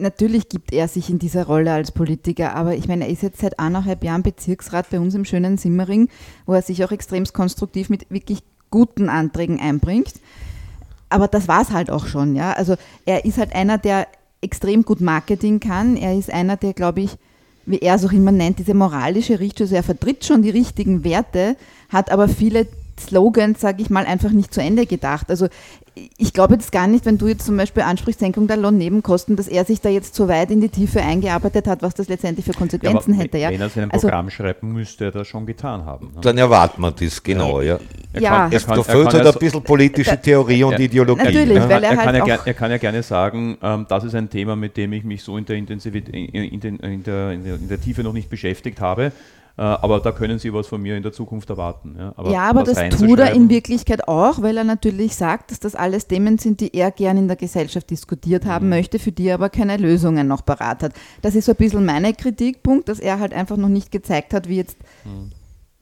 natürlich 0.01 0.49
gibt 0.49 0.73
er 0.73 0.87
sich 0.87 1.09
in 1.09 1.19
dieser 1.19 1.45
Rolle 1.45 1.71
als 1.71 1.91
Politiker, 1.91 2.55
aber 2.55 2.75
ich 2.75 2.87
meine, 2.87 3.05
er 3.05 3.11
ist 3.11 3.23
jetzt 3.23 3.39
seit 3.39 3.59
eineinhalb 3.59 4.03
Jahren 4.03 4.23
Bezirksrat 4.23 4.89
bei 4.89 4.99
uns 4.99 5.15
im 5.15 5.25
schönen 5.25 5.57
Simmering, 5.57 6.09
wo 6.45 6.53
er 6.53 6.61
sich 6.61 6.83
auch 6.83 6.91
extrem 6.91 7.23
konstruktiv 7.25 7.89
mit 7.89 8.09
wirklich 8.09 8.43
guten 8.69 9.09
Anträgen 9.09 9.59
einbringt. 9.59 10.13
Aber 11.09 11.27
das 11.27 11.47
war 11.47 11.61
es 11.61 11.71
halt 11.71 11.89
auch 11.91 12.07
schon, 12.07 12.35
ja. 12.35 12.53
Also 12.53 12.75
er 13.05 13.25
ist 13.25 13.37
halt 13.37 13.53
einer, 13.53 13.77
der 13.77 14.07
extrem 14.41 14.83
gut 14.83 15.01
Marketing 15.01 15.59
kann. 15.59 15.95
Er 15.95 16.17
ist 16.17 16.31
einer, 16.31 16.57
der, 16.57 16.73
glaube 16.73 17.01
ich, 17.01 17.17
wie 17.65 17.79
er 17.79 17.95
es 17.95 18.05
auch 18.05 18.11
immer 18.11 18.31
nennt, 18.31 18.59
diese 18.59 18.73
moralische 18.73 19.39
Richtung, 19.39 19.65
also 19.65 19.75
er 19.75 19.83
vertritt 19.83 20.25
schon 20.25 20.41
die 20.41 20.49
richtigen 20.49 21.03
Werte, 21.03 21.55
hat 21.89 22.11
aber 22.11 22.27
viele 22.27 22.65
Slogans, 23.07 23.59
sage 23.59 23.81
ich 23.81 23.89
mal, 23.89 24.05
einfach 24.05 24.31
nicht 24.31 24.53
zu 24.53 24.61
Ende 24.61 24.85
gedacht. 24.85 25.29
Also 25.29 25.47
ich 26.17 26.31
glaube 26.31 26.53
jetzt 26.53 26.71
gar 26.71 26.87
nicht, 26.87 27.05
wenn 27.05 27.17
du 27.17 27.27
jetzt 27.27 27.45
zum 27.45 27.57
Beispiel 27.57 27.83
ansprichst, 27.83 28.21
Senkung 28.21 28.47
der 28.47 28.55
Lohnnebenkosten, 28.55 29.35
dass 29.35 29.47
er 29.47 29.65
sich 29.65 29.81
da 29.81 29.89
jetzt 29.89 30.15
so 30.15 30.27
weit 30.29 30.49
in 30.49 30.61
die 30.61 30.69
Tiefe 30.69 31.01
eingearbeitet 31.01 31.67
hat, 31.67 31.81
was 31.81 31.93
das 31.93 32.07
letztendlich 32.07 32.45
für 32.45 32.53
Konsequenzen 32.53 33.13
ja, 33.13 33.19
hätte. 33.19 33.37
Ja? 33.37 33.49
Wenn 33.49 33.59
er 33.59 33.69
sein 33.69 33.91
also, 33.91 34.07
Programm 34.07 34.29
schreiben 34.29 34.71
müsste 34.71 35.05
er 35.05 35.11
das 35.11 35.27
schon 35.27 35.45
getan 35.45 35.85
haben. 35.85 36.07
Ne? 36.15 36.21
Dann 36.21 36.37
erwarten 36.37 36.81
wir 36.81 36.91
das, 36.91 37.21
genau, 37.21 37.61
ja. 37.61 37.77
Er 38.13 38.21
ja. 38.21 38.29
Kann, 38.29 38.51
er 38.51 38.59
kann, 38.59 38.77
er 38.77 38.83
kann 38.83 39.13
halt 39.13 39.27
ein 39.27 39.39
bisschen 39.39 39.63
politische 39.63 40.21
Theorie 40.21 40.63
und 40.63 40.79
Ideologie. 40.79 41.23
Natürlich, 41.23 41.59
ne? 41.59 41.69
weil 41.69 41.83
er, 41.83 41.91
er, 41.91 41.97
halt 41.97 42.05
kann 42.05 42.27
ja 42.27 42.39
er, 42.45 42.53
kann 42.53 42.71
ja 42.71 42.77
gerne 42.77 43.03
sagen, 43.03 43.57
ähm, 43.61 43.85
das 43.89 44.05
ist 44.05 44.15
ein 44.15 44.29
Thema, 44.29 44.55
mit 44.55 44.77
dem 44.77 44.93
ich 44.93 45.03
mich 45.03 45.23
so 45.23 45.37
in 45.37 45.45
der, 45.45 45.57
in, 45.57 45.65
der, 45.65 45.83
in, 45.83 47.03
der, 47.03 47.31
in 47.31 47.67
der 47.67 47.81
Tiefe 47.81 48.03
noch 48.03 48.13
nicht 48.13 48.29
beschäftigt 48.29 48.79
habe. 48.79 49.11
Äh, 49.61 49.63
aber 49.63 49.99
da 49.99 50.11
können 50.11 50.39
Sie 50.39 50.51
was 50.51 50.65
von 50.65 50.81
mir 50.81 50.97
in 50.97 51.03
der 51.03 51.11
Zukunft 51.11 51.47
erwarten. 51.51 51.95
Ja, 51.95 52.13
aber, 52.15 52.31
ja, 52.31 52.49
aber 52.49 52.63
das 52.63 52.79
tut 52.97 53.19
er 53.19 53.31
in 53.31 53.47
Wirklichkeit 53.47 54.07
auch, 54.07 54.41
weil 54.41 54.57
er 54.57 54.63
natürlich 54.63 55.15
sagt, 55.15 55.51
dass 55.51 55.59
das 55.59 55.75
alles 55.75 56.07
Themen 56.07 56.39
sind, 56.39 56.61
die 56.61 56.73
er 56.73 56.89
gern 56.89 57.15
in 57.15 57.27
der 57.27 57.37
Gesellschaft 57.37 57.91
diskutiert 57.91 58.43
haben 58.45 58.65
mhm. 58.65 58.69
möchte, 58.71 58.97
für 58.97 59.11
die 59.11 59.27
er 59.27 59.35
aber 59.35 59.49
keine 59.49 59.77
Lösungen 59.77 60.27
noch 60.27 60.43
parat 60.43 60.81
hat. 60.81 60.93
Das 61.21 61.35
ist 61.35 61.45
so 61.45 61.51
ein 61.51 61.57
bisschen 61.57 61.85
mein 61.85 62.17
Kritikpunkt, 62.17 62.89
dass 62.89 62.99
er 62.99 63.19
halt 63.19 63.35
einfach 63.35 63.55
noch 63.55 63.69
nicht 63.69 63.91
gezeigt 63.91 64.33
hat, 64.33 64.49
wie 64.49 64.55
jetzt 64.55 64.77
mhm. 65.05 65.29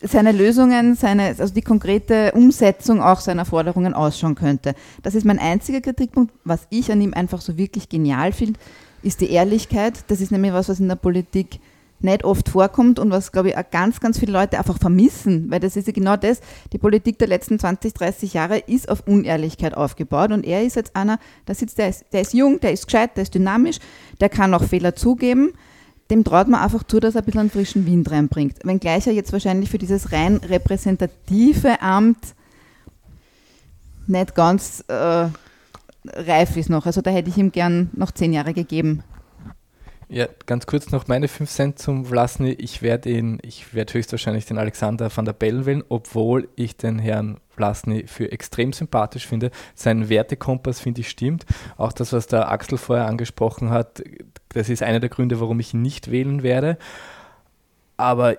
seine 0.02 0.34
Lösungen, 0.34 0.96
seine, 0.96 1.28
also 1.40 1.54
die 1.54 1.62
konkrete 1.62 2.34
Umsetzung 2.34 3.02
auch 3.02 3.22
seiner 3.22 3.46
Forderungen 3.46 3.94
ausschauen 3.94 4.36
könnte. 4.36 4.76
Das 5.04 5.16
ist 5.16 5.26
mein 5.26 5.40
einziger 5.40 5.80
Kritikpunkt. 5.80 6.34
Was 6.44 6.68
ich 6.70 6.92
an 6.92 7.00
ihm 7.00 7.14
einfach 7.14 7.40
so 7.40 7.58
wirklich 7.58 7.88
genial 7.88 8.34
finde, 8.34 8.60
ist 9.04 9.22
die 9.22 9.32
Ehrlichkeit. 9.32 10.04
Das 10.10 10.20
ist 10.20 10.34
nämlich 10.34 10.52
was, 10.52 10.68
was 10.68 10.82
in 10.82 10.90
der 10.90 10.98
Politik 10.98 11.62
nicht 12.02 12.24
oft 12.24 12.50
vorkommt 12.50 13.00
und 13.00 13.12
was, 13.12 13.32
glaube 13.32 13.50
ich, 13.50 13.58
auch 13.58 13.70
ganz, 13.72 14.00
ganz 14.00 14.20
viele 14.20 14.32
Leute 14.32 14.58
einfach 14.58 14.78
vermissen, 14.78 15.50
weil 15.52 15.60
das 15.60 15.76
ist 15.76 15.88
ja 15.88 15.94
genau 15.94 16.16
das, 16.16 16.42
die 16.72 16.78
Politik 16.78 17.20
der 17.20 17.28
letzten 17.28 17.60
20, 17.60 17.94
30 17.94 18.34
Jahre 18.34 18.58
ist 18.60 18.90
auf 18.90 19.08
Unehrlichkeit 19.08 19.76
aufgebaut 19.76 20.32
und 20.32 20.46
er 20.46 20.64
ist 20.64 20.76
jetzt 20.76 20.96
einer, 20.96 21.20
der 21.48 21.56
sitzt, 21.56 21.78
der 21.78 21.90
ist, 21.90 22.06
der 22.14 22.22
ist 22.22 22.34
jung, 22.34 22.60
der 22.60 22.72
ist 22.72 22.86
gescheit, 22.86 23.18
der 23.18 23.24
ist 23.24 23.36
dynamisch, 23.36 23.80
der 24.22 24.30
kann 24.30 24.54
auch 24.54 24.64
Fehler 24.64 24.96
zugeben, 24.96 25.54
dem 26.10 26.24
traut 26.24 26.48
man 26.48 26.62
einfach 26.62 26.84
zu, 26.84 27.00
dass 27.00 27.16
er 27.16 27.22
ein 27.22 27.26
bisschen 27.26 27.42
einen 27.42 27.50
frischen 27.52 27.86
Wind 27.86 28.10
reinbringt. 28.10 28.58
Wenngleich 28.64 29.06
er 29.06 29.14
jetzt 29.14 29.32
wahrscheinlich 29.32 29.70
für 29.70 29.78
dieses 29.78 30.12
rein 30.12 30.38
repräsentative 30.38 31.82
Amt 31.82 32.36
nicht 34.08 34.34
ganz 34.34 34.84
äh, 34.88 35.28
reif 36.06 36.58
ist 36.58 36.70
noch. 36.70 36.86
Also 36.86 37.02
da 37.02 37.12
hätte 37.12 37.30
ich 37.30 37.38
ihm 37.38 37.52
gern 37.52 37.92
noch 37.94 38.12
zehn 38.12 38.34
Jahre 38.34 38.54
gegeben. 38.54 39.04
Ja, 40.12 40.28
ganz 40.48 40.66
kurz 40.66 40.90
noch 40.90 41.08
meine 41.08 41.28
5 41.28 41.48
Cent 41.48 41.78
zum 41.78 42.04
Vlasny. 42.04 42.50
Ich 42.54 42.82
werde 42.82 43.12
ihn, 43.12 43.38
ich 43.44 43.76
werde 43.76 43.94
höchstwahrscheinlich 43.94 44.46
den 44.46 44.58
Alexander 44.58 45.16
van 45.16 45.24
der 45.24 45.34
Bellen 45.34 45.68
wählen, 45.68 45.84
obwohl 45.88 46.50
ich 46.56 46.76
den 46.76 46.98
Herrn 46.98 47.40
Vlasny 47.50 48.08
für 48.08 48.32
extrem 48.32 48.74
sympathisch 48.74 49.28
finde. 49.28 49.52
Sein 49.76 50.10
Wertekompass, 50.10 50.80
finde 50.80 51.02
ich, 51.02 51.10
stimmt. 51.10 51.46
Auch 51.78 51.94
das, 51.94 52.12
was 52.12 52.26
der 52.26 52.50
Axel 52.50 52.80
vorher 52.80 53.06
angesprochen 53.06 53.70
hat, 53.70 54.02
das 54.50 54.70
ist 54.70 54.82
einer 54.82 55.00
der 55.00 55.10
Gründe, 55.10 55.40
warum 55.40 55.60
ich 55.60 55.76
ihn 55.76 55.84
nicht 55.84 56.10
wählen 56.10 56.42
werde. 56.42 56.80
Aber 57.96 58.36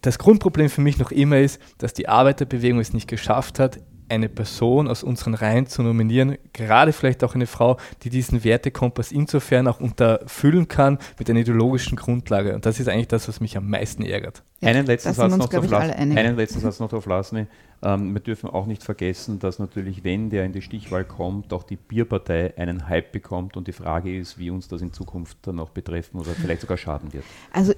das 0.00 0.18
Grundproblem 0.18 0.70
für 0.70 0.80
mich 0.80 0.98
noch 0.98 1.10
immer 1.10 1.38
ist, 1.38 1.60
dass 1.76 1.92
die 1.92 2.08
Arbeiterbewegung 2.08 2.80
es 2.80 2.94
nicht 2.94 3.08
geschafft 3.08 3.58
hat, 3.58 3.78
eine 4.08 4.28
Person 4.28 4.88
aus 4.88 5.02
unseren 5.02 5.34
Reihen 5.34 5.66
zu 5.66 5.82
nominieren, 5.82 6.36
gerade 6.52 6.92
vielleicht 6.92 7.24
auch 7.24 7.34
eine 7.34 7.46
Frau, 7.46 7.78
die 8.02 8.10
diesen 8.10 8.44
Wertekompass 8.44 9.12
insofern 9.12 9.68
auch 9.68 9.80
unterfüllen 9.80 10.68
kann 10.68 10.98
mit 11.18 11.28
einer 11.30 11.40
ideologischen 11.40 11.96
Grundlage. 11.96 12.54
Und 12.54 12.66
das 12.66 12.80
ist 12.80 12.88
eigentlich 12.88 13.08
das, 13.08 13.28
was 13.28 13.40
mich 13.40 13.56
am 13.56 13.68
meisten 13.68 14.02
ärgert. 14.02 14.42
Ja, 14.60 14.70
einen, 14.70 14.86
letzten 14.86 15.12
Satz 15.12 15.32
uns, 15.32 15.52
noch 15.52 15.70
Las, 15.70 15.90
einen 15.90 16.36
letzten 16.36 16.60
Satz 16.60 16.80
noch 16.80 16.92
auf 16.92 17.06
Lasny. 17.06 17.46
Ähm, 17.80 18.12
wir 18.12 18.20
dürfen 18.20 18.50
auch 18.50 18.66
nicht 18.66 18.82
vergessen, 18.82 19.38
dass 19.38 19.60
natürlich, 19.60 20.02
wenn 20.02 20.30
der 20.30 20.44
in 20.44 20.52
die 20.52 20.62
Stichwahl 20.62 21.04
kommt, 21.04 21.52
auch 21.52 21.62
die 21.62 21.76
Bierpartei 21.76 22.54
einen 22.56 22.88
Hype 22.88 23.12
bekommt 23.12 23.56
und 23.56 23.68
die 23.68 23.72
Frage 23.72 24.18
ist, 24.18 24.36
wie 24.38 24.50
uns 24.50 24.66
das 24.66 24.82
in 24.82 24.92
Zukunft 24.92 25.38
dann 25.42 25.60
auch 25.60 25.70
betreffen 25.70 26.18
oder 26.18 26.30
vielleicht 26.32 26.62
sogar 26.62 26.76
schaden 26.76 27.12
wird. 27.12 27.24
Also 27.52 27.72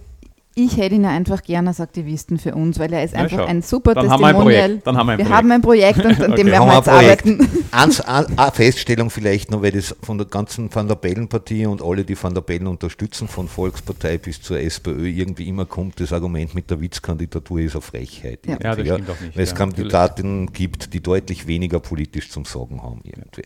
ich 0.56 0.76
hätte 0.76 0.96
ihn 0.96 1.04
ja 1.04 1.10
einfach 1.10 1.42
gerne 1.42 1.68
als 1.68 1.80
Aktivisten 1.80 2.38
für 2.38 2.54
uns, 2.54 2.78
weil 2.80 2.92
er 2.92 3.04
ist 3.04 3.14
einfach 3.14 3.38
ja, 3.38 3.44
ein 3.46 3.62
super 3.62 3.94
Dann 3.94 4.08
Testimonial. 4.08 4.34
Haben 4.34 4.48
wir, 4.48 4.62
ein 4.64 4.82
Dann 4.82 4.96
haben 4.96 5.06
wir, 5.06 5.12
ein 5.12 5.18
wir 5.18 5.28
haben 5.28 5.52
ein 5.52 5.62
Projekt 5.62 6.04
und 6.04 6.20
an 6.20 6.32
okay. 6.32 6.42
dem 6.42 6.46
werden 6.48 6.66
wir 6.66 6.76
jetzt 6.76 6.88
arbeiten. 6.88 7.48
Eins, 7.70 8.00
eine 8.00 8.26
Feststellung 8.52 9.10
vielleicht 9.10 9.50
noch, 9.50 9.62
weil 9.62 9.70
das 9.70 9.94
von 10.02 10.18
der 10.18 10.26
ganzen 10.26 10.74
Van 10.74 10.88
der 10.88 10.96
Bellen-Partie 10.96 11.66
und 11.66 11.82
alle, 11.82 12.04
die 12.04 12.20
Van 12.20 12.34
der 12.34 12.40
Bellen 12.40 12.66
unterstützen, 12.66 13.28
von 13.28 13.46
Volkspartei 13.46 14.18
bis 14.18 14.42
zur 14.42 14.58
SPÖ, 14.58 15.08
irgendwie 15.08 15.48
immer 15.48 15.66
kommt 15.66 16.00
das 16.00 16.12
Argument 16.12 16.54
mit 16.54 16.68
der 16.68 16.80
Witzkandidatur 16.80 17.60
ist 17.60 17.76
eine 17.76 17.82
Frechheit. 17.82 18.40
Ja, 18.46 18.58
ja 18.60 18.74
das 18.74 18.86
stimmt 18.86 19.10
auch 19.10 19.20
nicht. 19.20 19.36
Weil 19.36 19.44
es 19.44 19.54
Kandidaten 19.54 20.52
gibt, 20.52 20.92
die 20.92 21.00
deutlich 21.00 21.46
weniger 21.46 21.78
politisch 21.78 22.28
zum 22.28 22.44
Sagen 22.44 22.82
haben. 22.82 23.00
Irgendwie. 23.04 23.44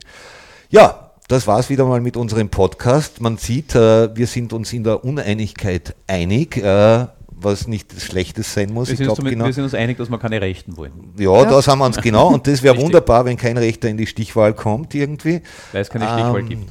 Ja, 0.70 1.10
das 1.28 1.46
war 1.46 1.58
es 1.58 1.70
wieder 1.70 1.86
mal 1.86 2.00
mit 2.00 2.16
unserem 2.16 2.50
Podcast. 2.50 3.20
Man 3.20 3.38
sieht, 3.38 3.74
äh, 3.74 4.14
wir 4.14 4.26
sind 4.26 4.52
uns 4.52 4.72
in 4.72 4.84
der 4.84 5.04
Uneinigkeit 5.04 5.94
einig, 6.06 6.58
äh, 6.58 7.06
was 7.28 7.66
nicht 7.66 7.98
Schlechtes 8.00 8.52
sein 8.52 8.72
muss. 8.72 8.90
Wir 8.90 8.96
sind, 8.96 9.06
glaub, 9.06 9.24
genau, 9.24 9.46
wir 9.46 9.52
sind, 9.52 9.64
uns 9.64 9.74
einig, 9.74 9.96
dass 9.96 10.10
wir 10.10 10.18
keine 10.18 10.40
Rechten 10.40 10.76
wollen. 10.76 10.92
Ja, 11.18 11.32
ja. 11.32 11.44
da 11.46 11.62
sind 11.62 11.78
wir 11.78 11.86
uns 11.86 11.96
genau. 11.96 12.28
Und 12.28 12.46
das 12.46 12.62
wäre 12.62 12.76
wunderbar, 12.80 13.24
wenn 13.24 13.38
kein 13.38 13.56
Rechter 13.56 13.88
in 13.88 13.96
die 13.96 14.06
Stichwahl 14.06 14.52
kommt 14.52 14.94
irgendwie. 14.94 15.40
Weil 15.72 15.82
es 15.82 15.88
keine 15.88 16.04
Stichwahl 16.04 16.40
ähm, 16.40 16.48
gibt. 16.48 16.70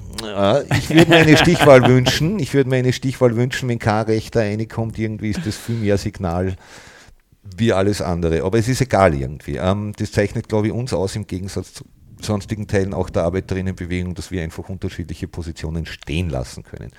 ich 0.78 0.90
würde 0.90 1.10
mir 1.10 1.18
eine 1.18 1.38
Stichwahl 1.38 1.88
wünschen. 1.88 2.38
Ich 2.38 2.54
würde 2.54 2.70
mir 2.70 2.78
eine 2.78 2.94
Stichwahl 2.94 3.36
wünschen, 3.36 3.70
wenn 3.70 3.80
kein 3.80 4.06
Rechter 4.06 4.42
reinkommt. 4.42 5.00
Irgendwie 5.00 5.32
ist 5.32 5.46
das 5.46 5.56
viel 5.58 5.76
mehr 5.76 5.98
Signal 5.98 6.56
wie 7.58 7.74
alles 7.74 8.02
andere. 8.02 8.44
Aber 8.44 8.58
es 8.60 8.68
ist 8.68 8.82
egal 8.82 9.16
irgendwie. 9.16 9.58
Ähm, 9.58 9.94
das 9.98 10.12
zeichnet, 10.12 10.48
glaube 10.48 10.68
ich, 10.68 10.74
uns 10.74 10.94
aus 10.94 11.16
im 11.16 11.28
Gegensatz 11.28 11.74
zu 11.74 11.86
sonstigen 12.26 12.68
Teilen 12.68 12.94
auch 12.94 13.10
der 13.10 13.24
Arbeiterinnenbewegung, 13.24 14.16
dass 14.16 14.32
wir 14.32 14.44
einfach 14.44 14.70
unterschiedliche 14.70 15.28
Positionen 15.28 15.86
stehen 15.86 16.30
lassen 16.30 16.64
können. 16.64 16.92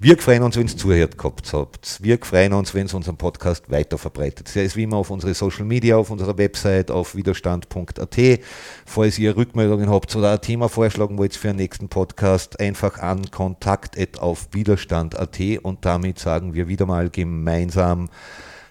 Wir 0.00 0.16
freuen 0.16 0.44
uns, 0.44 0.56
wenn 0.56 0.66
es 0.66 0.76
zuhört 0.76 1.18
gehabt 1.18 1.52
habt. 1.52 1.98
Wir 2.00 2.18
freuen 2.20 2.52
uns, 2.52 2.72
wenn 2.72 2.86
es 2.86 2.94
unseren 2.94 3.16
Podcast 3.16 3.68
weiter 3.68 3.98
verbreitet. 3.98 4.54
Der 4.54 4.62
ist 4.62 4.76
wie 4.76 4.84
immer 4.84 4.96
auf 4.96 5.10
unsere 5.10 5.34
Social 5.34 5.64
Media, 5.64 5.96
auf 5.96 6.10
unserer 6.10 6.38
Website, 6.38 6.90
auf 6.90 7.16
widerstand.at. 7.16 8.40
Falls 8.86 9.18
ihr 9.18 9.36
Rückmeldungen 9.36 9.90
habt 9.90 10.14
oder 10.14 10.32
ein 10.32 10.40
Thema 10.40 10.68
vorschlagen 10.68 11.18
wollt 11.18 11.34
für 11.34 11.48
einen 11.48 11.58
nächsten 11.58 11.88
Podcast, 11.88 12.60
einfach 12.60 12.98
an 12.98 13.30
kontakt 13.30 13.96
auf 14.20 14.48
widerstand.at 14.52 15.40
und 15.62 15.84
damit 15.84 16.18
sagen 16.20 16.54
wir 16.54 16.68
wieder 16.68 16.86
mal 16.86 17.10
gemeinsam, 17.10 18.08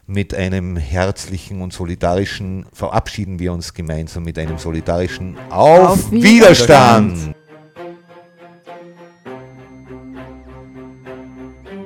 mit 0.07 0.33
einem 0.33 0.77
herzlichen 0.77 1.61
und 1.61 1.73
solidarischen, 1.73 2.65
verabschieden 2.71 3.39
wir 3.39 3.51
uns 3.51 3.73
gemeinsam 3.73 4.23
mit 4.23 4.39
einem 4.39 4.57
solidarischen 4.57 5.37
Auf, 5.49 5.89
Auf 5.89 6.11
Widerstand. 6.11 7.11
Widerstand. 7.11 7.35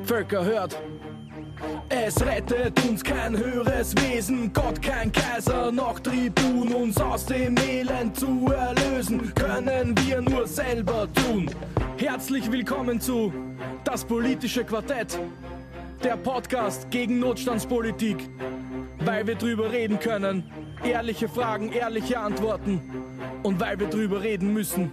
Völker 0.05 0.45
hört. 0.45 0.79
Es 1.89 2.23
rettet 2.23 2.79
uns 2.87 3.03
kein 3.03 3.35
höheres 3.35 3.95
Wesen, 3.95 4.53
Gott 4.53 4.81
kein 4.81 5.11
Kaiser, 5.11 5.71
noch 5.71 5.99
Tribun, 5.99 6.73
uns 6.73 6.97
aus 6.97 7.25
dem 7.25 7.55
Elend 7.57 8.15
zu 8.15 8.47
erlösen, 8.47 9.33
können 9.33 9.95
wir 10.05 10.21
nur 10.21 10.47
selber 10.47 11.07
tun. 11.13 11.49
Herzlich 11.97 12.51
willkommen 12.51 13.01
zu 13.01 13.33
Das 13.83 14.05
politische 14.05 14.63
Quartett 14.63 15.19
der 16.03 16.17
Podcast 16.17 16.89
gegen 16.89 17.19
Notstandspolitik, 17.19 18.17
weil 19.05 19.27
wir 19.27 19.35
drüber 19.35 19.71
reden 19.71 19.99
können. 19.99 20.51
Ehrliche 20.83 21.29
Fragen, 21.29 21.71
ehrliche 21.71 22.19
Antworten 22.19 22.81
und 23.43 23.59
weil 23.59 23.79
wir 23.79 23.87
drüber 23.87 24.21
reden 24.21 24.53
müssen. 24.53 24.91